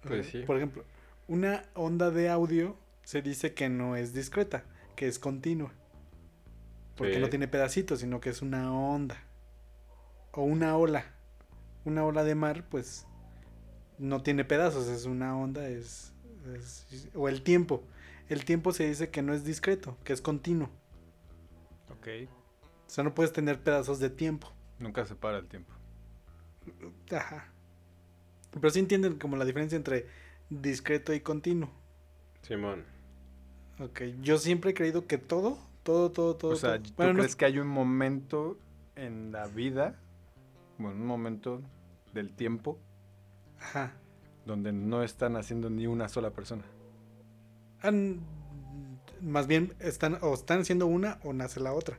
Pues 0.03 0.27
sí. 0.29 0.43
Por 0.45 0.57
ejemplo, 0.57 0.85
una 1.29 1.65
onda 1.75 2.11
de 2.11 2.29
audio 2.31 2.77
se 3.05 3.21
dice 3.21 3.53
que 3.53 3.69
no 3.69 3.97
es 3.97 4.15
discreta, 4.15 4.65
que 4.97 5.07
es 5.09 5.19
continua. 5.19 5.73
Porque 6.97 7.15
Sí. 7.15 7.21
no 7.21 7.29
tiene 7.29 7.49
pedacitos, 7.49 8.01
sino 8.01 8.21
que 8.21 8.31
es 8.31 8.43
una 8.43 8.73
onda. 8.73 9.23
O 10.33 10.43
una 10.43 10.77
ola. 10.77 11.05
Una 11.85 12.05
ola 12.05 12.23
de 12.25 12.35
mar, 12.35 12.65
pues 12.71 13.07
no 13.99 14.23
tiene 14.23 14.45
pedazos, 14.45 14.87
es 14.89 15.05
una 15.05 15.37
onda, 15.37 15.69
es, 15.69 16.12
es- 16.57 17.09
O 17.15 17.29
el 17.29 17.43
tiempo. 17.43 17.83
El 18.29 18.45
tiempo 18.45 18.73
se 18.73 18.87
dice 18.89 19.11
que 19.11 19.23
no 19.23 19.35
es 19.35 19.45
discreto, 19.45 19.97
que 20.05 20.13
es 20.13 20.21
continuo. 20.23 20.71
Ok. 21.91 22.09
O 22.87 22.91
sea, 22.91 23.05
no 23.05 23.15
puedes 23.15 23.33
tener 23.33 23.61
pedazos 23.61 23.99
de 24.01 24.11
tiempo. 24.11 24.51
Nunca 24.79 25.05
se 25.07 25.15
para 25.15 25.39
el 25.39 25.47
tiempo. 25.47 25.73
Ajá. 27.11 27.49
Pero 28.53 28.71
sí 28.71 28.79
entienden 28.81 29.19
como 29.19 29.37
la 29.37 29.45
diferencia 29.45 29.77
entre 29.77 30.07
discreto 30.51 31.13
y 31.15 31.21
continuo. 31.21 31.71
Simón. 32.43 32.85
Ok, 33.79 34.03
yo 34.21 34.39
siempre 34.39 34.71
he 34.71 34.75
creído 34.75 35.07
que 35.07 35.19
todo, 35.19 35.59
todo, 35.83 36.11
todo, 36.13 36.37
todo. 36.37 36.53
o 36.53 36.57
sea, 36.57 36.77
todo- 36.79 36.83
¿tú 36.89 36.93
Bueno, 36.97 37.13
no- 37.15 37.19
crees 37.21 37.37
que 37.37 37.45
hay 37.47 37.59
un 37.59 37.67
momento 37.69 38.59
en 38.95 39.33
la 39.33 39.47
vida, 39.47 39.99
bueno, 40.79 40.97
un 41.01 41.07
momento 41.07 41.63
del 42.13 42.31
tiempo, 42.35 42.79
Ajá. 43.59 43.95
Donde 44.47 44.73
no 44.73 45.03
están 45.03 45.37
haciendo 45.37 45.71
ni 45.71 45.87
una 45.87 46.09
sola 46.09 46.31
persona? 46.31 46.65
Más 49.21 49.47
bien 49.47 49.75
están 49.81 50.19
o 50.21 50.35
están 50.35 50.61
haciendo 50.61 50.87
una 50.87 51.19
o 51.25 51.33
nace 51.33 51.61
la 51.61 51.73
otra. 51.73 51.99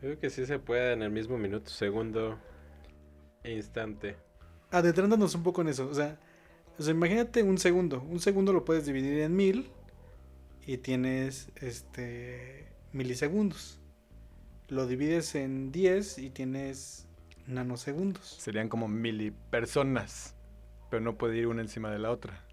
Creo 0.00 0.18
que 0.18 0.30
sí 0.30 0.46
se 0.46 0.58
puede 0.58 0.92
en 0.92 1.02
el 1.02 1.10
mismo 1.10 1.36
minuto, 1.36 1.70
segundo 1.70 2.38
e 3.42 3.52
instante. 3.52 4.16
Adentrándonos 4.70 5.34
un 5.34 5.42
poco 5.42 5.60
en 5.62 5.68
eso, 5.68 5.88
o 5.88 5.94
sea, 5.94 6.18
o 6.78 6.82
sea, 6.82 6.92
imagínate 6.94 7.42
un 7.42 7.58
segundo. 7.58 8.00
Un 8.08 8.20
segundo 8.20 8.52
lo 8.52 8.64
puedes 8.64 8.86
dividir 8.86 9.20
en 9.20 9.36
mil 9.36 9.70
y 10.66 10.78
tienes 10.78 11.50
este 11.56 12.68
milisegundos. 12.92 13.78
Lo 14.68 14.86
divides 14.86 15.34
en 15.34 15.72
10 15.72 16.18
y 16.18 16.30
tienes 16.30 17.06
nanosegundos. 17.46 18.36
Serían 18.40 18.68
como 18.68 18.88
milipersonas, 18.88 20.34
pero 20.90 21.00
no 21.02 21.16
puede 21.16 21.36
ir 21.38 21.46
una 21.46 21.62
encima 21.62 21.90
de 21.90 21.98
la 21.98 22.10
otra. 22.10 22.44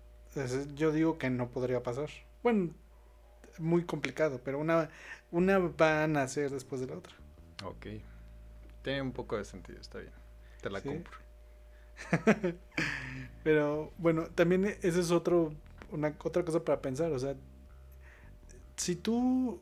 Yo 0.75 0.91
digo 0.91 1.17
que 1.17 1.29
no 1.29 1.49
podría 1.49 1.81
pasar. 1.83 2.09
Bueno, 2.43 2.73
muy 3.57 3.83
complicado, 3.85 4.39
pero 4.43 4.59
una, 4.59 4.89
una 5.31 5.57
va 5.57 6.03
a 6.03 6.07
nacer 6.07 6.51
después 6.51 6.79
de 6.81 6.87
la 6.87 6.97
otra. 6.97 7.13
Ok. 7.65 7.87
Tiene 8.83 9.01
un 9.01 9.11
poco 9.11 9.35
de 9.37 9.45
sentido, 9.45 9.79
está 9.81 9.97
bien. 9.99 10.13
Te 10.61 10.69
la 10.69 10.79
Sí. 10.79 10.89
compro. 10.89 11.17
Pero 13.43 13.91
bueno, 13.97 14.27
también 14.35 14.65
esa 14.65 14.99
es 14.99 15.11
otro, 15.11 15.53
una, 15.91 16.15
otra 16.23 16.45
cosa 16.45 16.63
para 16.63 16.81
pensar. 16.81 17.11
O 17.11 17.19
sea, 17.19 17.35
si 18.75 18.95
tú. 18.95 19.61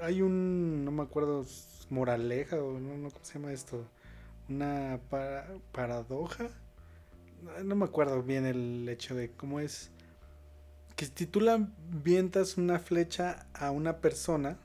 Hay 0.00 0.22
un. 0.22 0.84
No 0.84 0.90
me 0.90 1.02
acuerdo. 1.02 1.44
Moraleja 1.90 2.56
o 2.56 2.78
no, 2.80 2.96
no 2.96 3.10
¿cómo 3.10 3.24
se 3.24 3.34
llama 3.34 3.52
esto? 3.52 3.84
Una 4.48 4.98
para- 5.10 5.46
paradoja. 5.72 6.48
No- 7.64 7.74
me 7.76 7.84
acuerdo 7.84 8.22
bien 8.22 8.46
el 8.46 8.88
hecho 8.88 9.14
de 9.14 9.30
cómo 9.30 9.60
es. 9.60 9.90
Que 10.96 11.06
si 11.06 11.26
tú 11.26 11.40
la 11.40 11.68
vientas 11.90 12.56
una 12.56 12.78
flecha 12.78 13.46
a 13.54 13.70
una 13.70 13.98
persona. 13.98 14.58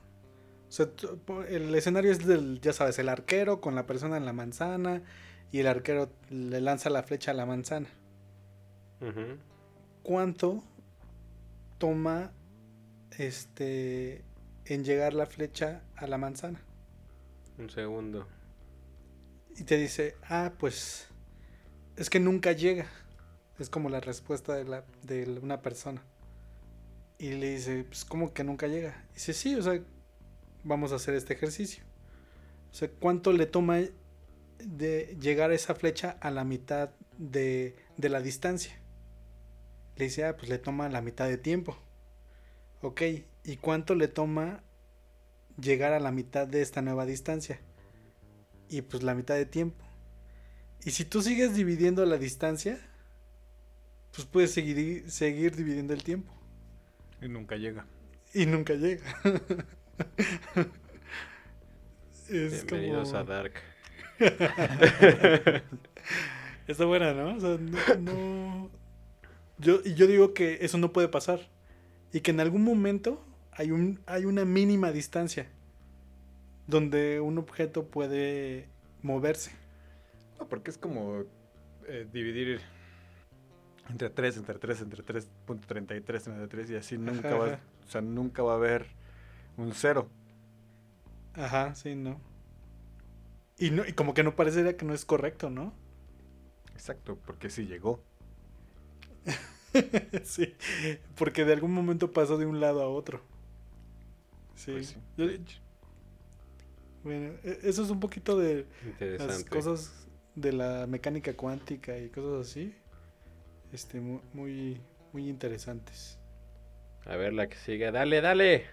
O 0.68 0.72
sea, 0.72 0.88
tú- 0.92 1.20
el 1.48 1.74
escenario 1.76 2.12
es 2.12 2.26
del, 2.26 2.60
ya 2.62 2.74
sabes, 2.74 3.00
el 3.00 3.08
arquero 3.10 3.62
con 3.62 3.74
la 3.76 3.86
persona 3.88 4.18
en 4.18 4.26
la 4.26 4.34
manzana 4.34 5.02
y 5.52 5.60
el 5.60 5.68
arquero 5.68 6.10
le 6.30 6.60
lanza 6.62 6.90
la 6.90 7.04
flecha 7.04 7.32
a 7.32 7.34
la 7.34 7.46
manzana. 7.46 7.88
¿Cuánto 10.04 10.64
toma 11.78 12.32
este 13.18 14.24
en 14.66 14.84
llegar 14.84 15.14
la 15.14 15.26
flecha 15.26 15.84
a 15.96 16.08
la 16.08 16.18
manzana? 16.18 16.62
Un 17.58 17.70
segundo. 17.70 18.28
Y 19.56 19.64
te 19.64 19.78
dice, 19.78 20.16
ah, 20.30 20.52
pues 20.60 21.08
es 21.98 22.10
que 22.10 22.20
nunca 22.20 22.52
llega. 22.54 22.86
Es 23.60 23.70
como 23.70 23.90
la 23.90 24.00
respuesta 24.00 24.56
de, 24.56 24.64
la, 24.64 24.86
de 25.02 25.40
una 25.42 25.62
persona. 25.62 26.04
Y 27.18 27.32
le 27.32 27.56
dice, 27.56 27.84
pues 27.84 28.06
¿cómo 28.06 28.34
que 28.34 28.44
nunca 28.44 28.68
llega? 28.68 29.04
Y 29.12 29.16
dice, 29.16 29.34
sí, 29.34 29.56
o 29.56 29.62
sea, 29.64 29.82
vamos 30.64 30.92
a 30.92 30.96
hacer 30.96 31.16
este 31.16 31.34
ejercicio. 31.34 31.84
O 32.72 32.76
sea, 32.76 32.90
¿cuánto 33.00 33.34
le 33.34 33.48
toma 33.48 33.80
de 34.60 35.18
llegar 35.20 35.52
esa 35.52 35.74
flecha 35.74 36.18
a 36.22 36.30
la 36.30 36.44
mitad 36.44 36.92
de, 37.18 37.76
de 37.98 38.10
la 38.10 38.22
distancia? 38.22 38.80
Le 39.96 40.06
dice, 40.06 40.26
ah, 40.26 40.38
pues 40.38 40.50
le 40.50 40.60
toma 40.60 40.90
la 40.90 41.02
mitad 41.02 41.28
de 41.28 41.38
tiempo. 41.38 41.76
Ok, 42.82 43.02
¿y 43.44 43.58
cuánto 43.58 43.96
le 43.96 44.08
toma 44.08 44.62
llegar 45.60 45.94
a 45.94 46.00
la 46.00 46.12
mitad 46.12 46.48
de 46.48 46.62
esta 46.62 46.84
nueva 46.84 47.08
distancia? 47.08 47.60
Y 48.70 48.84
pues 48.84 49.02
la 49.02 49.16
mitad 49.16 49.34
de 49.34 49.48
tiempo. 49.48 49.87
Y 50.86 50.92
si 50.92 51.06
tú 51.06 51.22
sigues 51.22 51.56
dividiendo 51.56 52.06
la 52.06 52.18
distancia, 52.18 52.80
pues 54.14 54.26
puedes 54.28 54.52
seguir, 54.52 55.10
seguir 55.10 55.56
dividiendo 55.56 55.94
el 55.94 56.04
tiempo. 56.04 56.32
Y 57.22 57.28
nunca 57.28 57.56
llega. 57.56 57.86
Y 58.34 58.46
nunca 58.46 58.74
llega. 58.76 59.04
es 62.30 62.66
Bienvenidos 62.66 63.10
como... 63.10 63.20
a 63.20 63.24
Dark. 63.24 63.54
Está 66.68 66.86
buena, 66.86 67.14
¿no? 67.14 67.36
O 67.36 67.40
sea, 67.40 67.58
no, 67.58 67.96
no- 68.00 68.70
Yo, 69.58 69.82
y 69.84 69.94
yo 69.96 70.08
digo 70.08 70.34
que 70.34 70.60
eso 70.62 70.78
no 70.78 70.92
puede 70.94 71.08
pasar. 71.08 71.40
Y 72.14 72.22
que 72.22 72.32
en 72.32 72.40
algún 72.40 72.64
momento 72.64 73.26
hay, 73.52 73.72
un, 73.72 74.02
hay 74.06 74.26
una 74.26 74.46
mínima 74.46 74.92
distancia 74.92 75.48
donde 76.68 77.20
un 77.22 77.38
objeto 77.38 77.88
puede 77.88 78.68
moverse. 79.02 79.52
No, 80.40 80.48
porque 80.48 80.72
es 80.72 80.78
como 80.78 81.24
eh, 81.88 82.08
dividir 82.12 82.62
entre 83.90 84.10
3, 84.10 84.38
entre 84.38 84.60
3, 84.60 84.82
entre 84.82 85.04
3.33, 85.04 86.28
entre 86.28 86.48
3 86.48 86.70
y 86.72 86.76
así 86.76 86.98
nunca 86.98 87.36
va, 87.36 87.60
o 87.86 87.90
sea, 87.90 88.02
nunca 88.02 88.44
va 88.44 88.54
a 88.54 88.56
haber 88.56 88.86
un 89.56 89.74
cero. 89.74 90.10
Ajá, 91.34 91.74
sí, 91.76 91.96
¿no? 91.96 92.20
Y, 93.58 93.72
no, 93.72 93.86
y 93.86 93.94
como 93.94 94.14
que 94.14 94.24
no 94.24 94.36
parecería 94.36 94.78
que 94.78 94.86
no 94.86 94.94
es 94.94 95.06
correcto, 95.06 95.50
¿no? 95.50 95.74
Exacto, 96.74 97.18
porque 97.26 97.50
sí 97.50 97.66
llegó. 97.66 98.04
sí, 100.24 100.56
porque 101.16 101.46
de 101.46 101.54
algún 101.54 101.74
momento 101.74 102.12
pasó 102.12 102.38
de 102.38 102.46
un 102.46 102.60
lado 102.60 102.82
a 102.82 102.88
otro. 102.90 103.22
Sí. 104.56 104.72
Pues 104.72 104.88
sí, 104.88 104.98
bueno, 107.04 107.34
e- 107.44 107.60
eso 107.64 107.84
es 107.84 107.90
un 107.90 108.00
poquito 108.00 108.38
de 108.38 108.68
las 109.00 109.44
cosas 109.46 110.07
de 110.38 110.54
la 110.54 110.86
mecánica 110.88 111.34
cuántica 111.36 111.98
y 111.98 112.10
cosas 112.10 112.48
así. 112.50 112.74
Este, 113.74 114.00
mu- 114.00 114.22
muy, 114.34 114.80
muy 115.12 115.28
interesantes. 115.28 116.20
A 117.06 117.16
ver 117.16 117.34
la 117.34 117.48
que 117.48 117.58
sigue. 117.58 117.92
Dale, 117.92 118.22
dale. 118.22 118.66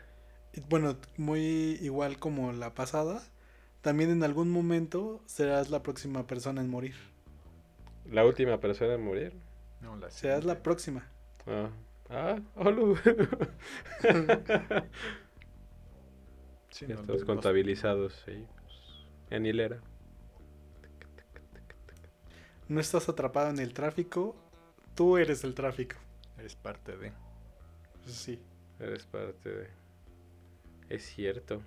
Bueno, 0.68 0.96
muy 1.16 1.78
igual 1.80 2.18
como 2.18 2.52
la 2.52 2.74
pasada, 2.74 3.22
también 3.80 4.10
en 4.10 4.22
algún 4.22 4.50
momento 4.50 5.22
serás 5.26 5.70
la 5.70 5.82
próxima 5.82 6.26
persona 6.26 6.60
en 6.60 6.68
morir. 6.70 6.94
La 8.10 8.24
última 8.24 8.60
persona 8.60 8.94
en 8.94 9.04
morir. 9.04 9.32
No, 9.80 9.96
la 9.96 10.10
Serás 10.10 10.44
la 10.44 10.62
próxima. 10.62 11.08
Ah, 11.46 11.70
ah, 12.10 12.38
Olu. 12.56 12.96
Sí, 16.70 16.86
Ya 16.88 16.96
no, 16.96 17.02
no- 17.02 17.24
contabilizados 17.24 18.24
ahí. 18.26 18.46
pues, 18.64 18.74
en 19.30 19.46
hilera. 19.46 19.80
No 22.68 22.80
estás 22.80 23.08
atrapado 23.08 23.50
en 23.50 23.58
el 23.58 23.72
tráfico, 23.74 24.34
tú 24.94 25.16
eres 25.18 25.44
el 25.44 25.54
tráfico. 25.54 25.96
Es 26.44 26.56
parte 26.56 26.96
de. 26.96 27.12
Sí. 28.06 28.40
Eres 28.80 29.04
parte 29.06 29.48
de. 29.50 29.68
Es 30.88 31.04
cierto. 31.04 31.62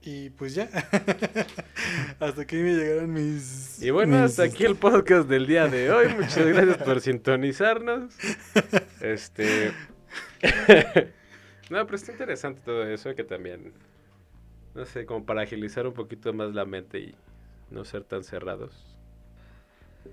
Y 0.00 0.30
pues 0.30 0.54
ya. 0.54 0.64
hasta 2.20 2.42
aquí 2.42 2.56
me 2.56 2.74
llegaron 2.74 3.12
mis. 3.12 3.82
Y 3.82 3.90
bueno, 3.90 4.16
mis- 4.16 4.30
hasta 4.30 4.44
aquí 4.44 4.64
el 4.64 4.76
podcast 4.76 5.28
del 5.28 5.46
día 5.46 5.66
de 5.68 5.90
hoy. 5.90 6.08
Muchas 6.14 6.36
gracias 6.46 6.76
por 6.78 7.00
sintonizarnos. 7.00 8.14
Este. 9.00 9.72
no, 11.70 11.84
pero 11.84 11.96
está 11.96 12.12
interesante 12.12 12.60
todo 12.64 12.84
eso, 12.88 13.14
que 13.14 13.24
también. 13.24 13.72
No 14.74 14.84
sé, 14.86 15.04
como 15.06 15.26
para 15.26 15.42
agilizar 15.42 15.86
un 15.86 15.94
poquito 15.94 16.32
más 16.32 16.54
la 16.54 16.64
mente 16.64 17.00
y 17.00 17.14
no 17.70 17.84
ser 17.84 18.04
tan 18.04 18.22
cerrados. 18.22 18.96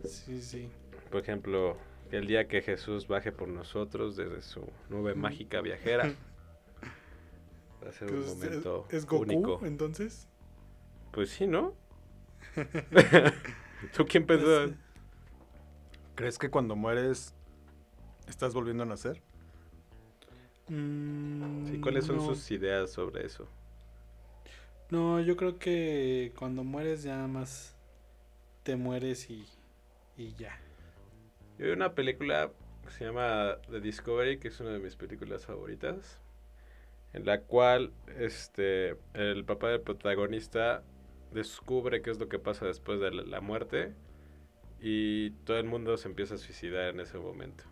Sí, 0.03 0.41
sí. 0.41 0.69
Por 1.11 1.21
ejemplo, 1.21 1.77
el 2.11 2.27
día 2.27 2.47
que 2.47 2.61
Jesús 2.61 3.07
baje 3.07 3.31
por 3.31 3.47
nosotros 3.47 4.15
desde 4.15 4.41
su 4.41 4.61
nube 4.89 5.15
mágica 5.15 5.61
viajera. 5.61 6.13
Va 7.83 7.89
a 7.89 7.91
ser 7.93 8.09
un 8.09 8.17
Pues, 8.17 8.35
momento 8.35 8.85
¿Es 8.91 9.05
Goku 9.05 9.23
único. 9.23 9.59
entonces? 9.65 10.27
Pues 11.11 11.29
sí, 11.29 11.47
¿no? 11.47 11.73
¿Tú 13.95 14.05
quién 14.05 14.25
pensó? 14.25 14.67
Sé. 14.67 14.73
¿Crees 16.15 16.37
que 16.37 16.49
cuando 16.49 16.75
mueres 16.75 17.33
estás 18.27 18.53
volviendo 18.53 18.83
a 18.83 18.85
nacer? 18.85 19.21
Mm, 20.69 21.65
Sí, 21.71 21.79
¿Cuáles 21.79 22.05
son 22.05 22.17
no. 22.17 22.21
sus 22.21 22.49
ideas 22.51 22.91
sobre 22.91 23.25
eso? 23.25 23.47
No, 24.89 25.19
yo 25.19 25.35
creo 25.35 25.57
que 25.57 26.33
cuando 26.37 26.63
mueres 26.63 27.03
ya 27.03 27.15
nada 27.15 27.27
más 27.27 27.75
te 28.63 28.75
mueres 28.75 29.29
y, 29.29 29.45
y 30.17 30.33
ya. 30.35 30.59
Yo 31.57 31.65
vi 31.65 31.71
una 31.71 31.93
película 31.93 32.51
que 32.83 32.91
se 32.91 33.05
llama 33.05 33.57
The 33.69 33.79
Discovery, 33.79 34.39
que 34.39 34.49
es 34.49 34.59
una 34.59 34.71
de 34.71 34.79
mis 34.79 34.95
películas 34.95 35.45
favoritas, 35.45 36.19
en 37.13 37.25
la 37.25 37.41
cual 37.41 37.93
este 38.17 38.97
el 39.13 39.45
papá 39.45 39.69
del 39.69 39.81
protagonista 39.81 40.83
descubre 41.31 42.01
qué 42.01 42.11
es 42.11 42.19
lo 42.19 42.29
que 42.29 42.39
pasa 42.39 42.65
después 42.65 42.99
de 42.99 43.11
la, 43.11 43.41
muerte 43.41 43.93
y 44.79 45.31
todo 45.45 45.57
el 45.57 45.65
mundo 45.65 45.97
se 45.97 46.07
empieza 46.07 46.35
a 46.35 46.37
suicidar 46.37 46.89
en 46.89 46.99
ese 46.99 47.17
momento, 47.17 47.63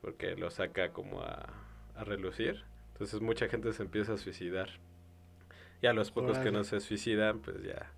porque 0.00 0.36
lo 0.36 0.50
saca 0.50 0.92
como 0.92 1.22
a, 1.22 1.54
a 1.94 2.04
relucir. 2.04 2.64
Entonces 2.92 3.20
mucha 3.20 3.48
gente 3.48 3.72
se 3.72 3.82
empieza 3.82 4.14
a 4.14 4.18
suicidar. 4.18 4.70
Y 5.80 5.86
a 5.86 5.92
los 5.92 6.10
pocos 6.10 6.38
que 6.38 6.50
no 6.50 6.64
se 6.64 6.80
suicidan, 6.80 7.40
pues 7.40 7.62
ya 7.62 7.92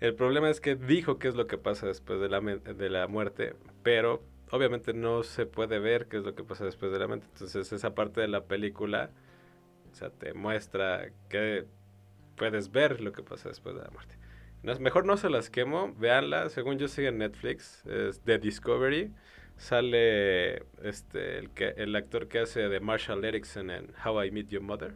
el 0.00 0.14
problema 0.14 0.50
es 0.50 0.60
que 0.60 0.74
dijo 0.74 1.18
qué 1.18 1.28
es 1.28 1.34
lo 1.34 1.46
que 1.46 1.58
pasa 1.58 1.86
después 1.86 2.20
de 2.20 2.28
la, 2.28 2.40
de 2.40 2.90
la 2.90 3.06
muerte, 3.06 3.54
pero 3.82 4.22
obviamente 4.50 4.92
no 4.92 5.22
se 5.22 5.46
puede 5.46 5.78
ver 5.78 6.06
qué 6.06 6.18
es 6.18 6.24
lo 6.24 6.34
que 6.34 6.44
pasa 6.44 6.64
después 6.64 6.92
de 6.92 6.98
la 6.98 7.06
muerte. 7.06 7.26
Entonces 7.32 7.72
esa 7.72 7.94
parte 7.94 8.20
de 8.20 8.28
la 8.28 8.44
película, 8.44 9.10
o 9.90 9.94
sea, 9.94 10.10
te 10.10 10.34
muestra 10.34 11.10
que 11.28 11.66
puedes 12.36 12.70
ver 12.70 13.00
lo 13.00 13.12
que 13.12 13.22
pasa 13.22 13.48
después 13.48 13.74
de 13.76 13.82
la 13.82 13.90
muerte. 13.90 14.16
No, 14.62 14.74
mejor 14.80 15.04
no 15.04 15.16
se 15.16 15.28
las 15.28 15.50
quemo, 15.50 15.94
véanla. 15.94 16.48
Según 16.48 16.78
yo 16.78 16.88
sigue 16.88 17.08
en 17.08 17.18
Netflix, 17.18 17.84
es 17.86 18.20
The 18.20 18.38
Discovery. 18.38 19.12
Sale 19.56 20.64
este 20.82 21.38
el, 21.38 21.50
que, 21.50 21.74
el 21.76 21.94
actor 21.94 22.28
que 22.28 22.40
hace 22.40 22.68
de 22.68 22.80
Marshall 22.80 23.24
Erickson 23.24 23.70
en 23.70 23.92
How 24.04 24.24
I 24.24 24.30
Met 24.30 24.48
Your 24.48 24.62
Mother. 24.62 24.94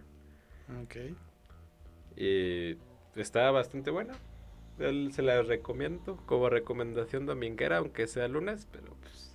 Ok. 0.82 0.96
Y 2.16 2.76
está 3.14 3.50
bastante 3.50 3.90
buena. 3.90 4.14
Él 4.78 5.10
se 5.12 5.22
la 5.22 5.42
recomiendo 5.42 6.16
como 6.26 6.48
recomendación 6.48 7.26
dominguera, 7.26 7.78
aunque 7.78 8.06
sea 8.06 8.28
lunes, 8.28 8.66
pero 8.70 8.94
pues 9.02 9.32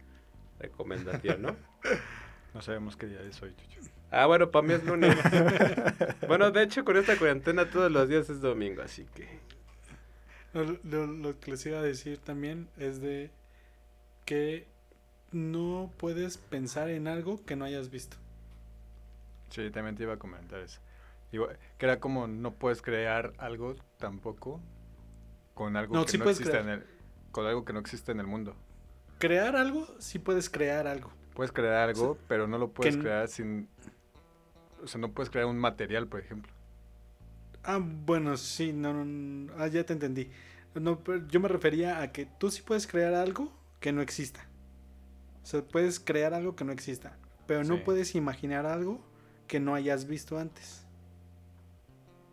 recomendación, 0.60 1.42
¿no? 1.42 1.56
No 2.54 2.62
sabemos 2.62 2.96
qué 2.96 3.08
día 3.08 3.20
es 3.22 3.42
hoy, 3.42 3.52
Chucho. 3.56 3.90
Ah, 4.12 4.28
bueno, 4.28 4.52
para 4.52 4.68
mí 4.68 4.76
es 4.76 4.84
lunes. 4.84 5.18
bueno, 6.28 6.52
de 6.52 6.62
hecho, 6.62 6.86
con 6.86 6.98
esta 6.98 7.18
cuarentena 7.18 7.68
todos 7.68 7.92
los 7.92 8.08
días 8.08 8.30
es 8.30 8.42
domingo, 8.42 8.84
así 8.84 9.08
que... 9.16 9.28
Lo, 10.54 10.64
lo- 10.84 11.08
lo 11.08 11.40
que 11.40 11.50
les 11.50 11.66
iba 11.66 11.80
a 11.80 11.82
decir 11.82 12.20
también 12.20 12.68
es 12.78 13.02
de 13.02 13.32
que 14.26 14.68
no 15.32 15.92
puedes 15.98 16.38
pensar 16.38 16.90
en 16.90 17.08
algo 17.08 17.44
que 17.44 17.56
no 17.56 17.66
hayas 17.66 17.90
visto. 17.90 18.18
Sí, 19.50 19.72
también 19.72 19.96
te 19.96 20.04
iba 20.04 20.14
a 20.14 20.18
comentar 20.20 20.60
eso. 20.60 20.80
Igual, 21.32 21.58
que 21.80 21.86
era 21.88 22.00
como 22.00 22.28
no 22.28 22.52
puedes 22.52 22.84
crear 22.84 23.34
algo 23.40 23.76
tampoco 23.98 24.60
con 25.54 25.76
algo 25.78 25.96
No, 25.96 26.06
que 26.06 26.12
sí 26.12 26.18
no 26.18 26.26
existe 26.30 26.52
crear. 26.52 26.66
en 26.66 26.70
el 26.74 26.84
con 27.32 27.46
algo 27.48 27.66
que 27.66 27.74
no 27.74 27.80
existe 27.80 28.12
en 28.12 28.20
el 28.20 28.28
mundo. 28.28 28.56
Crear 29.20 29.56
algo, 29.56 29.88
sí 30.00 30.20
puedes 30.20 30.50
crear 30.50 30.86
algo. 30.88 31.12
Puedes 31.34 31.52
crear 31.52 31.90
algo, 31.90 32.18
pero 32.28 32.48
no 32.48 32.58
lo 32.60 32.72
puedes 32.72 32.96
crear 32.98 33.28
sin 33.28 33.68
o 34.84 34.88
sea, 34.88 35.00
no 35.00 35.12
puedes 35.12 35.30
crear 35.30 35.48
un 35.48 35.58
material, 35.58 36.08
por 36.08 36.20
ejemplo. 36.20 36.52
Ah, 37.64 37.80
bueno, 37.82 38.36
sí, 38.38 38.74
no, 38.74 38.94
no, 38.94 39.06
no, 39.06 39.54
ah, 39.58 39.68
ya 39.68 39.86
te 39.86 39.94
entendí. 39.94 40.30
No, 40.76 41.00
pero 41.00 41.26
yo 41.28 41.40
me 41.40 41.48
refería 41.48 42.02
a 42.02 42.12
que 42.12 42.26
tú 42.26 42.52
sí 42.52 42.62
puedes 42.62 42.86
crear 42.86 43.14
algo 43.14 43.52
que 43.80 43.92
no 43.94 44.02
exista. 44.02 44.46
O 45.42 45.46
sea, 45.46 45.62
puedes 45.64 46.00
crear 46.00 46.34
algo 46.34 46.56
que 46.56 46.66
no 46.66 46.72
exista, 46.74 47.18
pero 47.48 47.64
no 47.64 47.78
Sí. 47.78 47.82
puedes 47.86 48.16
imaginar 48.16 48.66
algo 48.66 49.00
que 49.48 49.60
no 49.62 49.74
hayas 49.76 50.06
visto 50.06 50.38
antes. 50.38 50.86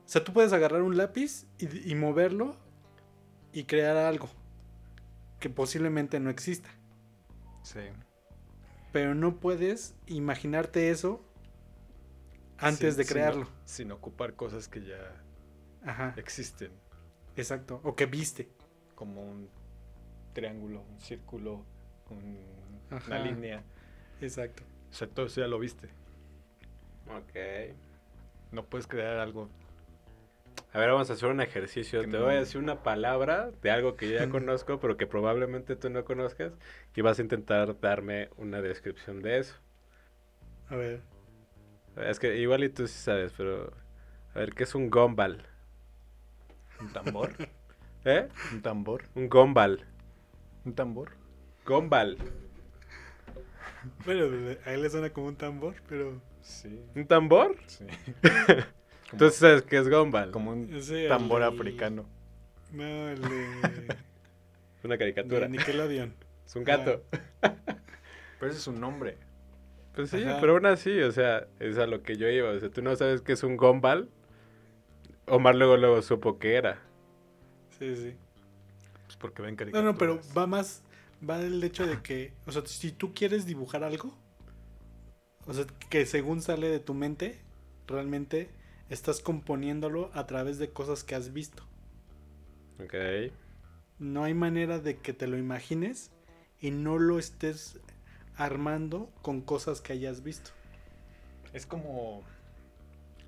O 0.05 0.09
sea, 0.09 0.25
tú 0.25 0.33
puedes 0.33 0.53
agarrar 0.53 0.83
un 0.83 0.97
lápiz 0.97 1.47
y, 1.59 1.91
y 1.93 1.95
moverlo 1.95 2.57
y 3.53 3.65
crear 3.65 3.97
algo 3.97 4.29
que 5.39 5.51
posiblemente 5.51 6.21
no 6.21 6.31
exista, 6.31 6.69
Sí. 7.63 7.81
pero 8.93 9.15
no 9.15 9.37
puedes 9.41 9.95
imaginarte 10.07 10.91
eso 10.91 11.25
antes 12.59 12.95
Sin- 12.95 13.03
de 13.05 13.09
crearlo. 13.09 13.49
Sin, 13.65 13.91
ocupar 13.93 14.35
cosas 14.35 14.69
que 14.69 14.83
ya 14.85 14.99
Ajá, 15.85 16.15
existen, 16.17 16.71
exacto. 17.37 17.81
O 17.85 17.95
que 17.97 18.07
viste. 18.07 18.49
como 18.95 19.23
un 19.23 19.49
triángulo, 20.35 20.83
un 20.83 21.01
círculo, 21.01 21.65
un- 22.11 22.39
una 23.07 23.19
línea. 23.19 23.63
Exacto. 24.21 24.63
O 24.91 24.93
sea, 24.93 25.09
todo 25.09 25.25
eso 25.27 25.41
ya 25.41 25.47
lo 25.47 25.59
viste. 25.59 25.89
Ok. 27.09 27.75
No 28.53 28.67
puedes 28.67 28.87
crear 28.87 29.17
algo. 29.19 29.49
A 30.73 30.79
ver, 30.79 30.91
vamos 30.91 31.11
a 31.11 31.15
hacer 31.15 31.29
un 31.29 31.41
ejercicio. 31.41 32.01
Que 32.03 32.07
Te 32.09 32.19
no- 32.19 32.25
voy 32.25 32.35
a 32.35 32.39
decir 32.39 32.61
una 32.61 32.83
palabra 32.83 33.51
de 33.63 33.71
algo 33.71 33.97
que 33.97 34.09
yo 34.11 34.19
ya 34.19 34.29
conozco, 34.31 34.79
pero 34.81 34.97
que 34.97 35.07
probablemente 35.07 35.75
tú 35.77 35.91
no 35.91 36.05
conozcas, 36.05 36.53
y 36.95 37.01
vas 37.01 37.19
a 37.19 37.23
intentar 37.23 37.79
darme 37.81 38.29
una 38.37 38.61
descripción 38.63 39.21
de 39.23 39.39
eso. 39.39 39.57
A 40.69 40.77
ver. 40.77 41.01
Es 41.97 42.21
que 42.21 42.37
igual 42.37 42.63
y 42.65 42.69
tú 42.69 42.87
sí 42.87 42.99
sabes, 42.99 43.33
pero... 43.37 43.73
A 44.35 44.39
ver, 44.39 44.53
¿qué 44.55 44.63
es 44.63 44.75
un 44.77 44.91
gombal? 44.91 45.45
Un 46.81 46.93
tambor. 46.93 47.33
¿Eh? 48.05 48.29
un 48.53 48.63
tambor. 48.63 49.03
Un 49.17 49.29
gombal. 49.29 49.85
Un 50.65 50.75
tambor. 50.75 51.11
Gombal. 51.67 52.17
Bueno, 54.05 54.25
a 54.65 54.73
él 54.73 54.83
le 54.83 54.91
suena 54.91 55.11
como 55.11 55.27
un 55.29 55.37
tambor, 55.37 55.75
pero. 55.89 56.21
Sí. 56.43 56.81
¿Un 56.95 57.07
tambor? 57.07 57.57
Sí. 57.67 57.87
Entonces 59.13 59.39
sabes 59.39 59.63
qué 59.63 59.79
es 59.79 59.89
gombal. 59.89 60.31
Como 60.31 60.53
un 60.53 60.73
Ese, 60.75 61.09
tambor 61.09 61.43
el 61.43 61.51
de- 61.51 61.57
africano. 61.57 62.07
No, 62.73 63.09
el 63.09 63.21
de. 63.21 63.47
Una 64.85 64.95
de 64.95 64.99
caricatura. 64.99 65.49
Nickelodeon. 65.49 66.15
Es 66.47 66.57
un 66.57 66.65
gato. 66.65 67.03
Pero 67.43 68.51
ese 68.51 68.59
es 68.61 68.67
un 68.67 68.81
nombre. 68.81 69.19
Pues 69.95 70.09
sí, 70.11 70.23
Ajá. 70.23 70.41
pero 70.41 70.53
aún 70.55 70.65
así, 70.67 71.01
o 71.03 71.11
sea, 71.13 71.47
es 71.59 71.77
a 71.77 71.87
lo 71.87 72.03
que 72.03 72.17
yo 72.17 72.29
iba. 72.29 72.49
O 72.51 72.59
sea, 72.61 72.71
tú 72.71 72.81
no 72.81 72.95
sabes 72.97 73.21
qué 73.21 73.33
es 73.33 73.43
un 73.43 73.57
gombal. 73.57 74.09
Omar 75.27 75.55
luego 75.57 75.77
luego 75.77 76.01
supo 76.01 76.39
que 76.39 76.55
era. 76.55 76.79
Sí, 77.79 77.95
sí. 77.97 78.15
Pues 79.07 79.17
porque 79.19 79.43
ven 79.43 79.55
No, 79.55 79.57
caricaturas. 79.59 79.93
no, 79.93 79.99
pero 79.99 80.21
va 80.37 80.47
más. 80.47 80.83
Va 81.29 81.41
el 81.43 81.63
hecho 81.63 81.87
de 81.87 82.01
que. 82.01 82.33
O 82.47 82.53
sea, 82.53 82.63
si 82.65 82.93
tú 82.93 83.13
quieres 83.13 83.45
dibujar 83.47 83.85
algo. 83.85 84.17
O 85.47 85.53
sea, 85.53 85.67
que 85.91 86.07
según 86.07 86.41
sale 86.41 86.69
de 86.69 86.79
tu 86.79 86.95
mente, 86.95 87.41
realmente 87.87 88.49
estás 88.91 89.21
componiéndolo 89.21 90.11
a 90.13 90.27
través 90.27 90.59
de 90.59 90.71
cosas 90.71 91.03
que 91.05 91.15
has 91.15 91.33
visto. 91.33 91.63
Ok. 92.83 92.95
No 93.99 94.25
hay 94.25 94.35
manera 94.35 94.79
de 94.79 94.99
que 94.99 95.13
te 95.13 95.27
lo 95.27 95.39
imagines 95.39 96.11
y 96.61 96.71
no 96.71 96.99
lo 96.99 97.19
estés 97.19 97.79
armando 98.37 99.11
con 99.23 99.41
cosas 99.41 99.81
que 99.81 99.93
hayas 99.93 100.23
visto. 100.23 100.51
Es 101.53 101.67
como 101.67 102.23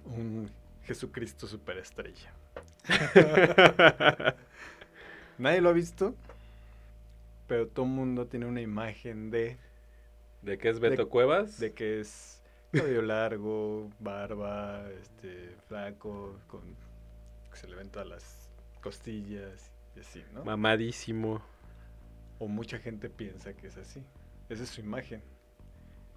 un 0.04 0.50
Jesucristo 0.84 1.46
superestrella. 1.46 2.32
Nadie 5.38 5.60
lo 5.60 5.70
ha 5.70 5.72
visto, 5.72 6.14
pero 7.46 7.66
todo 7.68 7.86
el 7.86 7.92
mundo 7.92 8.26
tiene 8.26 8.46
una 8.46 8.60
imagen 8.60 9.30
de, 9.30 9.56
¿De 10.42 10.58
qué 10.58 10.68
es 10.70 10.80
Beto 10.80 11.04
De- 11.04 11.08
Cuevas? 11.08 11.58
de 11.58 11.72
que 11.72 12.00
es 12.00 12.41
cabello 12.72 13.02
largo, 13.02 13.90
barba, 13.98 14.88
este, 15.00 15.54
flaco, 15.68 16.38
con 16.46 16.62
que 17.50 17.56
se 17.58 17.68
le 17.68 17.76
ven 17.76 17.90
todas 17.90 18.08
las 18.08 18.50
costillas 18.80 19.70
y 19.96 20.00
así, 20.00 20.24
¿no? 20.32 20.44
Mamadísimo. 20.44 21.42
O 22.38 22.48
mucha 22.48 22.78
gente 22.78 23.08
piensa 23.10 23.52
que 23.54 23.66
es 23.68 23.76
así. 23.76 24.02
Esa 24.48 24.62
es 24.64 24.70
su 24.70 24.80
imagen. 24.80 25.22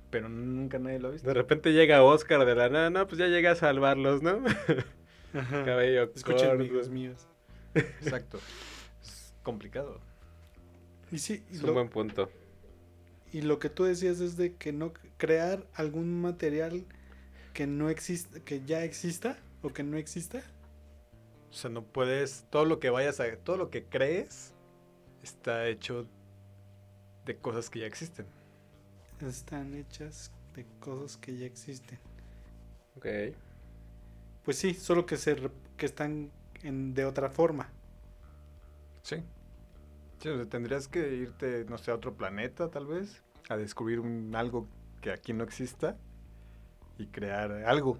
Pero 0.10 0.30
nunca 0.30 0.80
nadie 0.80 1.00
lo 1.00 1.10
ha 1.10 1.12
visto. 1.12 1.28
De 1.28 1.34
repente 1.34 1.74
llega 1.74 2.04
Oscar 2.04 2.46
de 2.46 2.56
la 2.56 2.70
nada, 2.70 2.90
no, 2.90 3.06
pues 3.08 3.20
ya 3.20 3.28
llega 3.28 3.52
a 3.52 3.56
salvarlos, 3.56 4.22
¿no? 4.24 4.42
Ajá. 5.34 5.64
Cabello 5.66 6.04
Escuchen, 6.16 6.48
corto. 6.48 6.52
amigos 6.52 6.90
míos. 6.90 7.28
Exacto. 7.74 8.40
Es 9.04 9.34
complicado. 9.44 10.00
Y 11.12 11.20
sí, 11.20 11.44
Es 11.52 11.62
lo, 11.62 11.70
un 11.70 11.74
buen 11.76 11.90
punto. 11.90 12.30
Y 13.32 13.42
lo 13.42 13.60
que 13.60 13.70
tú 13.70 13.84
decías 13.86 14.20
es 14.22 14.38
de 14.38 14.56
que 14.56 14.72
no 14.74 14.94
crear 15.18 15.68
algún 15.74 16.22
material 16.22 16.86
que 17.54 17.68
no 17.68 17.90
exista, 17.90 18.40
que 18.42 18.64
ya 18.66 18.84
exista 18.84 19.38
o 19.62 19.74
que 19.74 19.84
no 19.84 19.98
exista. 19.98 20.44
O 21.50 21.54
sea, 21.54 21.70
no 21.70 21.84
puedes. 21.86 22.46
Todo 22.50 22.66
lo 22.66 22.80
que 22.80 22.90
vayas 22.90 23.20
a. 23.20 23.36
Todo 23.38 23.58
lo 23.58 23.70
que 23.70 23.86
crees 23.86 24.54
está 25.24 25.68
hecho 25.68 26.08
de 27.26 27.38
cosas 27.38 27.70
que 27.70 27.80
ya 27.80 27.88
existen. 27.88 28.26
Están 29.20 29.74
hechas 29.74 30.32
de 30.54 30.66
cosas 30.80 31.18
que 31.18 31.36
ya 31.38 31.46
existen. 31.46 32.00
Ok. 32.98 33.06
Pues 34.44 34.58
sí, 34.58 34.74
solo 34.74 35.06
que 35.06 35.18
se 35.18 35.36
re- 35.36 35.52
que 35.78 35.86
están 35.86 36.32
en, 36.64 36.94
de 36.94 37.06
otra 37.06 37.30
forma. 37.30 37.70
Sí. 39.04 39.24
Tendrías 40.50 40.88
que 40.88 41.14
irte, 41.14 41.66
no 41.70 41.78
sé, 41.78 41.92
a 41.92 41.96
otro 41.96 42.16
planeta, 42.16 42.70
tal 42.72 42.88
vez. 42.88 43.24
A 43.50 43.58
descubrir 43.58 44.00
un, 44.00 44.36
algo 44.36 44.68
que 45.02 45.12
aquí 45.12 45.34
no 45.34 45.44
exista. 45.44 45.98
Y 46.98 47.08
crear 47.08 47.52
algo. 47.66 48.00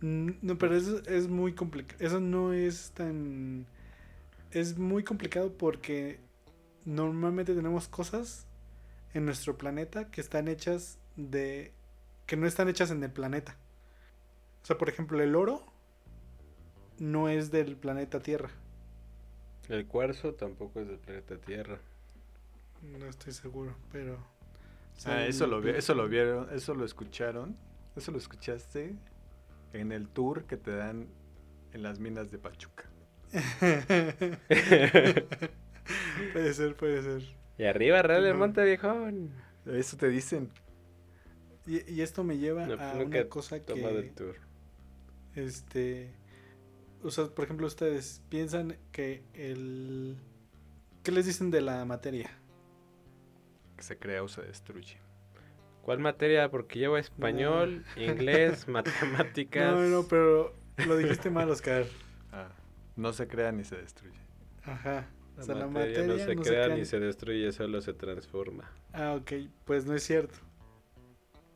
Mm, 0.00 0.30
No, 0.42 0.58
pero 0.58 0.76
eso 0.76 1.02
es 1.06 1.28
muy 1.28 1.54
complicado. 1.54 2.04
Eso 2.04 2.20
no 2.20 2.52
es 2.52 2.90
tan... 2.92 3.66
Es 4.50 4.78
muy 4.78 5.04
complicado 5.04 5.52
porque 5.52 6.20
normalmente 6.84 7.54
tenemos 7.54 7.88
cosas 7.88 8.46
en 9.12 9.24
nuestro 9.24 9.56
planeta 9.56 10.10
que 10.10 10.20
están 10.20 10.48
hechas 10.48 10.98
de... 11.16 11.72
que 12.26 12.36
no 12.36 12.46
están 12.46 12.68
hechas 12.68 12.90
en 12.90 13.02
el 13.02 13.10
planeta. 13.12 13.56
O 14.62 14.66
sea, 14.66 14.78
por 14.78 14.88
ejemplo, 14.88 15.22
el 15.22 15.36
oro 15.36 15.64
no 16.98 17.28
es 17.28 17.50
del 17.50 17.76
planeta 17.76 18.20
Tierra. 18.20 18.50
El 19.68 19.86
cuarzo 19.86 20.34
tampoco 20.34 20.80
es 20.80 20.88
del 20.88 20.98
planeta 20.98 21.36
Tierra. 21.38 21.78
No 22.82 23.06
estoy 23.06 23.32
seguro, 23.32 23.74
pero... 23.90 24.18
Ah, 25.06 25.24
eso 25.26 25.46
lo, 25.46 25.60
vi- 25.60 25.70
eso 25.70 25.94
lo 25.94 26.08
vieron, 26.08 26.48
eso 26.52 26.74
lo 26.74 26.84
escucharon. 26.84 27.56
Eso 27.96 28.12
lo 28.12 28.18
escuchaste 28.18 28.94
en 29.72 29.92
el 29.92 30.08
tour 30.08 30.44
que 30.44 30.56
te 30.56 30.74
dan 30.74 31.08
en 31.72 31.82
las 31.82 31.98
minas 31.98 32.30
de 32.30 32.38
Pachuca. 32.38 32.84
puede 36.32 36.54
ser, 36.54 36.76
puede 36.76 37.02
ser. 37.02 37.22
Y 37.58 37.64
arriba, 37.64 38.02
Real 38.02 38.22
del 38.22 38.32
Ujú. 38.32 38.40
Monte 38.40 38.64
Viejón. 38.64 39.30
Eso 39.66 39.96
te 39.96 40.08
dicen. 40.08 40.50
Y, 41.66 41.90
y 41.92 42.02
esto 42.02 42.24
me 42.24 42.38
lleva 42.38 42.66
No, 42.66 42.74
a 42.74 42.92
una 42.94 43.28
cosa 43.28 43.56
el 43.56 43.62
que... 43.64 44.12
tour. 44.14 44.36
Este. 45.34 46.10
O 47.04 47.10
sea, 47.10 47.26
por 47.26 47.44
ejemplo, 47.44 47.66
ustedes 47.66 48.22
piensan 48.30 48.78
que 48.90 49.22
el. 49.34 50.16
¿Qué 51.02 51.12
les 51.12 51.26
dicen 51.26 51.50
de 51.50 51.60
la 51.60 51.84
materia? 51.84 52.30
Que 53.76 53.82
se 53.82 53.98
crea 53.98 54.22
o 54.22 54.28
se 54.28 54.40
destruye. 54.42 54.96
¿Cuál 55.82 55.98
materia? 55.98 56.50
Porque 56.50 56.78
llevo 56.78 56.96
español, 56.96 57.84
inglés, 57.96 58.66
matemáticas. 58.68 59.70
No, 59.74 59.82
no, 59.82 60.04
pero 60.08 60.54
lo 60.86 60.96
dijiste 60.96 61.28
mal, 61.28 61.50
Oscar. 61.50 61.84
Ah, 62.32 62.48
no 62.96 63.12
se 63.12 63.28
crea 63.28 63.52
ni 63.52 63.64
se 63.64 63.76
destruye. 63.76 64.18
Ajá. 64.64 65.06
O 65.34 65.40
La 65.40 65.44
sea, 65.44 65.54
la 65.56 65.66
materia 65.66 66.06
materia 66.06 66.06
no 66.06 66.24
se 66.24 66.34
no 66.36 66.42
crea 66.42 66.68
ni 66.68 66.86
se 66.86 67.00
destruye, 67.00 67.52
solo 67.52 67.82
se 67.82 67.92
transforma. 67.92 68.72
Ah, 68.94 69.12
ok. 69.12 69.32
Pues 69.66 69.84
no 69.84 69.94
es 69.94 70.04
cierto. 70.04 70.38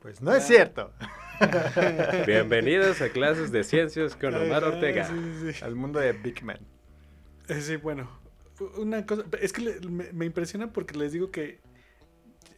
Pues 0.01 0.21
no 0.21 0.35
es 0.35 0.47
cierto. 0.47 0.93
Bienvenidos 2.27 3.01
a 3.01 3.11
clases 3.11 3.53
de 3.53 3.65
ciencias 3.65 4.17
con 4.17 4.35
Omar 4.35 4.65
Ortega. 4.65 5.05
Sí, 5.07 5.15
sí, 5.41 5.53
sí. 5.53 5.65
Al 5.65 5.75
mundo 5.77 6.01
de 6.01 6.13
Big 6.13 6.43
Man. 6.43 6.59
Eh, 7.49 7.61
Sí, 7.61 7.77
bueno. 7.77 8.09
Una 8.77 9.07
cosa. 9.07 9.23
Es 9.41 9.53
que 9.53 9.63
le- 9.63 9.81
me, 9.89 10.13
me 10.13 10.27
impresiona 10.27 10.73
porque 10.73 10.97
les 10.99 11.13
digo 11.13 11.31
que 11.31 11.61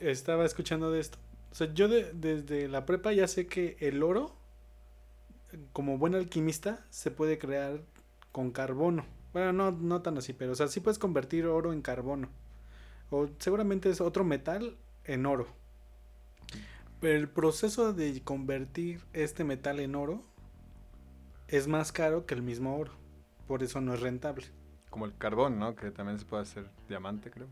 estaba 0.01 0.47
escuchando 0.47 0.91
de 0.91 1.01
esto. 1.01 1.18
O 1.53 1.55
sea, 1.55 1.72
yo 1.74 1.89
de- 1.89 2.11
desde 2.14 2.68
la 2.68 2.87
prepa 2.87 3.12
ya 3.12 3.28
sé 3.28 3.47
que 3.47 3.76
el 3.81 4.03
oro, 4.03 4.35
como 5.72 5.99
buen 5.99 6.14
alquimista, 6.14 6.87
se 6.91 7.11
puede 7.11 7.39
crear 7.39 7.83
con 8.33 8.51
carbono. 8.51 9.05
Bueno, 9.35 9.53
no, 9.53 9.70
no 9.72 10.01
tan 10.01 10.16
así, 10.16 10.33
pero 10.33 10.53
o 10.53 10.55
sea, 10.55 10.68
sí 10.68 10.81
puedes 10.81 10.99
convertir 10.99 11.47
oro 11.47 11.72
en 11.72 11.83
carbono. 11.83 12.31
O 13.11 13.28
seguramente 13.39 13.91
es 13.91 14.01
otro 14.01 14.24
metal 14.24 14.76
en 15.05 15.26
oro. 15.26 15.49
Pero 17.01 17.18
el 17.18 17.28
proceso 17.28 17.92
de 17.92 18.22
convertir 18.22 19.01
este 19.12 19.44
metal 19.44 19.80
en 19.80 19.94
oro 19.94 20.22
es 21.48 21.66
más 21.66 21.92
caro 21.92 22.26
que 22.26 22.34
el 22.34 22.42
mismo 22.42 22.76
oro. 22.78 22.92
Por 23.46 23.62
eso 23.62 23.80
no 23.80 23.94
es 23.94 24.01
rentable. 24.01 24.46
Como 24.90 25.07
el 25.07 25.16
carbón, 25.16 25.59
¿no? 25.59 25.74
Que 25.74 25.90
también 25.90 26.18
se 26.18 26.26
puede 26.26 26.42
hacer 26.42 26.70
diamante, 26.88 27.30
creo. 27.30 27.48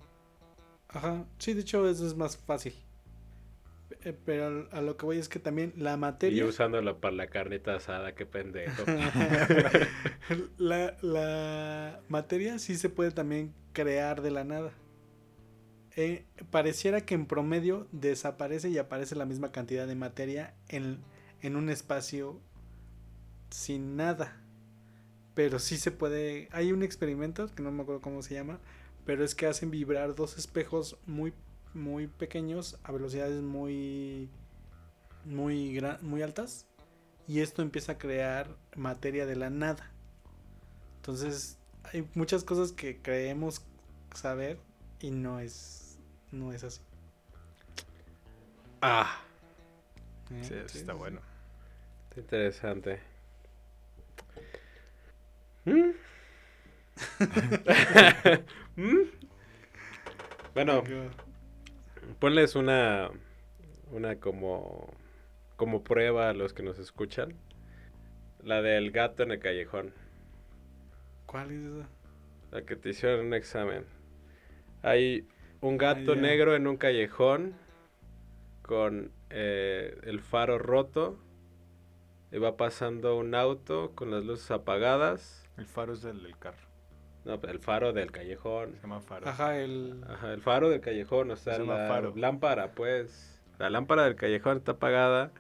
Ajá, 0.89 1.25
sí, 1.39 1.55
de 1.55 1.61
hecho 1.63 1.89
eso 1.89 2.07
es 2.07 2.15
más 2.17 2.37
fácil. 2.37 2.75
Eh, 4.05 4.13
Pero 4.25 4.69
a 4.73 4.81
lo 4.81 4.97
que 4.97 5.07
voy 5.07 5.19
es 5.19 5.29
que 5.29 5.39
también 5.39 5.73
la 5.77 5.97
Y 5.97 5.97
materia... 5.97 6.45
usándolo 6.47 7.01
para 7.01 7.15
la 7.15 7.29
carnita 7.29 7.75
asada, 7.77 8.15
qué 8.15 8.27
pendejo. 8.27 8.85
la, 10.59 10.97
la 11.03 12.01
materia 12.09 12.59
sí 12.59 12.77
se 12.77 12.91
puede 12.91 13.11
también 13.11 13.55
crear 13.73 14.23
de 14.23 14.31
la 14.31 14.45
nada. 14.45 14.73
Eh, 16.01 16.25
pareciera 16.53 17.01
que 17.01 17.17
en 17.17 17.27
promedio 17.27 17.89
desaparece 17.91 18.69
y 18.69 18.79
aparece 18.79 19.17
la 19.17 19.25
misma 19.25 19.51
cantidad 19.51 19.85
de 19.85 19.97
materia 19.97 20.55
en, 20.69 21.01
en 21.43 21.57
un 21.57 21.69
espacio 21.71 22.41
sin 23.51 23.97
nada. 23.97 24.41
Pero 25.35 25.59
sí 25.59 25.77
se 25.77 25.91
puede... 25.91 26.49
Hay 26.53 26.71
un 26.71 26.85
experimento, 26.85 27.53
que 27.53 27.65
no 27.65 27.73
me 27.73 27.83
acuerdo 27.83 28.01
cómo 28.01 28.23
se 28.23 28.35
llama, 28.35 28.61
pero 29.07 29.25
es 29.25 29.35
que 29.35 29.47
hacen 29.47 29.73
vibrar 29.73 30.15
dos 30.15 30.39
espejos 30.39 30.97
muy, 31.05 31.33
muy 31.75 32.07
pequeños 32.07 32.79
a 32.85 32.93
velocidades 32.93 33.43
muy, 33.43 34.31
muy, 35.25 35.83
muy 36.03 36.23
altas 36.23 36.69
y 37.27 37.41
esto 37.41 37.61
empieza 37.61 37.93
a 37.93 37.99
crear 37.99 38.57
materia 38.77 39.27
de 39.27 39.35
la 39.35 39.51
nada. 39.51 39.91
Entonces, 40.99 41.59
hay 41.83 42.09
muchas 42.15 42.45
cosas 42.45 42.71
que 42.71 43.03
creemos 43.03 43.63
saber 44.15 44.61
y 45.01 45.11
no 45.11 45.41
es, 45.41 45.88
no 46.33 46.53
es 46.53 46.65
así. 46.65 46.81
ah, 48.83 49.21
¿eh? 50.31 50.43
Sí, 50.43 50.55
está 50.55 50.93
sí, 50.93 50.99
bueno. 50.99 51.21
está 52.11 52.21
interesante. 52.21 53.01
¿Mm? 55.65 55.91
¿Mm? 58.77 59.03
Bueno, 60.55 60.83
ponles 62.19 62.57
una 62.57 63.11
una 63.91 64.17
como 64.17 64.93
como 65.57 65.83
prueba 65.83 66.31
a 66.31 66.33
los 66.35 66.53
que 66.53 66.63
nos 66.63 66.79
escuchan. 66.79 67.35
La 68.43 68.63
del 68.63 68.91
gato 68.93 69.23
en 69.23 69.33
el 69.33 69.41
callejón. 69.41 69.93
¿Cuál 71.27 71.51
es 71.53 71.63
esa? 71.65 71.89
La 72.51 72.63
que 72.63 72.77
te 72.77 72.91
hicieron 72.91 73.27
un 73.27 73.35
examen. 73.35 73.85
Hay 74.83 75.27
un 75.61 75.79
gato 75.79 76.15
ya. 76.15 76.21
negro 76.21 76.55
en 76.55 76.67
un 76.67 76.77
callejón 76.77 77.55
con 78.63 79.13
eh, 79.31 79.99
el 80.05 80.21
faro 80.21 80.59
roto. 80.59 81.19
Y 82.31 82.37
va 82.39 82.59
pasando 82.59 83.17
un 83.17 83.35
auto 83.35 83.93
con 83.95 84.11
las 84.11 84.23
luces 84.25 84.51
apagadas. 84.51 85.49
El 85.57 85.67
faro 85.67 85.95
es 85.95 86.05
el 86.05 86.23
del 86.23 86.37
carro. 86.39 86.69
No, 87.25 87.35
el 87.35 87.59
faro 87.59 87.93
del 87.95 88.11
callejón. 88.13 88.75
Se 88.77 88.83
llama 88.83 89.01
faro. 89.01 89.27
Ajá, 89.29 89.59
el... 89.59 90.05
Ajá, 90.07 90.35
el 90.35 90.43
faro 90.43 90.69
del 90.69 90.81
callejón, 90.83 91.31
o 91.31 91.37
sea, 91.37 91.55
Se 91.55 91.61
llama 91.61 91.79
la 91.79 91.89
faro. 91.89 92.13
lámpara, 92.17 92.73
pues. 92.73 93.43
La 93.59 93.71
lámpara 93.71 94.05
del 94.05 94.15
callejón 94.15 94.59
está 94.59 94.73
apagada 94.73 95.33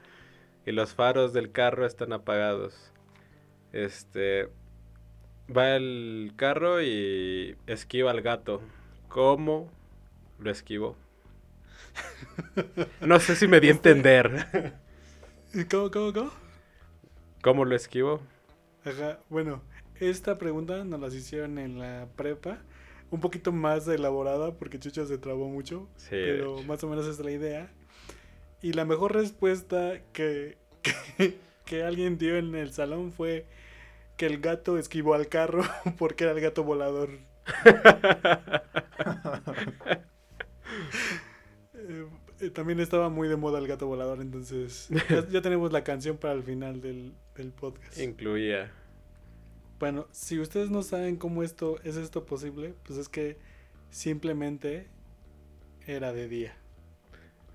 y 0.65 0.73
los 0.73 0.95
faros 0.95 1.33
del 1.35 1.53
carro 1.53 1.85
están 1.87 2.13
apagados. 2.15 2.93
Este. 3.73 4.49
Va 5.55 5.77
el 5.77 6.33
carro 6.37 6.83
y 6.83 7.57
esquiva 7.67 8.11
al 8.11 8.23
gato. 8.23 8.63
¿Cómo 9.09 9.71
lo 10.39 10.51
esquivó? 10.51 10.97
No 13.01 13.21
sé 13.21 13.37
si 13.37 13.49
me 13.49 13.61
di 13.61 13.69
a 13.69 13.73
entender. 13.73 14.75
¿Cómo, 15.71 15.91
cómo, 15.91 16.13
cómo? 16.13 16.31
¿Cómo 17.43 17.65
lo 17.65 17.75
esquivó? 17.75 18.21
Ajá, 18.85 19.19
bueno, 19.29 19.63
esta 19.97 20.39
pregunta 20.39 20.85
nos 20.85 21.01
las 21.01 21.15
hicieron 21.15 21.59
en 21.59 21.79
la 21.79 22.09
prepa. 22.17 22.59
Un 23.11 23.21
poquito 23.21 23.53
más 23.53 23.89
elaborada 23.89 24.55
porque 24.55 24.79
Chucho 24.79 25.07
se 25.07 25.19
trabó 25.19 25.49
mucho. 25.49 25.89
Sí, 25.97 26.11
pero 26.11 26.63
más 26.65 26.83
o 26.85 26.89
menos 26.89 27.07
es 27.07 27.19
la 27.21 27.31
idea. 27.31 27.73
Y 28.61 28.75
la 28.75 28.85
mejor 28.85 29.15
respuesta 29.15 30.03
que, 30.13 30.59
que, 30.83 31.39
que 31.65 31.85
alguien 31.85 32.19
dio 32.19 32.37
en 32.37 32.55
el 32.55 32.73
salón 32.73 33.13
fue 33.13 33.47
que 34.17 34.27
el 34.27 34.41
gato 34.41 34.79
esquivó 34.79 35.15
al 35.15 35.29
carro 35.29 35.63
porque 35.99 36.25
era 36.25 36.33
el 36.33 36.41
gato 36.41 36.65
volador. 36.65 37.11
Eh, 41.75 42.07
eh, 42.41 42.51
También 42.51 42.81
estaba 42.81 43.09
muy 43.09 43.29
de 43.29 43.37
moda 43.37 43.59
el 43.59 43.69
gato 43.69 43.87
volador, 43.87 44.21
entonces 44.21 44.89
ya, 45.09 45.29
ya 45.29 45.43
tenemos 45.43 45.73
la 45.73 45.85
canción 45.85 46.17
para 46.17 46.35
el 46.35 46.43
final 46.43 46.81
del, 46.81 47.15
del 47.37 47.53
podcast. 47.53 47.99
Incluía. 47.99 48.73
Bueno, 49.79 50.09
si 50.11 50.41
ustedes 50.41 50.71
no 50.71 50.83
saben 50.83 51.17
cómo 51.17 51.43
esto 51.43 51.79
es 51.85 51.97
esto 51.97 52.27
posible, 52.27 52.75
pues 52.85 52.99
es 52.99 53.09
que 53.09 53.39
simplemente 53.91 54.89
era 55.87 56.13
de 56.13 56.29
día. 56.29 56.57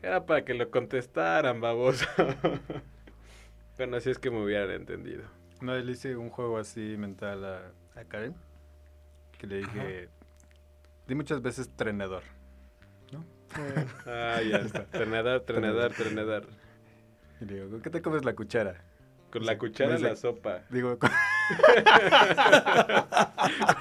Era 0.02 0.26
para 0.26 0.44
que 0.46 0.54
lo 0.54 0.70
contestaran, 0.72 1.62
baboso. 1.62 2.06
bueno, 3.78 3.98
así 3.98 4.10
es 4.10 4.20
que 4.20 4.32
me 4.32 4.44
hubieran 4.44 4.72
entendido. 4.72 5.24
Una 5.62 5.74
vez 5.74 5.86
le 5.86 5.92
hice 5.94 6.16
un 6.16 6.30
juego 6.30 6.58
así 6.58 6.96
mental 6.98 7.46
a, 7.46 7.72
a 7.96 8.04
Karen. 8.06 8.36
Que 9.38 9.48
le 9.48 9.58
dije. 9.58 10.10
Di 11.08 11.16
muchas 11.16 11.42
veces 11.42 11.70
trenedor. 11.76 12.24
Ah, 14.06 14.41
ya 14.41 14.58
está. 14.58 14.86
Trenador, 14.86 15.41
trenador, 15.41 15.91
trenador. 15.93 16.47
Y 17.41 17.45
le 17.45 17.54
digo, 17.56 17.70
¿con 17.70 17.82
qué 17.82 17.89
te 17.89 18.01
comes 18.01 18.24
la 18.26 18.34
cuchara? 18.36 18.76
Con 19.32 19.45
la 19.45 19.58
cuchara 19.58 19.95
en 19.95 20.04
la 20.04 20.10
dice- 20.10 20.22
sopa. 20.22 20.62
Digo, 20.70 20.97
con- 20.99 21.10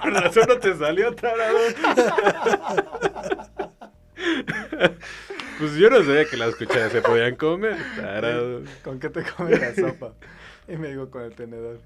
Con 0.02 0.14
razón 0.14 0.44
no 0.48 0.58
te 0.58 0.74
salió 0.76 1.14
tarado. 1.14 1.58
pues 5.58 5.74
yo 5.76 5.90
no 5.90 5.98
sabía 6.02 6.24
que 6.26 6.36
las 6.36 6.54
cucharas 6.56 6.92
se 6.92 7.02
podían 7.02 7.36
comer. 7.36 7.76
Tarado. 7.96 8.62
¿con 8.82 8.98
qué 8.98 9.10
te 9.10 9.22
comes 9.24 9.60
la 9.60 9.74
sopa? 9.74 10.14
Y 10.68 10.76
me 10.76 10.88
digo, 10.88 11.10
con 11.10 11.22
el 11.22 11.34
tenedor. 11.34 11.80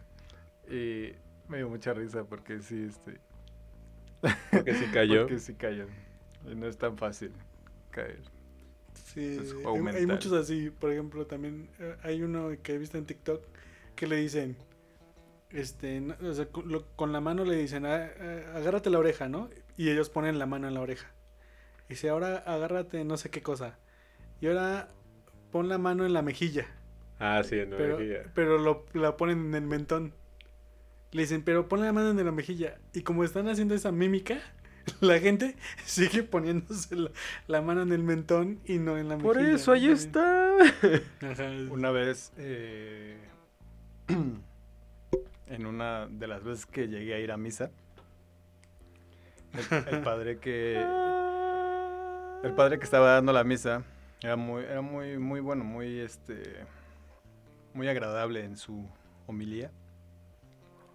Y 0.68 1.12
me 1.48 1.58
dio 1.58 1.68
mucha 1.68 1.92
risa 1.92 2.24
porque 2.24 2.60
sí, 2.60 2.88
este. 2.88 3.20
Porque 4.50 4.74
sí 4.74 4.86
cayó. 4.92 5.20
Porque 5.26 5.38
sí 5.38 5.54
cayó. 5.54 5.86
Y 6.50 6.54
no 6.54 6.66
es 6.68 6.78
tan 6.78 6.96
fácil 6.96 7.32
caer. 7.96 8.20
Sí, 9.12 9.38
Es 9.40 9.54
hay, 9.94 10.06
muchos 10.06 10.32
así. 10.32 10.70
Por 10.70 10.92
ejemplo, 10.92 11.26
también 11.26 11.68
eh, 11.78 11.96
hay 12.02 12.22
uno 12.22 12.50
que 12.62 12.74
he 12.74 12.78
visto 12.78 12.98
en 12.98 13.06
TikTok 13.06 13.42
que 13.94 14.06
le 14.06 14.16
dicen, 14.16 14.56
este, 15.50 16.00
no- 16.00 16.16
o 16.22 16.34
sea, 16.34 16.46
con, 16.46 16.70
lo- 16.70 16.86
con 16.96 17.12
la 17.12 17.20
mano 17.20 17.44
le 17.44 17.56
dicen, 17.56 17.86
"Ah, 17.86 18.08
ah, 18.20 18.56
agárrate 18.56 18.90
la 18.90 18.98
oreja, 18.98 19.28
¿no? 19.28 19.48
Y 19.76 19.90
ellos 19.90 20.10
ponen 20.10 20.38
la 20.38 20.46
mano 20.46 20.68
en 20.68 20.74
la 20.74 20.80
oreja. 20.80 21.10
Y 21.88 21.94
dice, 21.94 22.08
ahora 22.08 22.38
agárrate 22.38 23.04
no 23.04 23.16
sé 23.16 23.30
qué 23.30 23.42
cosa. 23.42 23.78
Y 24.40 24.48
ahora 24.48 24.88
pon 25.52 25.68
la 25.68 25.78
mano 25.78 26.04
en 26.04 26.12
la 26.12 26.22
mejilla. 26.22 26.66
Ah, 27.18 27.42
sí, 27.44 27.58
en 27.58 27.70
la 27.70 27.76
pero 27.78 27.98
mejilla. 27.98 28.22
pero 28.34 28.58
lo, 28.58 28.84
la 28.92 29.16
ponen 29.16 29.46
en 29.46 29.54
el 29.54 29.62
mentón. 29.62 30.12
Le 31.12 31.22
dicen, 31.22 31.42
pero 31.42 31.68
pon 31.68 31.80
la 31.80 31.92
mano 31.92 32.10
en 32.10 32.26
la 32.26 32.32
mejilla. 32.32 32.78
Y 32.92 33.02
como 33.02 33.24
están 33.24 33.48
haciendo 33.48 33.74
esa 33.74 33.92
mímica, 33.92 34.40
la 35.00 35.18
gente 35.18 35.56
sigue 35.84 36.22
poniéndose 36.22 36.94
la, 36.96 37.10
la 37.46 37.60
mano 37.62 37.82
en 37.82 37.92
el 37.92 38.02
mentón 38.02 38.60
y 38.64 38.78
no 38.78 38.96
en 38.98 39.08
la 39.08 39.18
Por 39.18 39.36
mejilla. 39.36 39.56
eso, 39.56 39.72
ahí 39.72 39.88
está. 39.88 40.56
Ajá. 41.20 41.50
Una 41.70 41.90
vez, 41.90 42.32
eh, 42.36 43.18
en 45.48 45.66
una 45.66 46.06
de 46.06 46.26
las 46.26 46.42
veces 46.44 46.66
que 46.66 46.88
llegué 46.88 47.14
a 47.14 47.18
ir 47.18 47.32
a 47.32 47.36
misa, 47.36 47.70
el, 49.52 49.94
el 49.94 50.02
padre 50.02 50.38
que 50.38 50.76
el 52.42 52.52
padre 52.54 52.78
que 52.78 52.84
estaba 52.84 53.12
dando 53.14 53.32
la 53.32 53.42
misa 53.44 53.82
era 54.22 54.36
muy 54.36 54.62
era 54.64 54.82
muy 54.82 55.18
muy 55.18 55.40
bueno, 55.40 55.64
muy 55.64 55.98
este 56.00 56.64
muy 57.74 57.88
agradable 57.88 58.44
en 58.44 58.56
su 58.56 58.88
homilía 59.26 59.70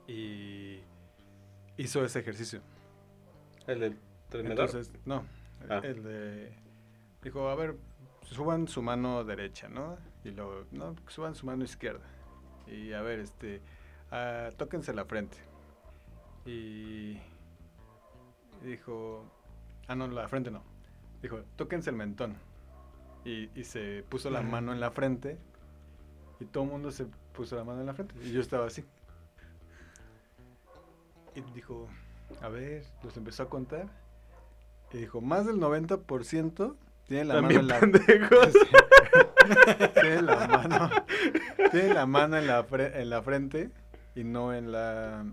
y 0.08 0.80
hizo 1.78 2.04
ese 2.06 2.20
ejercicio. 2.20 2.62
¿El 3.68 3.80
del 3.80 3.98
trenador? 4.30 4.66
Entonces, 4.66 4.94
no, 5.06 5.24
Ah. 5.70 5.80
el 5.84 6.04
de 6.04 6.54
dijo, 7.22 7.48
a 7.50 7.56
ver, 7.56 7.76
suban 8.24 8.68
su 8.68 8.82
mano 8.82 9.24
derecha, 9.24 9.70
¿no? 9.70 9.98
Y 10.24 10.32
luego, 10.32 10.66
no, 10.72 10.96
suban 11.08 11.36
su 11.36 11.46
mano 11.46 11.64
izquierda. 11.64 12.04
Y 12.68 12.94
a 12.94 13.02
ver, 13.02 13.20
este, 13.20 13.62
ah, 14.12 14.50
tóquense 14.58 14.94
la 14.94 15.06
frente. 15.06 15.38
Y 16.46 17.20
dijo, 18.64 19.24
ah, 19.88 19.96
no, 19.96 20.08
la 20.08 20.28
frente 20.28 20.50
no. 20.50 20.64
Dijo, 21.22 21.44
tóquense 21.56 21.92
el 21.92 21.96
mentón. 21.96 22.36
Y, 23.24 23.50
y 23.60 23.64
se 23.66 24.04
puso 24.10 24.32
la 24.32 24.42
mano 24.42 24.74
en 24.74 24.80
la 24.80 24.90
frente. 24.90 25.38
Y 26.40 26.46
todo 26.46 26.64
el 26.64 26.70
mundo 26.72 26.90
se 26.92 27.06
puso 27.34 27.56
la 27.56 27.64
mano 27.64 27.82
en 27.82 27.86
la 27.86 27.94
frente. 27.94 28.16
Y 28.24 28.32
yo 28.32 28.42
estaba 28.42 28.66
así. 28.66 28.84
Y 31.36 31.42
dijo, 31.54 31.88
a 32.42 32.50
ver, 32.50 32.86
los 33.04 33.16
empezó 33.18 33.44
a 33.44 33.50
contar. 33.50 33.88
Y 34.94 34.98
dijo, 34.98 35.22
más 35.22 35.46
del 35.46 35.58
90% 35.58 36.76
tiene 37.08 37.26
la 37.26 37.36
También 37.36 37.66
mano 37.66 37.86
en 37.86 37.92
la 37.94 38.00
pendejos. 38.00 38.54
Sí. 39.42 40.00
tiene 40.02 40.22
la 40.22 40.48
mano. 40.48 40.90
Tiene 41.72 41.94
la 41.94 42.06
mano 42.06 42.38
en 42.38 42.48
la, 42.48 42.66
fre- 42.68 42.96
en 42.96 43.10
la 43.10 43.22
frente 43.22 43.70
y 44.16 44.24
no 44.24 44.54
en 44.54 44.72
la 44.72 45.26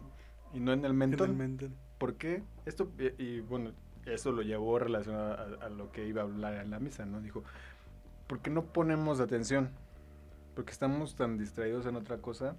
y 0.52 0.60
no 0.60 0.72
en 0.72 0.80
el 0.80 0.84
En 0.86 0.90
el 0.90 0.94
mentón. 0.94 1.36
mentón. 1.36 1.74
¿Por 1.98 2.14
qué? 2.14 2.42
Esto 2.64 2.90
y, 2.98 3.22
y, 3.22 3.40
bueno, 3.40 3.72
eso 4.06 4.32
lo 4.32 4.42
llevó 4.42 4.78
relacionado 4.78 5.58
a, 5.60 5.66
a 5.66 5.68
lo 5.68 5.92
que 5.92 6.06
iba 6.06 6.22
a 6.22 6.24
hablar 6.24 6.54
en 6.54 6.70
la 6.70 6.78
misa, 6.80 7.04
¿no? 7.06 7.20
Dijo, 7.20 7.44
¿por 8.26 8.40
qué 8.40 8.50
no 8.50 8.64
ponemos 8.64 9.20
atención? 9.20 9.70
Porque 10.54 10.72
estamos 10.72 11.14
tan 11.14 11.36
distraídos 11.38 11.86
en 11.86 11.94
otra 11.96 12.18
cosa 12.18 12.56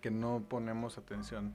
que 0.00 0.10
no 0.10 0.44
ponemos 0.48 0.96
atención 0.96 1.54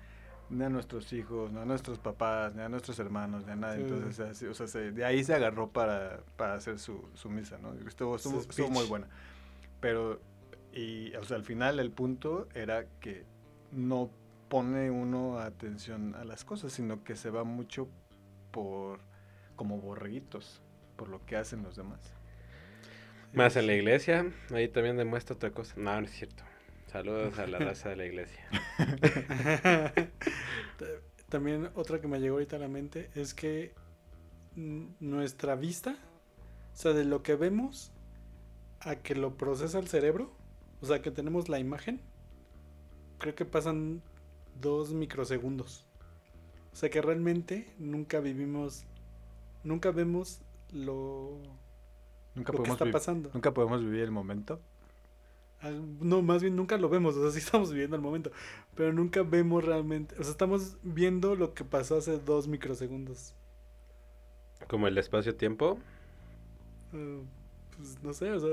ni 0.50 0.64
a 0.64 0.70
nuestros 0.70 1.12
hijos, 1.14 1.52
ni 1.52 1.60
a 1.60 1.66
nuestros 1.66 2.00
papás, 2.00 2.54
ni 2.56 2.62
a 2.62 2.70
nuestros 2.70 3.00
hermanos, 3.00 3.46
ni 3.46 3.52
a 3.52 3.56
nadie. 3.56 3.86
Sí. 3.86 3.92
Entonces, 3.94 4.20
así, 4.20 4.46
o 4.46 4.54
sea, 4.54 4.68
se- 4.68 4.92
de 4.92 5.06
ahí 5.06 5.24
se 5.24 5.34
agarró 5.34 5.70
para, 5.72 6.20
para 6.38 6.54
hacer 6.56 6.80
su, 6.80 7.04
su 7.14 7.30
misa, 7.30 7.58
¿no? 7.58 7.74
Estuvo, 7.88 8.16
estuvo, 8.16 8.40
estuvo 8.40 8.70
muy 8.70 8.86
buena. 8.86 9.08
Pero, 9.80 10.22
y, 10.74 11.14
o 11.16 11.24
sea, 11.24 11.38
al 11.38 11.44
final 11.44 11.80
el 11.80 11.92
punto 11.92 12.48
era 12.54 12.86
que 13.00 13.26
no 13.72 14.10
pone 14.50 14.92
uno 14.92 15.40
atención 15.40 16.14
a 16.16 16.24
las 16.24 16.46
cosas, 16.46 16.72
sino 16.74 17.04
que 17.04 17.16
se 17.16 17.30
va 17.32 17.44
mucho 17.44 17.88
por, 18.52 19.00
como 19.56 19.80
borreguitos, 19.80 20.62
por 20.96 21.10
lo 21.10 21.26
que 21.26 21.36
hacen 21.36 21.64
los 21.64 21.76
demás. 21.76 22.00
Más 23.34 23.56
en 23.56 23.66
la 23.66 23.74
iglesia, 23.74 24.32
ahí 24.54 24.68
también 24.68 24.96
demuestra 24.96 25.36
otra 25.36 25.50
cosa. 25.50 25.74
No, 25.76 26.00
no 26.00 26.06
es 26.06 26.12
cierto. 26.12 26.44
Saludos 26.94 27.38
a 27.40 27.48
la 27.48 27.58
raza 27.60 27.90
de 27.90 27.96
la 27.98 28.06
iglesia. 28.06 28.48
Ta- 30.78 30.86
También 31.30 31.70
otra 31.76 32.00
que 32.00 32.08
me 32.08 32.20
llegó 32.20 32.36
ahorita 32.36 32.56
a 32.56 32.60
la 32.60 32.68
mente 32.68 33.10
es 33.16 33.34
que 33.34 33.74
nuestra 34.56 35.56
vista, 35.56 35.98
o 36.74 36.76
sea, 36.76 36.94
de 36.94 37.04
lo 37.06 37.24
que 37.24 37.36
vemos 37.36 37.92
a 38.80 38.98
que 38.98 39.16
lo 39.16 39.36
procesa 39.36 39.80
el 39.80 39.88
cerebro, 39.88 40.32
o 40.82 40.86
sea, 40.86 41.02
que 41.02 41.10
tenemos 41.12 41.50
la 41.50 41.60
imagen, 41.60 42.02
creo 43.18 43.34
que 43.36 43.46
pasan 43.46 44.02
dos 44.62 44.94
microsegundos. 44.94 45.88
O 46.72 46.76
sea, 46.76 46.90
que 46.90 47.02
realmente 47.02 47.74
nunca 47.80 48.20
vivimos, 48.20 48.86
nunca 49.64 49.92
vemos 49.92 50.42
lo, 50.72 51.40
Nunca 52.36 52.52
lo 52.52 52.58
que 52.60 52.64
podemos, 52.70 52.82
está 52.82 52.92
pasando. 52.92 53.32
nunca 53.34 53.54
podemos 53.54 53.82
vivir 53.84 54.02
el 54.02 54.12
momento. 54.12 54.60
Ah, 55.64 55.72
No, 56.02 56.22
más 56.22 56.42
bien 56.44 56.56
nunca 56.56 56.78
lo 56.78 56.90
vemos, 56.90 57.16
o 57.16 57.22
sea, 57.24 57.32
sí 57.40 57.40
estamos 57.40 57.72
viviendo 57.72 57.96
el 57.96 58.02
momento, 58.02 58.32
pero 58.76 58.94
nunca 58.94 59.24
vemos 59.24 59.64
realmente, 59.64 60.14
o 60.20 60.24
sea, 60.24 60.32
estamos 60.32 60.78
viendo 60.84 61.36
lo 61.36 61.54
que 61.54 61.64
pasó 61.64 61.98
hace 61.98 62.20
dos 62.20 62.48
microsegundos. 62.48 63.34
Como 64.68 64.88
el 64.88 64.98
espacio-tiempo. 64.98 65.80
Eh, 66.94 67.22
pues 67.76 68.02
no 68.04 68.14
sé, 68.14 68.32
o 68.32 68.40
sea, 68.40 68.50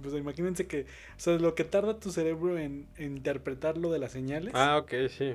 pues 0.00 0.14
imagínense 0.14 0.66
que, 0.66 0.82
o 0.82 1.18
sea, 1.18 1.38
lo 1.38 1.54
que 1.54 1.64
tarda 1.64 1.98
tu 1.98 2.12
cerebro 2.12 2.56
en, 2.58 2.86
en 2.96 3.16
interpretar 3.16 3.76
lo 3.76 3.90
de 3.90 3.98
las 3.98 4.12
señales. 4.12 4.52
Ah, 4.54 4.78
ok, 4.78 4.92
sí. 5.08 5.34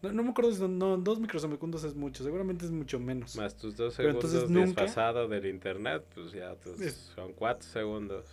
No, 0.00 0.12
no 0.12 0.22
me 0.22 0.30
acuerdo 0.30 0.52
si 0.52 0.58
son, 0.58 0.78
no, 0.78 0.96
dos 0.96 1.18
microsegundos 1.18 1.82
es 1.82 1.96
mucho, 1.96 2.22
seguramente 2.22 2.64
es 2.64 2.70
mucho 2.70 3.00
menos. 3.00 3.34
Más 3.36 3.56
tus 3.56 3.74
dos 3.76 3.94
segundos 3.94 4.24
entonces 4.26 4.48
nunca- 4.50 4.82
desfasado 4.82 5.26
del 5.26 5.46
internet, 5.46 6.04
pues 6.14 6.30
ya 6.32 6.54
tus- 6.54 6.78
son 7.16 7.32
cuatro 7.32 7.68
segundos. 7.68 8.26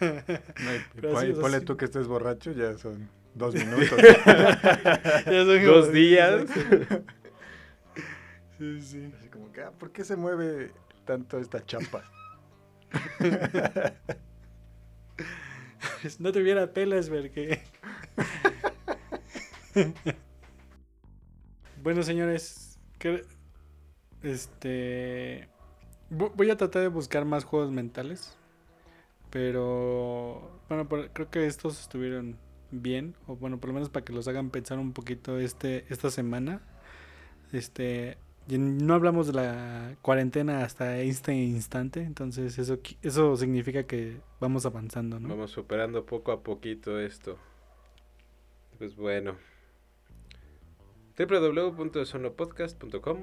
No, 0.00 1.40
ponle 1.40 1.60
tú 1.60 1.76
que 1.76 1.86
estés 1.86 2.06
borracho, 2.06 2.52
ya 2.52 2.76
son 2.78 3.08
dos 3.34 3.54
minutos. 3.64 3.90
Ya 3.98 5.44
son 5.44 5.58
como- 5.58 5.72
Dos 5.72 5.92
días. 5.92 6.44
Sí, 8.58 8.80
sí. 8.80 9.12
Así 9.18 9.28
como 9.28 9.52
que, 9.52 9.62
ah, 9.62 9.70
¿por 9.70 9.90
qué 9.92 10.04
se 10.04 10.16
mueve 10.16 10.70
tanto 11.04 11.38
esta 11.38 11.64
chapa? 11.64 12.04
No 16.18 16.30
te 16.32 16.40
hubiera 16.42 16.72
pelas, 16.72 17.08
porque. 17.08 17.62
bueno, 21.82 22.02
señores, 22.02 22.78
este 24.22 25.48
vo- 26.10 26.32
voy 26.34 26.50
a 26.50 26.56
tratar 26.56 26.82
de 26.82 26.88
buscar 26.88 27.24
más 27.24 27.44
juegos 27.44 27.70
mentales, 27.70 28.36
pero 29.36 30.50
bueno, 30.70 30.88
por- 30.88 31.10
creo 31.10 31.30
que 31.30 31.44
estos 31.44 31.78
estuvieron 31.78 32.38
bien, 32.70 33.14
o 33.26 33.36
bueno, 33.36 33.60
por 33.60 33.68
lo 33.68 33.74
menos 33.74 33.90
para 33.90 34.02
que 34.02 34.14
los 34.14 34.26
hagan 34.28 34.48
pensar 34.48 34.78
un 34.78 34.94
poquito 34.94 35.38
este 35.38 35.84
esta 35.90 36.10
semana. 36.10 36.62
Este, 37.52 38.16
no 38.48 38.94
hablamos 38.94 39.26
de 39.26 39.34
la 39.34 39.94
cuarentena 40.00 40.64
hasta 40.64 40.96
este 41.00 41.34
instante, 41.34 42.00
entonces 42.00 42.58
eso 42.58 42.80
qui- 42.82 42.96
eso 43.02 43.36
significa 43.36 43.82
que 43.82 44.22
vamos 44.40 44.64
avanzando, 44.64 45.20
¿no? 45.20 45.28
Vamos 45.28 45.50
superando 45.50 46.06
poco 46.06 46.32
a 46.32 46.42
poquito 46.42 46.98
esto. 46.98 47.36
Pues 48.78 48.96
bueno. 48.96 49.36
www.sonopodcast.com. 51.18 53.18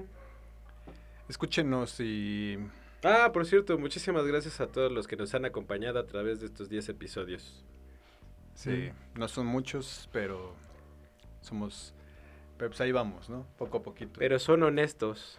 Escúchenos 1.27 1.99
y 1.99 2.59
Ah, 3.03 3.31
por 3.33 3.45
cierto, 3.45 3.77
muchísimas 3.77 4.25
gracias 4.25 4.61
a 4.61 4.67
todos 4.67 4.91
los 4.91 5.07
que 5.07 5.15
nos 5.15 5.33
han 5.35 5.45
acompañado 5.45 5.99
a 5.99 6.05
través 6.05 6.39
de 6.39 6.45
estos 6.47 6.69
10 6.69 6.89
episodios. 6.89 7.65
sí, 8.53 8.91
no 9.15 9.27
son 9.27 9.45
muchos, 9.45 10.09
pero 10.11 10.55
somos 11.41 11.93
pero 12.57 12.69
pues 12.69 12.81
ahí 12.81 12.91
vamos, 12.91 13.29
¿no? 13.29 13.45
Poco 13.57 13.79
a 13.79 13.83
poquito. 13.83 14.19
Pero 14.19 14.39
son 14.39 14.63
honestos. 14.63 15.37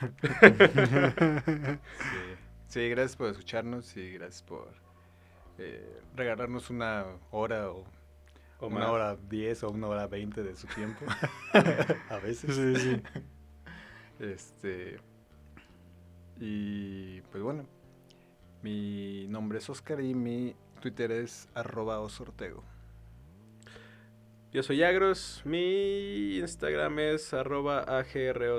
Sí. 1.80 2.36
Sí, 2.68 2.88
gracias 2.90 3.16
por 3.16 3.28
escucharnos 3.30 3.96
y 3.96 4.12
gracias 4.12 4.42
por 4.42 4.68
eh, 5.58 6.00
regalarnos 6.14 6.70
una 6.70 7.04
hora 7.32 7.70
o, 7.72 7.84
O 8.60 8.66
una 8.68 8.80
más. 8.80 8.88
hora 8.90 9.16
diez 9.28 9.64
o 9.64 9.70
una 9.70 9.88
hora 9.88 10.06
veinte 10.06 10.44
de 10.44 10.54
su 10.54 10.68
tiempo. 10.68 11.04
a 12.10 12.18
veces. 12.18 12.54
Sí, 12.54 12.76
sí. 12.76 13.02
Este. 14.20 15.00
Y 16.40 17.20
pues 17.30 17.42
bueno. 17.42 17.66
Mi 18.62 19.26
nombre 19.28 19.58
es 19.58 19.70
Oscar 19.70 20.00
y 20.00 20.14
mi 20.14 20.54
Twitter 20.80 21.12
es 21.12 21.48
arroba 21.54 22.00
osortego. 22.00 22.62
Yo 24.52 24.62
soy 24.62 24.82
Agros, 24.82 25.42
mi 25.44 26.38
Instagram 26.38 26.98
es 26.98 27.32
arroba 27.32 27.80
agrozsuno, 27.82 28.58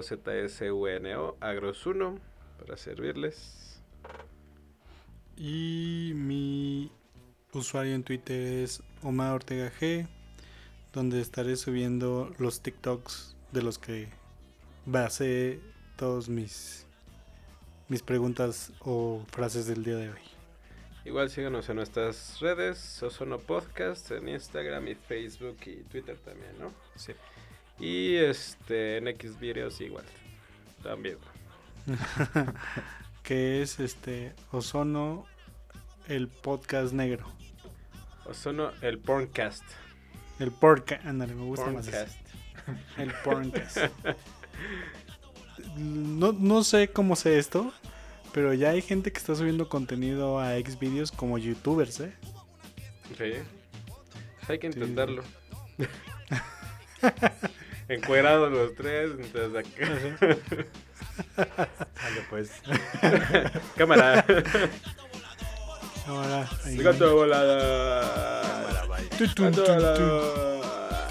agros1, 1.42 2.20
para 2.60 2.78
servirles. 2.78 3.84
Y 5.36 6.14
mi 6.16 6.92
usuario 7.52 7.94
en 7.94 8.04
Twitter 8.04 8.64
es 8.64 8.82
Omar 9.04 9.34
Ortega 9.34 9.70
G, 9.80 10.08
donde 10.94 11.20
estaré 11.20 11.58
subiendo 11.58 12.34
los 12.40 12.62
TikToks 12.62 13.36
de 13.52 13.62
los 13.62 13.78
que 13.78 14.08
basé 14.86 15.60
todos 15.98 16.30
mis 16.30 16.88
mis 17.92 18.04
preguntas 18.04 18.72
o 18.80 19.22
frases 19.32 19.68
del 19.68 19.84
día 19.84 19.98
de 19.98 20.08
hoy. 20.12 20.22
Igual 21.04 21.30
síganos 21.30 21.68
en 21.68 21.76
nuestras 21.76 22.40
redes, 22.40 23.04
Ozono 23.04 23.38
Podcast, 23.38 24.12
en 24.12 24.30
Instagram 24.30 24.88
y 24.88 24.96
Facebook 24.96 25.58
y 25.66 25.84
Twitter 25.84 26.16
también, 26.24 26.58
¿no? 26.58 26.72
Sí. 26.96 27.12
Y 27.80 28.16
este, 28.16 28.96
en 28.96 29.10
X 29.10 29.38
videos 29.38 29.82
igual, 29.82 30.06
también. 30.82 31.18
que 33.24 33.62
es 33.62 33.78
este 33.82 34.36
Ozono 34.54 35.26
el 36.08 36.30
podcast 36.30 36.94
negro. 36.94 37.26
Ozono, 38.24 38.72
el 38.82 39.00
Porncast. 39.00 39.66
El 40.40 40.52
podcast, 40.52 41.06
ándale, 41.06 41.36
me 41.36 41.44
gusta 41.44 41.70
más 41.72 41.90
ese. 41.90 41.98
Porncast. 41.98 42.98
El 42.98 43.14
porncast. 43.26 43.78
No, 45.78 46.32
no 46.34 46.64
sé 46.64 46.90
cómo 46.90 47.16
sé 47.16 47.40
esto, 47.40 47.72
pero 48.34 48.54
ya 48.54 48.70
hay 48.72 48.82
gente 48.82 49.12
que 49.12 49.18
está 49.18 49.36
subiendo 49.36 49.70
contenido 49.70 50.40
a 50.40 50.52
Xvideos 50.60 51.12
como 51.12 51.38
youtubers, 51.38 52.00
¿eh? 52.02 52.14
Sí. 53.18 53.34
Hay 54.48 54.60
que 54.60 54.72
Sí. 54.72 54.80
intentarlo. 54.80 55.24
Encuerados 57.88 58.52
los 58.52 58.76
tres, 58.76 59.12
entonces 59.20 59.56
acá. 59.56 60.38
Vale, 61.38 62.22
pues. 62.30 62.52
Cámara. 63.76 64.26
Ahí. 66.66 66.78
Gato 66.78 67.16
volada. 67.16 68.42
Cámara, 68.42 68.86
bye. 68.86 69.10
Gato 69.38 69.64
volada. 69.66 71.08